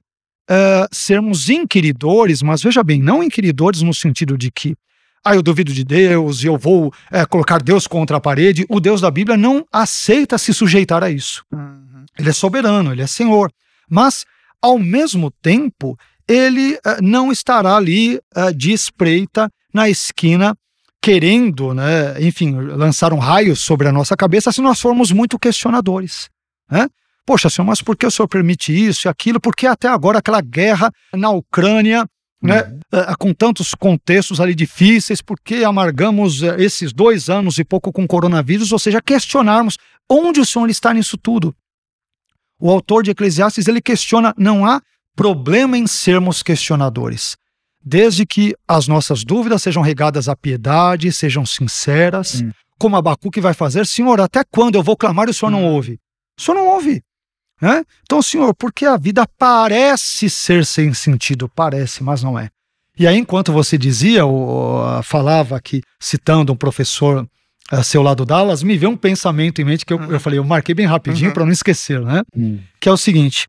é 0.50 0.86
sermos 0.90 1.48
inquiridores, 1.48 2.42
mas 2.42 2.60
veja 2.60 2.82
bem, 2.82 3.00
não 3.00 3.22
inquiridores 3.22 3.82
no 3.82 3.94
sentido 3.94 4.36
de 4.36 4.50
que 4.50 4.74
ah, 5.24 5.36
eu 5.36 5.44
duvido 5.44 5.72
de 5.72 5.84
Deus 5.84 6.42
e 6.42 6.48
eu 6.48 6.58
vou 6.58 6.92
é, 7.08 7.24
colocar 7.24 7.62
Deus 7.62 7.86
contra 7.86 8.16
a 8.16 8.20
parede. 8.20 8.66
O 8.68 8.80
Deus 8.80 9.00
da 9.00 9.12
Bíblia 9.12 9.36
não 9.36 9.64
aceita 9.72 10.36
se 10.38 10.52
sujeitar 10.52 11.04
a 11.04 11.10
isso. 11.10 11.44
Uhum. 11.52 11.87
Ele 12.18 12.30
é 12.30 12.32
soberano, 12.32 12.92
ele 12.92 13.02
é 13.02 13.06
senhor. 13.06 13.52
Mas, 13.88 14.24
ao 14.60 14.78
mesmo 14.78 15.30
tempo, 15.30 15.96
ele 16.28 16.74
uh, 16.74 17.02
não 17.02 17.32
estará 17.32 17.76
ali 17.76 18.20
uh, 18.36 18.54
de 18.54 18.72
espreita 18.72 19.50
na 19.72 19.88
esquina, 19.88 20.54
querendo, 21.00 21.72
né, 21.72 22.20
enfim, 22.20 22.54
lançar 22.54 23.12
um 23.12 23.18
raio 23.18 23.56
sobre 23.56 23.88
a 23.88 23.92
nossa 23.92 24.16
cabeça 24.16 24.52
se 24.52 24.60
nós 24.60 24.80
formos 24.80 25.10
muito 25.10 25.38
questionadores. 25.38 26.28
Né? 26.70 26.88
Poxa, 27.24 27.48
senhor, 27.48 27.66
mas 27.66 27.80
por 27.80 27.96
que 27.96 28.06
o 28.06 28.10
senhor 28.10 28.28
permite 28.28 28.72
isso 28.72 29.06
e 29.06 29.08
aquilo? 29.08 29.40
Por 29.40 29.54
que 29.54 29.66
até 29.66 29.88
agora 29.88 30.18
aquela 30.18 30.40
guerra 30.40 30.90
na 31.14 31.30
Ucrânia 31.30 32.06
né, 32.42 32.62
uhum. 32.62 33.00
uh, 33.00 33.18
com 33.18 33.32
tantos 33.32 33.74
contextos 33.74 34.40
ali 34.40 34.54
difíceis, 34.54 35.20
por 35.20 35.38
que 35.40 35.64
amargamos 35.64 36.42
esses 36.58 36.92
dois 36.92 37.28
anos 37.28 37.58
e 37.58 37.64
pouco 37.64 37.92
com 37.92 38.06
coronavírus? 38.06 38.72
Ou 38.72 38.78
seja, 38.78 39.00
questionarmos 39.00 39.76
onde 40.08 40.40
o 40.40 40.44
Senhor 40.44 40.68
está 40.70 40.92
nisso 40.92 41.16
tudo 41.16 41.54
o 42.60 42.70
autor 42.70 43.02
de 43.02 43.10
Eclesiastes 43.10 43.68
ele 43.68 43.80
questiona, 43.80 44.34
não 44.36 44.66
há 44.66 44.80
problema 45.14 45.76
em 45.76 45.86
sermos 45.86 46.42
questionadores, 46.42 47.36
desde 47.84 48.26
que 48.26 48.54
as 48.66 48.86
nossas 48.86 49.24
dúvidas 49.24 49.62
sejam 49.62 49.82
regadas 49.82 50.28
à 50.28 50.36
piedade, 50.36 51.12
sejam 51.12 51.44
sinceras, 51.44 52.40
hum. 52.40 52.50
como 52.78 52.96
Abacuque 52.96 53.40
vai 53.40 53.54
fazer, 53.54 53.86
Senhor, 53.86 54.20
até 54.20 54.42
quando 54.44 54.76
eu 54.76 54.82
vou 54.82 54.96
clamar 54.96 55.28
e 55.28 55.30
o 55.30 55.34
Senhor 55.34 55.52
hum. 55.52 55.56
não 55.56 55.64
ouve? 55.64 55.98
O 56.38 56.42
Senhor 56.42 56.56
não 56.56 56.68
ouve. 56.68 57.02
Né? 57.60 57.84
Então, 58.02 58.22
Senhor, 58.22 58.54
porque 58.54 58.86
a 58.86 58.96
vida 58.96 59.26
parece 59.36 60.30
ser 60.30 60.64
sem 60.64 60.94
sentido, 60.94 61.48
parece, 61.48 62.02
mas 62.02 62.22
não 62.22 62.38
é. 62.38 62.50
E 62.98 63.06
aí, 63.06 63.16
enquanto 63.16 63.52
você 63.52 63.78
dizia, 63.78 64.24
ou, 64.24 65.02
falava 65.02 65.56
aqui, 65.56 65.82
citando 66.00 66.52
um 66.52 66.56
professor 66.56 67.28
a 67.70 67.82
seu 67.82 68.02
lado 68.02 68.24
Dallas, 68.24 68.62
me 68.62 68.76
veio 68.76 68.92
um 68.92 68.96
pensamento 68.96 69.60
em 69.60 69.64
mente 69.64 69.84
que 69.84 69.92
eu, 69.92 69.98
uhum. 69.98 70.12
eu 70.12 70.20
falei, 70.20 70.38
eu 70.38 70.44
marquei 70.44 70.74
bem 70.74 70.86
rapidinho 70.86 71.28
uhum. 71.28 71.34
para 71.34 71.44
não 71.44 71.52
esquecer, 71.52 72.00
né? 72.00 72.22
Uhum. 72.34 72.60
Que 72.80 72.88
é 72.88 72.92
o 72.92 72.96
seguinte: 72.96 73.46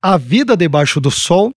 a 0.00 0.16
vida 0.16 0.56
debaixo 0.56 1.00
do 1.00 1.10
sol 1.10 1.52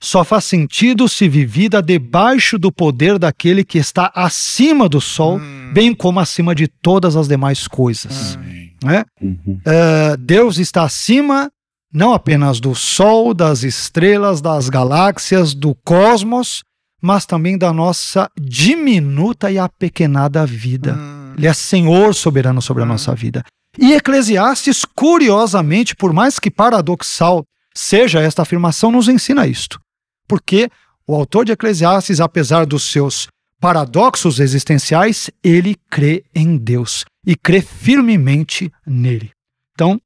só 0.00 0.22
faz 0.24 0.44
sentido 0.44 1.08
se 1.08 1.28
vivida 1.28 1.80
debaixo 1.82 2.58
do 2.58 2.70
poder 2.70 3.18
daquele 3.18 3.64
que 3.64 3.78
está 3.78 4.12
acima 4.14 4.88
do 4.88 5.00
sol, 5.00 5.38
hum. 5.38 5.72
bem 5.72 5.94
como 5.94 6.20
acima 6.20 6.54
de 6.54 6.68
todas 6.68 7.16
as 7.16 7.26
demais 7.26 7.66
coisas. 7.66 8.38
Né? 8.84 9.04
Uh, 9.22 10.16
Deus 10.18 10.58
está 10.58 10.82
acima 10.82 11.50
não 11.92 12.12
apenas 12.12 12.60
do 12.60 12.74
sol, 12.74 13.32
das 13.32 13.62
estrelas, 13.62 14.42
das 14.42 14.68
galáxias, 14.68 15.54
do 15.54 15.74
cosmos, 15.82 16.62
mas 17.06 17.24
também 17.24 17.56
da 17.56 17.72
nossa 17.72 18.28
diminuta 18.36 19.48
e 19.48 19.60
apequenada 19.60 20.44
vida. 20.44 20.94
Hum. 20.94 21.34
Ele 21.38 21.46
é 21.46 21.52
Senhor 21.52 22.12
soberano 22.12 22.60
sobre 22.60 22.82
a 22.82 22.86
nossa 22.86 23.14
vida. 23.14 23.44
E 23.78 23.92
Eclesiastes, 23.92 24.84
curiosamente, 24.84 25.94
por 25.94 26.12
mais 26.12 26.40
que 26.40 26.50
paradoxal 26.50 27.44
seja 27.72 28.20
esta 28.20 28.42
afirmação, 28.42 28.90
nos 28.90 29.06
ensina 29.06 29.46
isto. 29.46 29.78
Porque 30.26 30.68
o 31.06 31.14
autor 31.14 31.44
de 31.44 31.52
Eclesiastes, 31.52 32.20
apesar 32.20 32.66
dos 32.66 32.90
seus 32.90 33.28
paradoxos 33.60 34.40
existenciais, 34.40 35.30
ele 35.44 35.76
crê 35.88 36.24
em 36.34 36.56
Deus 36.56 37.04
e 37.24 37.36
crê 37.36 37.60
firmemente 37.62 38.68
nele. 38.84 39.30
Então, 39.74 40.00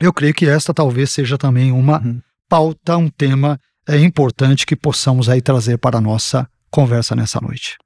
eu 0.00 0.14
creio 0.14 0.32
que 0.32 0.48
esta 0.48 0.72
talvez 0.72 1.10
seja 1.10 1.36
também 1.36 1.72
uma 1.72 2.00
uhum. 2.00 2.22
pauta, 2.48 2.96
um 2.96 3.10
tema 3.10 3.60
é, 3.88 3.98
importante 3.98 4.66
que 4.66 4.76
possamos 4.76 5.28
aí 5.28 5.40
trazer 5.40 5.78
para 5.78 5.98
a 5.98 6.00
nossa 6.00 6.48
conversa 6.70 7.16
nessa 7.16 7.40
noite. 7.40 7.76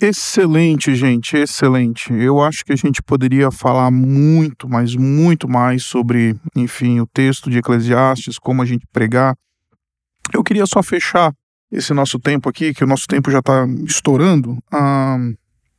Excelente, 0.00 0.96
gente, 0.96 1.36
excelente. 1.36 2.12
Eu 2.12 2.42
acho 2.42 2.64
que 2.64 2.72
a 2.72 2.76
gente 2.76 3.00
poderia 3.00 3.52
falar 3.52 3.88
muito, 3.92 4.68
mas 4.68 4.96
muito 4.96 5.48
mais 5.48 5.84
sobre, 5.84 6.34
enfim, 6.56 6.98
o 6.98 7.06
texto 7.06 7.48
de 7.48 7.58
Eclesiastes, 7.58 8.36
como 8.36 8.62
a 8.62 8.66
gente 8.66 8.84
pregar. 8.92 9.36
Eu 10.34 10.42
queria 10.42 10.66
só 10.66 10.82
fechar 10.82 11.32
esse 11.70 11.94
nosso 11.94 12.18
tempo 12.18 12.48
aqui, 12.48 12.74
que 12.74 12.82
o 12.82 12.86
nosso 12.86 13.06
tempo 13.06 13.30
já 13.30 13.38
está 13.38 13.64
estourando, 13.86 14.58
ah, 14.72 15.18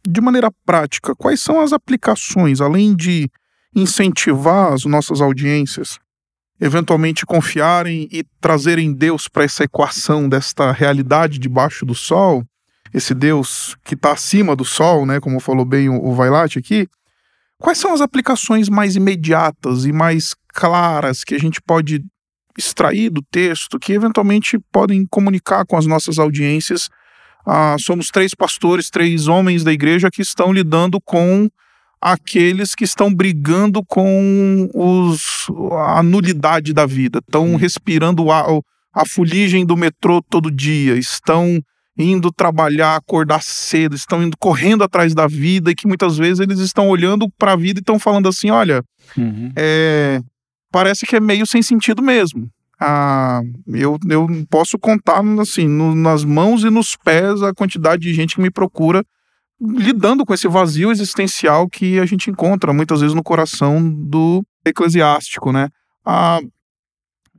de 0.07 0.21
maneira 0.21 0.49
prática. 0.65 1.13
Quais 1.15 1.41
são 1.41 1.59
as 1.59 1.73
aplicações, 1.73 2.61
além 2.61 2.95
de 2.95 3.29
incentivar 3.75 4.71
as 4.71 4.85
nossas 4.85 5.19
audiências, 5.19 5.99
eventualmente 6.63 7.25
confiarem 7.25 8.07
e 8.11 8.23
trazerem 8.39 8.93
Deus 8.93 9.27
para 9.27 9.43
essa 9.43 9.63
equação 9.63 10.29
desta 10.29 10.71
realidade 10.71 11.37
debaixo 11.37 11.85
do 11.85 11.93
sol? 11.93 12.43
esse 12.93 13.13
Deus 13.13 13.75
que 13.83 13.95
está 13.95 14.11
acima 14.11 14.55
do 14.55 14.63
sol, 14.63 15.05
né, 15.05 15.19
como 15.19 15.39
falou 15.39 15.65
bem 15.65 15.89
o, 15.89 16.13
Vailate 16.13 16.59
aqui, 16.59 16.87
quais 17.57 17.79
são 17.79 17.91
as 17.93 18.01
aplicações 18.01 18.69
mais 18.69 18.95
imediatas 18.95 19.85
e 19.85 19.91
mais 19.91 20.35
claras 20.49 21.23
que 21.23 21.33
a 21.33 21.39
gente 21.39 21.59
pode 21.59 22.05
extrair 22.55 23.09
do 23.09 23.23
texto, 23.23 23.79
que 23.79 23.93
eventualmente 23.93 24.59
podem 24.71 25.07
comunicar 25.09 25.65
com 25.65 25.75
as 25.75 25.87
nossas 25.87 26.19
audiências? 26.19 26.87
Ah, 27.45 27.75
somos 27.79 28.09
três 28.09 28.35
pastores, 28.35 28.91
três 28.91 29.27
homens 29.27 29.63
da 29.63 29.73
igreja 29.73 30.11
que 30.11 30.21
estão 30.21 30.53
lidando 30.53 31.01
com 31.01 31.49
aqueles 32.03 32.75
que 32.75 32.83
estão 32.83 33.13
brigando 33.13 33.81
com 33.85 34.69
os, 34.73 35.47
a 35.87 36.03
nulidade 36.03 36.73
da 36.73 36.85
vida, 36.85 37.19
estão 37.19 37.55
respirando 37.55 38.29
a, 38.29 38.45
a 38.93 39.05
fuligem 39.05 39.65
do 39.65 39.77
metrô 39.77 40.21
todo 40.21 40.51
dia, 40.51 40.97
estão 40.97 41.63
indo 41.97 42.29
trabalhar, 42.29 42.97
acordar 42.97 43.41
cedo, 43.41 43.95
estão 43.95 44.21
indo 44.21 44.35
correndo 44.37 44.83
atrás 44.83 45.15
da 45.15 45.27
vida 45.27 45.71
e 45.71 45.75
que 45.75 45.87
muitas 45.87 46.17
vezes 46.17 46.41
eles 46.41 46.59
estão 46.59 46.89
olhando 46.89 47.29
para 47.37 47.53
a 47.53 47.55
vida 47.55 47.79
e 47.79 47.81
estão 47.81 47.97
falando 47.97 48.27
assim: 48.27 48.49
olha, 48.49 48.83
uhum. 49.17 49.53
é, 49.55 50.19
parece 50.69 51.05
que 51.05 51.15
é 51.15 51.21
meio 51.21 51.47
sem 51.47 51.61
sentido 51.61 52.01
mesmo. 52.01 52.49
Ah, 52.77 53.41
eu, 53.67 53.97
eu 54.09 54.27
posso 54.49 54.77
contar 54.77 55.21
assim 55.39 55.69
no, 55.69 55.95
nas 55.95 56.25
mãos 56.25 56.65
e 56.65 56.69
nos 56.69 56.97
pés 56.97 57.41
a 57.41 57.53
quantidade 57.53 58.01
de 58.01 58.13
gente 58.13 58.35
que 58.35 58.41
me 58.41 58.51
procura 58.51 59.05
lidando 59.61 60.25
com 60.25 60.33
esse 60.33 60.47
vazio 60.47 60.91
existencial 60.91 61.69
que 61.69 61.99
a 61.99 62.05
gente 62.05 62.29
encontra 62.29 62.73
muitas 62.73 63.01
vezes 63.01 63.15
no 63.15 63.23
coração 63.23 63.89
do 63.89 64.43
eclesiástico, 64.65 65.51
né? 65.51 65.69
Ah, 66.05 66.39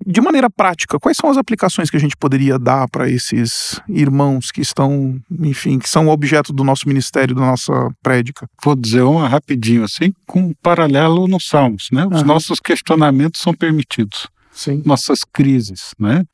de 0.06 0.20
maneira 0.20 0.50
prática, 0.50 0.98
quais 0.98 1.16
são 1.16 1.30
as 1.30 1.36
aplicações 1.36 1.88
que 1.88 1.96
a 1.96 2.00
gente 2.00 2.16
poderia 2.16 2.58
dar 2.58 2.88
para 2.88 3.08
esses 3.08 3.80
irmãos 3.88 4.50
que 4.50 4.60
estão, 4.60 5.18
enfim, 5.40 5.78
que 5.78 5.88
são 5.88 6.08
objeto 6.08 6.52
do 6.52 6.64
nosso 6.64 6.88
ministério, 6.88 7.34
da 7.34 7.42
nossa 7.42 7.72
prédica? 8.02 8.48
Vou 8.62 8.74
dizer 8.74 9.02
uma 9.02 9.28
rapidinho 9.28 9.84
assim, 9.84 10.12
com 10.26 10.40
um 10.40 10.54
paralelo 10.62 11.26
nos 11.28 11.48
Salmos, 11.48 11.88
né? 11.92 12.06
Os 12.10 12.22
nossos 12.22 12.60
questionamentos 12.60 13.40
são 13.40 13.54
permitidos. 13.54 14.28
Sim. 14.50 14.82
Nossas 14.84 15.20
crises, 15.24 15.94
né? 15.98 16.24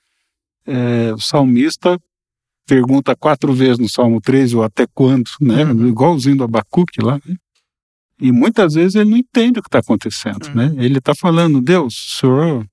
É, 0.66 1.12
o 1.14 1.18
salmista 1.18 1.98
pergunta 2.70 3.16
quatro 3.16 3.52
vezes 3.52 3.80
no 3.80 3.88
Salmo 3.88 4.20
13, 4.20 4.54
ou 4.54 4.62
até 4.62 4.86
quando, 4.94 5.28
né? 5.40 5.64
Uhum. 5.64 5.88
Igualzinho 5.88 6.36
do 6.36 6.44
Abacuque 6.44 7.02
lá, 7.02 7.20
né? 7.26 7.34
E 8.20 8.30
muitas 8.30 8.74
vezes 8.74 8.94
ele 8.94 9.10
não 9.10 9.16
entende 9.16 9.58
o 9.58 9.62
que 9.62 9.66
está 9.66 9.80
acontecendo, 9.80 10.46
uhum. 10.46 10.54
né? 10.54 10.74
Ele 10.78 10.98
está 10.98 11.12
falando, 11.12 11.60
Deus, 11.60 11.94
o 11.96 12.20
Senhor 12.20 12.66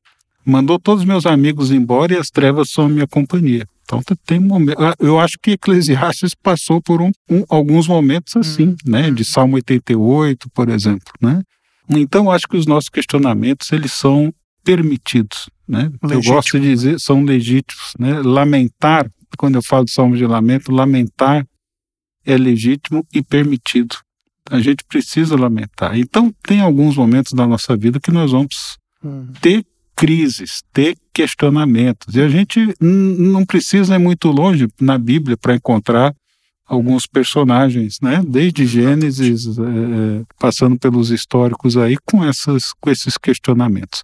mandou 0.45 0.77
todos 0.77 1.01
os 1.01 1.07
meus 1.07 1.25
amigos 1.25 1.71
embora 1.71 2.13
e 2.13 2.17
as 2.17 2.29
trevas 2.29 2.69
são 2.69 2.85
a 2.85 2.89
minha 2.89 3.07
companhia. 3.07 3.65
Então 3.83 3.99
tem 4.23 4.39
momento, 4.39 4.77
eu 4.99 5.19
acho 5.19 5.37
que 5.41 5.51
Eclesiastes 5.51 6.35
passou 6.35 6.79
por 6.79 7.01
um, 7.01 7.11
um, 7.27 7.43
alguns 7.49 7.87
momentos 7.87 8.35
assim, 8.35 8.67
uhum. 8.67 8.75
né? 8.85 9.09
De 9.09 9.25
Salmo 9.25 9.55
88, 9.55 10.47
por 10.51 10.69
exemplo, 10.69 11.11
né? 11.19 11.41
Então 11.89 12.29
acho 12.29 12.47
que 12.47 12.57
os 12.57 12.67
nossos 12.67 12.89
questionamentos 12.89 13.71
eles 13.71 13.93
são 13.93 14.31
permitidos, 14.63 15.49
né? 15.67 15.89
Legítimo. 16.03 16.13
Eu 16.13 16.21
gosto 16.21 16.59
de 16.59 16.69
dizer 16.69 16.99
são 16.99 17.23
legítimos, 17.23 17.93
né? 17.97 18.21
Lamentar 18.21 19.09
quando 19.37 19.55
eu 19.55 19.63
falo 19.63 19.85
de 19.85 19.91
salmo 19.91 20.17
de 20.17 20.25
lamento, 20.25 20.71
lamentar 20.71 21.45
é 22.25 22.37
legítimo 22.37 23.05
e 23.13 23.21
permitido. 23.21 23.95
A 24.49 24.59
gente 24.59 24.83
precisa 24.83 25.35
lamentar. 25.35 25.97
Então, 25.97 26.33
tem 26.43 26.59
alguns 26.59 26.97
momentos 26.97 27.31
da 27.33 27.47
nossa 27.47 27.75
vida 27.75 27.99
que 27.99 28.11
nós 28.11 28.31
vamos 28.31 28.77
uhum. 29.03 29.31
ter 29.41 29.65
crises, 29.95 30.61
ter 30.71 30.95
questionamentos. 31.13 32.15
E 32.15 32.21
a 32.21 32.29
gente 32.29 32.73
não 32.79 33.45
precisa 33.45 33.95
ir 33.95 33.99
muito 33.99 34.29
longe 34.29 34.67
na 34.79 34.97
Bíblia 34.97 35.35
para 35.37 35.55
encontrar 35.55 36.13
alguns 36.65 37.07
personagens, 37.07 37.97
né? 38.01 38.21
Desde 38.27 38.65
Gênesis, 38.65 39.57
é, 39.57 40.23
passando 40.37 40.77
pelos 40.77 41.09
históricos 41.09 41.77
aí, 41.77 41.97
com, 42.05 42.23
essas, 42.23 42.73
com 42.73 42.89
esses 42.89 43.17
questionamentos. 43.17 44.03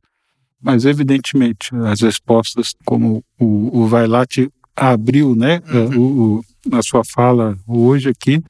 Mas, 0.61 0.85
evidentemente, 0.85 1.75
as 1.85 2.01
respostas, 2.01 2.73
como 2.85 3.23
o, 3.37 3.81
o 3.81 3.87
Vailate 3.87 4.49
abriu, 4.75 5.35
né, 5.35 5.61
uhum. 5.71 5.97
o, 5.97 6.39
o, 6.39 6.45
na 6.69 6.81
sua 6.81 7.03
fala 7.03 7.57
hoje 7.67 8.09
aqui, 8.09 8.41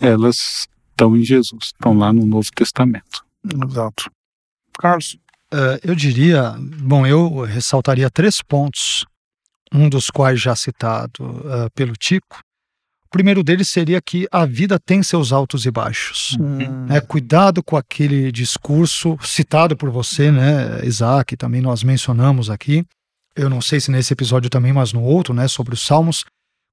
elas 0.00 0.66
estão 0.90 1.16
em 1.16 1.22
Jesus, 1.22 1.66
estão 1.74 1.96
lá 1.96 2.12
no 2.12 2.24
Novo 2.24 2.48
Testamento. 2.54 3.24
Exato. 3.44 4.10
Carlos? 4.78 5.18
Uh, 5.52 5.78
eu 5.84 5.94
diria, 5.94 6.56
bom, 6.58 7.06
eu 7.06 7.42
ressaltaria 7.42 8.10
três 8.10 8.42
pontos, 8.42 9.04
um 9.72 9.88
dos 9.88 10.10
quais 10.10 10.40
já 10.40 10.56
citado 10.56 11.22
uh, 11.22 11.70
pelo 11.74 11.92
Tico. 11.92 12.40
O 13.04 13.08
primeiro 13.08 13.44
deles 13.44 13.68
seria 13.68 14.02
que 14.02 14.26
a 14.32 14.44
vida 14.44 14.78
tem 14.78 15.02
seus 15.02 15.32
altos 15.32 15.64
e 15.64 15.70
baixos. 15.70 16.36
Uhum. 16.40 16.86
Né? 16.86 17.00
Cuidado 17.00 17.62
com 17.62 17.76
aquele 17.76 18.32
discurso 18.32 19.16
citado 19.22 19.76
por 19.76 19.90
você, 19.90 20.32
né, 20.32 20.84
Isaac, 20.84 21.36
também 21.36 21.60
nós 21.60 21.84
mencionamos 21.84 22.50
aqui, 22.50 22.84
eu 23.36 23.50
não 23.50 23.60
sei 23.60 23.80
se 23.80 23.90
nesse 23.90 24.12
episódio 24.12 24.48
também, 24.48 24.72
mas 24.72 24.92
no 24.92 25.02
outro, 25.02 25.34
né, 25.34 25.46
sobre 25.46 25.74
os 25.74 25.84
Salmos, 25.84 26.24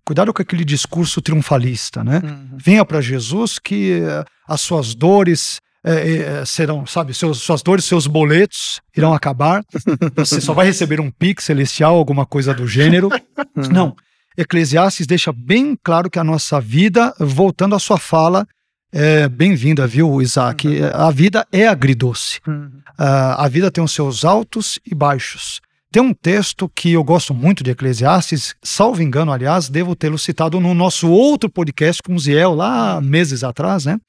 cuidado 0.06 0.34
com 0.34 0.42
aquele 0.42 0.66
discurso 0.66 1.22
triunfalista, 1.22 2.04
né? 2.04 2.22
Uhum. 2.24 2.58
Venha 2.58 2.86
para 2.86 3.02
Jesus 3.02 3.60
que 3.60 4.02
uh, 4.02 4.26
as 4.48 4.62
suas 4.62 4.96
dores 4.96 5.60
uh, 5.86 6.46
serão, 6.46 6.86
sabe, 6.86 7.14
seus, 7.14 7.40
suas 7.40 7.62
dores, 7.62 7.86
seus 7.86 8.08
boletos 8.08 8.82
irão 8.96 9.14
acabar. 9.14 9.64
Você 10.16 10.42
só 10.42 10.54
vai 10.54 10.66
receber 10.66 11.00
um 11.00 11.12
pix 11.12 11.46
celestial, 11.46 11.96
alguma 11.96 12.26
coisa 12.26 12.54
do 12.54 12.68
gênero. 12.68 13.10
Uhum. 13.56 13.70
Não. 13.72 13.96
Eclesiastes 14.38 15.06
deixa 15.06 15.32
bem 15.32 15.78
claro 15.82 16.10
que 16.10 16.18
a 16.18 16.24
nossa 16.24 16.60
vida, 16.60 17.14
voltando 17.20 17.76
à 17.76 17.80
sua 17.80 17.98
fala, 17.98 18.48
é 18.92 19.28
bem-vinda, 19.28 19.88
viu, 19.88 20.22
Isaac? 20.22 20.68
Uhum. 20.68 20.90
A 20.94 21.12
vida 21.12 21.48
é 21.52 21.68
agridoce. 21.68 22.40
Uh, 22.48 23.36
a 23.38 23.48
vida 23.48 23.72
tem 23.72 23.84
os 23.84 23.92
seus 23.92 24.26
altos 24.26 24.80
e 24.86 24.94
baixos. 24.94 25.62
Tem 25.94 26.02
um 26.02 26.12
texto 26.12 26.68
que 26.68 26.94
eu 26.94 27.04
gosto 27.04 27.36
muito 27.36 27.64
de 27.64 27.70
Eclesiastes, 27.70 28.56
salvo 28.64 29.04
engano, 29.04 29.32
aliás, 29.32 29.70
devo 29.70 29.96
tê-lo 29.96 30.18
citado 30.18 30.60
no 30.60 30.74
nosso 30.74 31.08
outro 31.08 31.48
podcast 31.48 32.02
com 32.02 32.16
o 32.16 32.20
Ziel, 32.20 32.56
lá 32.56 33.00
meses 33.00 33.44
atrás, 33.44 33.86
né? 33.86 34.00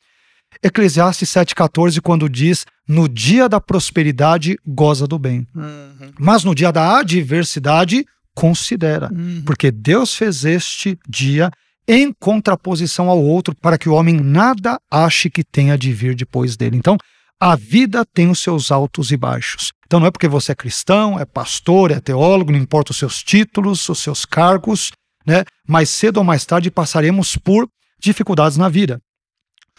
Eclesiastes 0.63 1.29
7,14, 1.29 2.01
quando 2.01 2.27
diz: 2.27 2.65
No 2.89 3.07
dia 3.07 3.51
da 3.51 3.61
prosperidade, 3.61 4.57
goza 4.67 5.07
do 5.07 5.19
bem. 5.19 5.47
Uhum. 5.55 6.11
Mas 6.19 6.43
no 6.43 6.55
dia 6.55 6.73
da 6.73 7.01
adversidade, 7.01 8.07
considera. 8.35 9.11
Uhum. 9.13 9.43
Porque 9.45 9.71
Deus 9.71 10.17
fez 10.17 10.47
este 10.47 10.99
dia 11.07 11.51
em 11.87 12.15
contraposição 12.19 13.11
ao 13.11 13.23
outro, 13.23 13.55
para 13.55 13.77
que 13.77 13.91
o 13.91 13.93
homem 13.93 14.19
nada 14.19 14.81
ache 14.91 15.29
que 15.29 15.45
tenha 15.45 15.77
de 15.77 15.93
vir 15.93 16.15
depois 16.15 16.57
dele. 16.57 16.79
Então, 16.79 16.97
a 17.41 17.57
vida 17.57 18.05
tem 18.05 18.31
os 18.31 18.41
seus 18.41 18.71
altos 18.71 19.11
e 19.11 19.17
baixos. 19.17 19.73
Então 19.87 20.01
não 20.01 20.07
é 20.07 20.11
porque 20.11 20.29
você 20.29 20.53
é 20.53 20.55
cristão, 20.55 21.19
é 21.19 21.25
pastor, 21.25 21.91
é 21.91 22.01
teólogo, 22.01 22.53
não 22.53 22.59
importa 22.59 22.93
os 22.93 22.99
seus 22.99 23.23
títulos, 23.23 23.89
os 23.89 23.99
seus 23.99 24.25
cargos, 24.25 24.91
né? 25.27 25.45
Mais 25.67 25.89
cedo 25.89 26.19
ou 26.19 26.25
mais 26.25 26.45
tarde 26.45 26.71
passaremos 26.71 27.37
por 27.37 27.69
dificuldades 27.99 28.57
na 28.57 28.69
vida. 28.69 29.01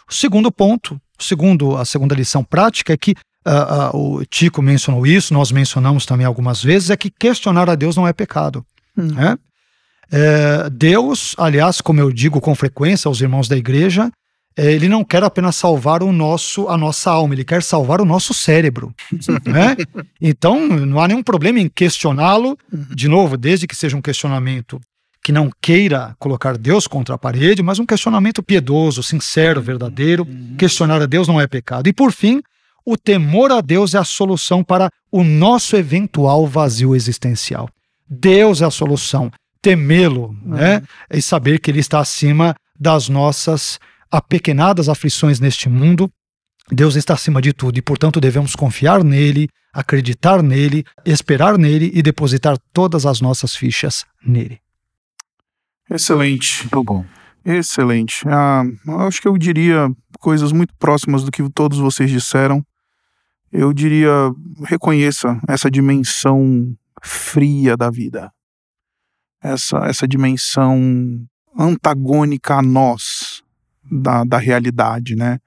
O 0.09 0.13
segundo 0.13 0.51
ponto, 0.51 0.99
segundo 1.19 1.75
a 1.77 1.85
segunda 1.85 2.15
lição 2.15 2.43
prática 2.43 2.93
é 2.93 2.97
que 2.97 3.11
uh, 3.45 3.95
uh, 3.95 4.17
o 4.17 4.25
Tico 4.25 4.61
mencionou 4.61 5.05
isso, 5.05 5.33
nós 5.33 5.51
mencionamos 5.51 6.05
também 6.05 6.25
algumas 6.25 6.63
vezes, 6.63 6.89
é 6.89 6.97
que 6.97 7.09
questionar 7.09 7.69
a 7.69 7.75
Deus 7.75 7.95
não 7.95 8.07
é 8.07 8.13
pecado. 8.13 8.65
Hum. 8.97 9.07
Né? 9.07 9.37
É, 10.11 10.69
Deus, 10.69 11.35
aliás, 11.37 11.81
como 11.81 11.99
eu 11.99 12.11
digo 12.11 12.39
com 12.39 12.53
frequência 12.55 13.07
aos 13.07 13.21
irmãos 13.21 13.47
da 13.47 13.57
igreja, 13.57 14.11
ele 14.57 14.87
não 14.87 15.03
quer 15.03 15.23
apenas 15.23 15.55
salvar 15.55 16.01
o 16.01 16.11
nosso, 16.11 16.69
a 16.69 16.77
nossa 16.77 17.11
alma, 17.11 17.33
ele 17.33 17.43
quer 17.43 17.61
salvar 17.61 17.99
o 17.99 18.05
nosso 18.05 18.33
cérebro. 18.33 18.93
né? 19.45 19.75
Então, 20.21 20.67
não 20.67 21.01
há 21.01 21.07
nenhum 21.07 21.23
problema 21.23 21.59
em 21.59 21.67
questioná-lo, 21.67 22.57
uhum. 22.71 22.85
de 22.89 23.07
novo, 23.07 23.35
desde 23.35 23.67
que 23.67 23.75
seja 23.75 23.97
um 23.97 24.01
questionamento 24.01 24.79
que 25.21 25.31
não 25.31 25.49
queira 25.59 26.15
colocar 26.19 26.55
Deus 26.55 26.87
contra 26.87 27.15
a 27.15 27.17
parede, 27.17 27.63
mas 27.63 27.79
um 27.79 27.85
questionamento 27.85 28.43
piedoso, 28.43 29.01
sincero, 29.01 29.59
verdadeiro. 29.59 30.23
Uhum. 30.23 30.55
Questionar 30.55 31.01
a 31.01 31.07
Deus 31.07 31.27
não 31.27 31.41
é 31.41 31.47
pecado. 31.47 31.89
E 31.89 31.93
por 31.93 32.11
fim, 32.11 32.41
o 32.85 32.95
temor 32.95 33.51
a 33.51 33.59
Deus 33.59 33.95
é 33.95 33.97
a 33.97 34.03
solução 34.03 34.63
para 34.63 34.89
o 35.11 35.23
nosso 35.23 35.75
eventual 35.75 36.45
vazio 36.45 36.95
existencial. 36.95 37.67
Deus 38.07 38.61
é 38.61 38.65
a 38.65 38.71
solução. 38.71 39.31
Temê-lo, 39.61 40.27
uhum. 40.45 40.55
né? 40.55 40.83
E 41.11 41.19
saber 41.21 41.59
que 41.59 41.71
Ele 41.71 41.79
está 41.79 41.99
acima 41.99 42.55
das 42.79 43.09
nossas 43.09 43.79
apequenadas 44.11 44.89
aflições 44.89 45.39
neste 45.39 45.69
mundo, 45.69 46.11
Deus 46.71 46.95
está 46.95 47.13
acima 47.13 47.41
de 47.41 47.53
tudo 47.53 47.77
e, 47.77 47.81
portanto, 47.81 48.19
devemos 48.19 48.55
confiar 48.55 49.03
nele, 49.03 49.47
acreditar 49.71 50.41
nele, 50.41 50.83
esperar 51.05 51.57
nele 51.57 51.91
e 51.93 52.01
depositar 52.01 52.57
todas 52.73 53.05
as 53.05 53.21
nossas 53.21 53.55
fichas 53.55 54.05
nele. 54.25 54.59
Excelente. 55.89 56.61
Muito 56.61 56.83
bom. 56.83 57.05
Excelente. 57.45 58.27
Ah, 58.27 58.63
acho 59.07 59.21
que 59.21 59.27
eu 59.27 59.37
diria 59.37 59.91
coisas 60.19 60.51
muito 60.51 60.73
próximas 60.79 61.23
do 61.23 61.31
que 61.31 61.47
todos 61.51 61.77
vocês 61.77 62.09
disseram. 62.09 62.65
Eu 63.51 63.71
diria, 63.71 64.09
reconheça 64.63 65.39
essa 65.47 65.69
dimensão 65.69 66.75
fria 67.03 67.77
da 67.77 67.91
vida. 67.91 68.31
Essa, 69.41 69.77
essa 69.85 70.07
dimensão 70.07 71.23
antagônica 71.57 72.55
a 72.55 72.61
nós, 72.63 73.24
da, 73.89 74.23
da 74.23 74.38
realidade, 74.38 75.15
né? 75.15 75.39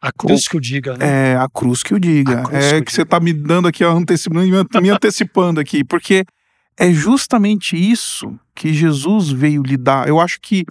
A 0.00 0.12
cruz 0.12 0.46
que 0.46 0.56
o 0.56 0.60
diga, 0.60 0.96
né? 0.96 1.32
É, 1.32 1.36
a 1.36 1.48
cruz 1.48 1.82
que 1.82 1.94
o 1.94 1.98
diga. 1.98 2.44
É 2.52 2.78
que, 2.78 2.86
que 2.86 2.92
você 2.92 3.02
está 3.02 3.18
me 3.18 3.32
dando 3.32 3.66
aqui, 3.66 3.82
antecipando, 3.82 4.46
me 4.80 4.90
antecipando 4.90 5.60
aqui, 5.60 5.82
porque 5.82 6.24
é 6.76 6.92
justamente 6.92 7.76
isso 7.76 8.38
que 8.54 8.72
Jesus 8.72 9.30
veio 9.30 9.62
lidar. 9.62 10.06
Eu 10.06 10.20
acho 10.20 10.38
que 10.40 10.64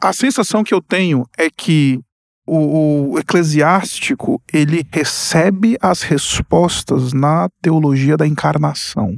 a 0.00 0.12
sensação 0.12 0.64
que 0.64 0.72
eu 0.72 0.80
tenho 0.80 1.24
é 1.36 1.48
que 1.50 2.00
o, 2.46 3.12
o, 3.12 3.18
eclesiástico 3.18 4.40
ele 4.52 4.86
recebe 4.92 5.76
as 5.80 6.02
respostas 6.02 7.12
na 7.12 7.48
teologia 7.60 8.16
da 8.16 8.26
encarnação. 8.26 9.16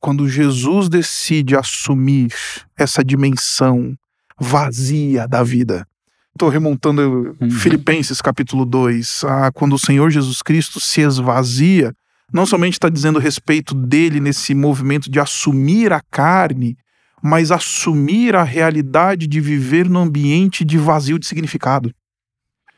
Quando 0.00 0.28
Jesus 0.28 0.88
decide 0.88 1.56
assumir 1.56 2.32
essa 2.76 3.04
dimensão 3.04 3.96
vazia 4.40 5.26
da 5.26 5.42
vida. 5.42 5.86
Estou 6.32 6.48
remontando 6.48 7.36
uhum. 7.40 7.50
Filipenses 7.50 8.20
capítulo 8.20 8.64
2, 8.64 9.24
ah, 9.24 9.50
quando 9.52 9.74
o 9.74 9.78
Senhor 9.78 10.10
Jesus 10.10 10.42
Cristo 10.42 10.78
se 10.78 11.00
esvazia 11.00 11.92
não 12.32 12.44
somente 12.44 12.74
está 12.74 12.88
dizendo 12.88 13.18
respeito 13.18 13.74
dele 13.74 14.20
nesse 14.20 14.54
movimento 14.54 15.10
de 15.10 15.18
assumir 15.18 15.92
a 15.92 16.00
carne, 16.10 16.76
mas 17.22 17.50
assumir 17.50 18.36
a 18.36 18.42
realidade 18.42 19.26
de 19.26 19.40
viver 19.40 19.88
num 19.88 20.00
ambiente 20.00 20.64
de 20.64 20.76
vazio 20.76 21.18
de 21.18 21.26
significado. 21.26 21.92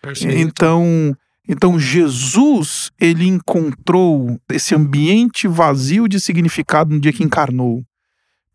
Perfeito. 0.00 0.36
Então, 0.36 1.14
então 1.48 1.78
Jesus, 1.78 2.90
ele 2.98 3.26
encontrou 3.26 4.40
esse 4.50 4.74
ambiente 4.74 5.48
vazio 5.48 6.08
de 6.08 6.20
significado 6.20 6.94
no 6.94 7.00
dia 7.00 7.12
que 7.12 7.24
encarnou 7.24 7.82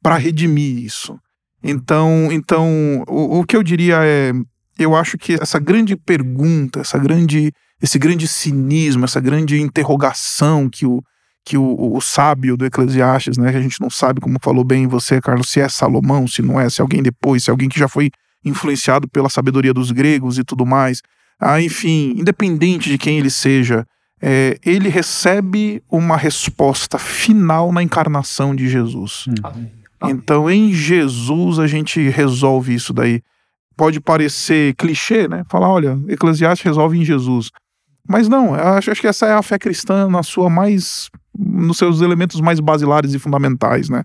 para 0.01 0.17
redimir 0.17 0.79
isso. 0.79 1.19
Então, 1.68 2.30
então 2.32 3.03
o, 3.07 3.39
o 3.39 3.43
que 3.43 3.57
eu 3.57 3.63
diria 3.63 3.97
é, 4.03 4.32
eu 4.78 4.95
acho 4.95 5.18
que 5.18 5.34
essa 5.34 5.59
grande 5.59 5.95
pergunta, 5.95 6.82
essa 6.82 6.97
grande 6.97 7.51
esse 7.82 7.99
grande 7.99 8.28
cinismo, 8.28 9.03
essa 9.03 9.20
grande 9.20 9.59
interrogação 9.59 10.70
que 10.70 10.86
o 10.86 11.03
que 11.43 11.57
o, 11.57 11.95
o, 11.95 12.01
sábio 12.01 12.57
do 12.57 12.66
Eclesiastes, 12.66 13.38
né, 13.38 13.51
que 13.51 13.57
a 13.57 13.61
gente 13.61 13.80
não 13.80 13.89
sabe, 13.89 14.20
como 14.20 14.39
falou 14.41 14.63
bem 14.63 14.88
você, 14.88 15.22
Carlos, 15.22 15.47
se 15.47 15.59
é 15.59 15.70
Salomão, 15.70 16.28
se 16.28 16.41
não 16.41 16.59
é, 16.59 16.68
se 16.72 16.82
é 16.82 16.84
alguém 16.84 17.03
depois, 17.03 17.43
se 17.43 17.51
é 17.51 17.51
alguém 17.51 17.70
que 17.70 17.78
já 17.78 17.88
foi 17.88 18.09
influenciado 18.43 19.07
pela 19.07 19.30
sabedoria 19.30 19.72
dos 19.72 19.91
gregos 19.91 20.39
e 20.39 20.43
tudo 20.43 20.66
mais. 20.66 21.03
Ah, 21.39 21.61
enfim, 21.61 22.16
independente 22.18 22.89
de 22.89 22.97
quem 22.97 23.20
ele 23.20 23.30
seja, 23.30 23.86
é, 24.20 24.57
ele 24.66 24.89
recebe 24.89 25.84
uma 25.88 26.18
resposta 26.18 26.97
final 26.97 27.72
na 27.72 27.84
encarnação 27.84 28.55
de 28.55 28.68
Jesus. 28.68 29.26
Então, 30.03 30.49
em 30.49 30.73
Jesus, 30.73 31.59
a 31.59 31.67
gente 31.67 32.09
resolve 32.09 32.73
isso 32.73 32.93
daí. 32.93 33.21
Pode 33.77 33.99
parecer 33.99 34.73
clichê, 34.75 35.27
né? 35.27 35.43
Falar, 35.49 35.69
olha, 35.69 35.99
Eclesiastes 36.07 36.65
resolve 36.65 36.97
em 36.97 37.05
Jesus. 37.05 37.51
Mas 38.07 38.29
não, 38.29 38.53
acho, 38.53 38.91
acho 38.91 39.01
que 39.01 39.07
essa 39.07 39.25
é 39.25 39.33
a 39.33 39.41
fé 39.41 39.57
cristã 39.57 40.07
na 40.07 40.23
sua 40.23 40.49
mais. 40.49 41.09
nos 41.37 41.77
seus 41.77 42.01
elementos 42.01 42.39
mais 42.39 42.59
basilares 42.59 43.13
e 43.13 43.19
fundamentais, 43.19 43.89
né? 43.89 44.03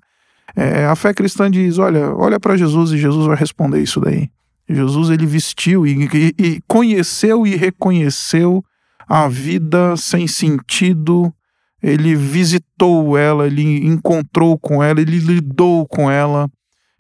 É, 0.57 0.87
a 0.87 0.97
fé 0.97 1.13
cristã 1.15 1.51
diz: 1.51 1.79
olha, 1.79 2.15
olha 2.15 2.41
para 2.41 2.57
Jesus 2.57 2.93
e 2.93 2.99
Jesus 2.99 3.27
vai 3.27 3.37
responder 3.37 3.81
isso 3.81 4.01
daí. 4.01 4.29
Jesus 4.69 5.11
ele 5.11 5.27
vestiu 5.27 5.87
e, 5.87 6.09
e, 6.15 6.35
e 6.39 6.63
conheceu 6.67 7.47
e 7.47 7.57
reconheceu 7.57 8.65
a 9.09 9.29
vida 9.29 9.97
sem 9.97 10.27
sentido, 10.27 11.33
ele 11.83 12.15
visitou 12.15 13.17
ela, 13.17 13.47
ele 13.47 13.87
encontrou 13.87 14.59
com 14.59 14.83
ela, 14.83 15.01
ele 15.01 15.19
lidou 15.19 15.87
com 15.87 16.11
ela. 16.11 16.51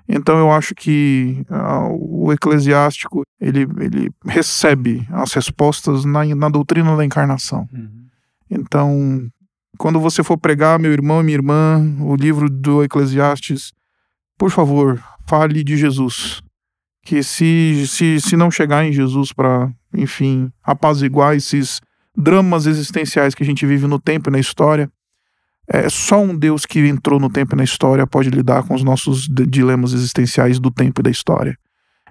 Então 0.09 0.39
eu 0.39 0.51
acho 0.51 0.75
que 0.75 1.45
uh, 1.49 2.27
o 2.27 2.33
eclesiástico 2.33 3.23
ele, 3.41 3.61
ele 3.81 4.11
recebe 4.27 5.07
as 5.11 5.33
respostas 5.33 6.05
na, 6.05 6.25
na 6.35 6.49
doutrina 6.49 6.97
da 6.97 7.05
encarnação. 7.05 7.69
Uhum. 7.73 8.07
Então, 8.51 9.31
quando 9.79 10.01
você 10.01 10.23
for 10.25 10.37
pregar, 10.37 10.79
meu 10.79 10.93
irmão 10.93 11.21
e 11.21 11.25
minha 11.25 11.37
irmã, 11.37 11.81
o 12.01 12.17
livro 12.17 12.51
do 12.51 12.83
Eclesiastes, 12.83 13.73
por 14.37 14.51
favor, 14.51 15.03
fale 15.27 15.63
de 15.63 15.77
Jesus. 15.77 16.43
Que 17.03 17.23
se, 17.23 17.87
se, 17.87 18.21
se 18.21 18.37
não 18.37 18.51
chegar 18.51 18.85
em 18.85 18.93
Jesus 18.93 19.33
para, 19.33 19.73
enfim, 19.95 20.51
apaziguar 20.63 21.35
esses 21.37 21.81
dramas 22.21 22.67
existenciais 22.67 23.35
que 23.35 23.43
a 23.43 23.47
gente 23.47 23.67
vive 23.67 23.87
no 23.87 23.99
tempo 23.99 24.29
e 24.29 24.33
na 24.33 24.39
história, 24.39 24.91
é, 25.69 25.89
só 25.89 26.21
um 26.21 26.37
Deus 26.37 26.67
que 26.67 26.81
entrou 26.81 27.21
no 27.21 27.31
tempo 27.31 27.55
e 27.55 27.57
na 27.57 27.65
história 27.65 28.07
pode 28.07 28.29
lidar 28.29 28.65
com 28.65 28.75
os 28.75 28.83
nossos 28.83 29.29
dilemas 29.29 29.93
existenciais 29.93 30.59
do 30.59 30.71
tempo 30.71 31.01
e 31.01 31.05
da 31.05 31.11
história. 31.11 31.57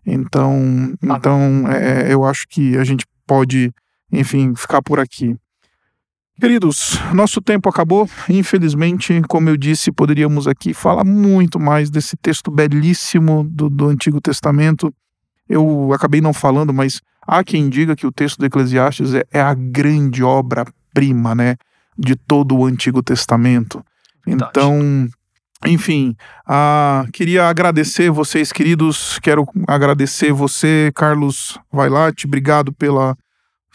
Então, 0.06 0.94
então 1.04 1.68
é, 1.70 2.12
eu 2.12 2.24
acho 2.24 2.48
que 2.48 2.78
a 2.78 2.84
gente 2.84 3.06
pode, 3.28 3.72
enfim, 4.12 4.56
ficar 4.56 4.82
por 4.82 5.00
aqui. 5.00 5.36
Queridos, 6.40 6.98
nosso 7.14 7.42
tempo 7.42 7.68
acabou. 7.68 8.10
Infelizmente, 8.30 9.22
como 9.28 9.50
eu 9.50 9.58
disse, 9.58 9.92
poderíamos 9.92 10.48
aqui 10.48 10.74
falar 10.74 11.04
muito 11.04 11.60
mais 11.60 11.90
desse 11.90 12.16
texto 12.16 12.50
belíssimo 12.50 13.44
do, 13.44 13.70
do 13.70 13.90
Antigo 13.90 14.22
Testamento. 14.22 14.94
Eu 15.50 15.92
acabei 15.92 16.22
não 16.22 16.32
falando, 16.32 16.74
mas 16.74 17.02
há 17.30 17.44
quem 17.44 17.70
diga 17.70 17.96
que 17.96 18.08
o 18.08 18.12
texto 18.12 18.40
do 18.40 18.46
Eclesiastes 18.46 19.14
é, 19.14 19.24
é 19.32 19.42
a 19.42 19.54
grande 19.54 20.24
obra-prima, 20.24 21.36
né? 21.36 21.56
de 22.00 22.16
todo 22.16 22.56
o 22.56 22.66
Antigo 22.66 23.04
Testamento. 23.04 23.84
Então, 24.26 25.08
enfim, 25.66 26.16
uh, 26.48 27.12
queria 27.12 27.50
agradecer 27.50 28.10
vocês, 28.10 28.54
queridos. 28.54 29.20
Quero 29.20 29.46
agradecer 29.68 30.32
você, 30.32 30.92
Carlos 30.96 31.60
Vailate. 31.72 32.26
Obrigado 32.26 32.72
pela, 32.72 33.18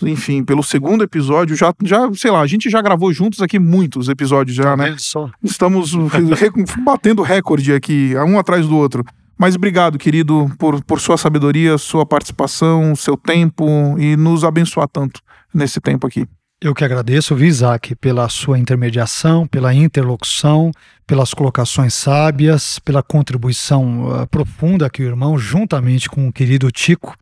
enfim, 0.02 0.42
pelo 0.42 0.62
segundo 0.62 1.04
episódio. 1.04 1.54
Já, 1.54 1.74
já, 1.82 2.10
sei 2.14 2.30
lá, 2.30 2.40
a 2.40 2.46
gente 2.46 2.70
já 2.70 2.80
gravou 2.80 3.12
juntos 3.12 3.42
aqui 3.42 3.58
muitos 3.58 4.08
episódios 4.08 4.56
já, 4.56 4.74
né? 4.74 4.94
Só. 4.96 5.28
Estamos 5.42 5.92
batendo 6.82 7.20
recorde 7.20 7.74
aqui, 7.74 8.14
um 8.16 8.38
atrás 8.38 8.66
do 8.66 8.76
outro. 8.76 9.04
Mas 9.36 9.56
obrigado, 9.56 9.98
querido, 9.98 10.50
por, 10.58 10.82
por 10.84 11.00
sua 11.00 11.16
sabedoria, 11.16 11.76
sua 11.76 12.06
participação, 12.06 12.94
seu 12.94 13.16
tempo 13.16 13.98
e 13.98 14.16
nos 14.16 14.44
abençoar 14.44 14.88
tanto 14.88 15.20
nesse 15.52 15.80
tempo 15.80 16.06
aqui. 16.06 16.26
Eu 16.60 16.74
que 16.74 16.84
agradeço, 16.84 17.38
Isaac, 17.44 17.94
pela 17.96 18.28
sua 18.28 18.58
intermediação, 18.58 19.46
pela 19.46 19.74
interlocução, 19.74 20.70
pelas 21.06 21.34
colocações 21.34 21.92
sábias, 21.92 22.78
pela 22.78 23.02
contribuição 23.02 24.08
uh, 24.08 24.26
profunda 24.28 24.88
que 24.88 25.02
o 25.02 25.06
irmão, 25.06 25.36
juntamente 25.36 26.08
com 26.08 26.26
o 26.26 26.32
querido 26.32 26.70
Tico, 26.70 27.14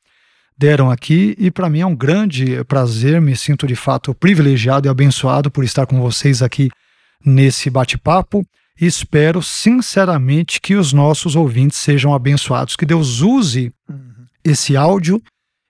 deram 0.57 0.91
aqui. 0.91 1.35
E 1.39 1.51
para 1.51 1.69
mim 1.69 1.81
é 1.81 1.87
um 1.87 1.97
grande 1.97 2.63
prazer, 2.65 3.21
me 3.21 3.35
sinto 3.35 3.67
de 3.67 3.75
fato 3.75 4.15
privilegiado 4.15 4.87
e 4.87 4.89
abençoado 4.89 5.51
por 5.51 5.65
estar 5.65 5.87
com 5.87 6.01
vocês 6.01 6.41
aqui 6.41 6.71
nesse 7.25 7.69
bate-papo. 7.69 8.47
Espero 8.81 9.43
sinceramente 9.43 10.61
que 10.61 10.75
os 10.75 10.93
nossos 10.93 11.37
ouvintes 11.37 11.79
sejam 11.79 12.15
abençoados, 12.15 12.77
que 12.77 12.87
Deus 12.87 13.21
use 13.21 13.73
uhum. 13.89 14.27
esse 14.45 14.77
áudio 14.77 15.23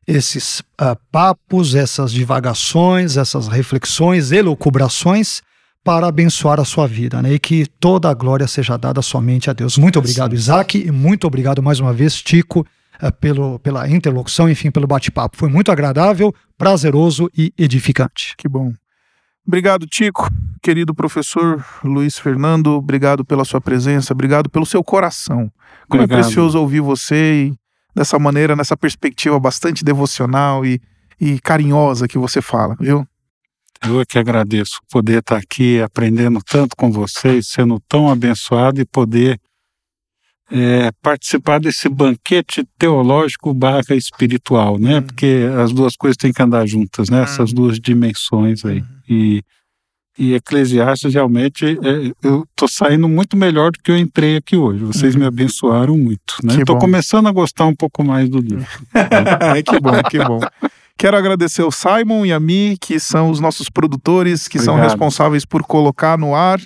esses 0.06 0.60
uh, 0.60 0.96
papos, 1.10 1.74
essas 1.74 2.12
divagações, 2.12 3.16
essas 3.16 3.48
reflexões, 3.48 4.32
elucubrações 4.32 5.42
para 5.84 6.06
abençoar 6.06 6.60
a 6.60 6.64
sua 6.64 6.86
vida, 6.86 7.20
né? 7.22 7.34
E 7.34 7.38
que 7.38 7.66
toda 7.66 8.08
a 8.08 8.14
glória 8.14 8.46
seja 8.46 8.76
dada 8.76 9.02
somente 9.02 9.50
a 9.50 9.52
Deus. 9.52 9.76
Muito 9.76 9.98
obrigado, 9.98 10.34
Isaac, 10.34 10.78
e 10.78 10.90
muito 10.90 11.26
obrigado 11.26 11.62
mais 11.62 11.80
uma 11.80 11.92
vez, 11.92 12.20
Tico, 12.22 12.66
uh, 13.02 13.12
pelo, 13.20 13.58
pela 13.60 13.88
interlocução, 13.88 14.48
enfim, 14.48 14.70
pelo 14.70 14.86
bate-papo. 14.86 15.36
Foi 15.36 15.48
muito 15.48 15.70
agradável, 15.70 16.34
prazeroso 16.56 17.30
e 17.36 17.52
edificante. 17.58 18.34
Que 18.36 18.48
bom. 18.48 18.72
Obrigado, 19.46 19.86
Tico, 19.86 20.28
querido 20.62 20.94
professor 20.94 21.64
Luiz 21.82 22.18
Fernando, 22.18 22.68
obrigado 22.68 23.24
pela 23.24 23.44
sua 23.44 23.60
presença, 23.60 24.12
obrigado 24.12 24.48
pelo 24.48 24.64
seu 24.64 24.82
coração. 24.84 25.50
Como 25.88 26.02
é 26.02 26.04
obrigado. 26.04 26.20
é 26.20 26.22
precioso 26.22 26.58
ouvir 26.58 26.80
você 26.80 27.46
e 27.46 27.54
dessa 27.94 28.18
maneira, 28.18 28.54
nessa 28.54 28.76
perspectiva 28.76 29.38
bastante 29.38 29.84
devocional 29.84 30.64
e, 30.64 30.80
e 31.20 31.40
carinhosa 31.40 32.06
que 32.08 32.18
você 32.18 32.40
fala, 32.40 32.76
viu? 32.78 33.06
Eu 33.84 34.00
é 34.00 34.04
que 34.04 34.16
agradeço 34.16 34.80
poder 34.88 35.18
estar 35.18 35.38
aqui 35.38 35.82
aprendendo 35.82 36.40
tanto 36.40 36.76
com 36.76 36.92
vocês, 36.92 37.48
sendo 37.48 37.80
tão 37.88 38.08
abençoado 38.08 38.80
e 38.80 38.84
poder 38.84 39.40
é, 40.52 40.90
participar 41.00 41.58
desse 41.58 41.88
banquete 41.88 42.62
teológico 42.78 43.54
barra 43.54 43.94
espiritual, 43.94 44.78
né? 44.78 44.96
Uhum. 44.96 45.02
Porque 45.02 45.48
as 45.58 45.72
duas 45.72 45.96
coisas 45.96 46.16
têm 46.16 46.32
que 46.32 46.42
andar 46.42 46.66
juntas, 46.66 47.08
né? 47.08 47.22
Essas 47.22 47.50
uhum. 47.50 47.56
duas 47.56 47.80
dimensões 47.80 48.62
aí. 48.64 48.80
Uhum. 48.80 48.86
E 49.08 49.42
e 50.18 50.34
Eclesiastes 50.34 51.14
realmente 51.14 51.64
é, 51.64 52.12
eu 52.22 52.44
estou 52.50 52.68
saindo 52.68 53.08
muito 53.08 53.34
melhor 53.34 53.70
do 53.72 53.78
que 53.82 53.90
eu 53.90 53.96
entrei 53.96 54.36
aqui 54.36 54.56
hoje. 54.56 54.84
Vocês 54.84 55.16
me 55.16 55.24
abençoaram 55.24 55.96
muito. 55.96 56.36
Né? 56.44 56.54
Estou 56.56 56.78
começando 56.78 57.28
a 57.28 57.32
gostar 57.32 57.64
um 57.64 57.74
pouco 57.74 58.04
mais 58.04 58.28
do 58.28 58.38
livro. 58.38 58.66
que 59.66 59.80
bom, 59.80 60.02
que 60.10 60.18
bom. 60.18 60.40
Quero 60.98 61.16
agradecer 61.16 61.62
o 61.62 61.70
Simon 61.70 62.26
e 62.26 62.32
a 62.32 62.38
Mi, 62.38 62.76
que 62.78 63.00
são 63.00 63.30
os 63.30 63.40
nossos 63.40 63.70
produtores, 63.70 64.46
que 64.48 64.58
Obrigado. 64.58 64.76
são 64.76 64.84
responsáveis 64.84 65.46
por 65.46 65.62
colocar 65.62 66.18
no 66.18 66.34
ar 66.34 66.60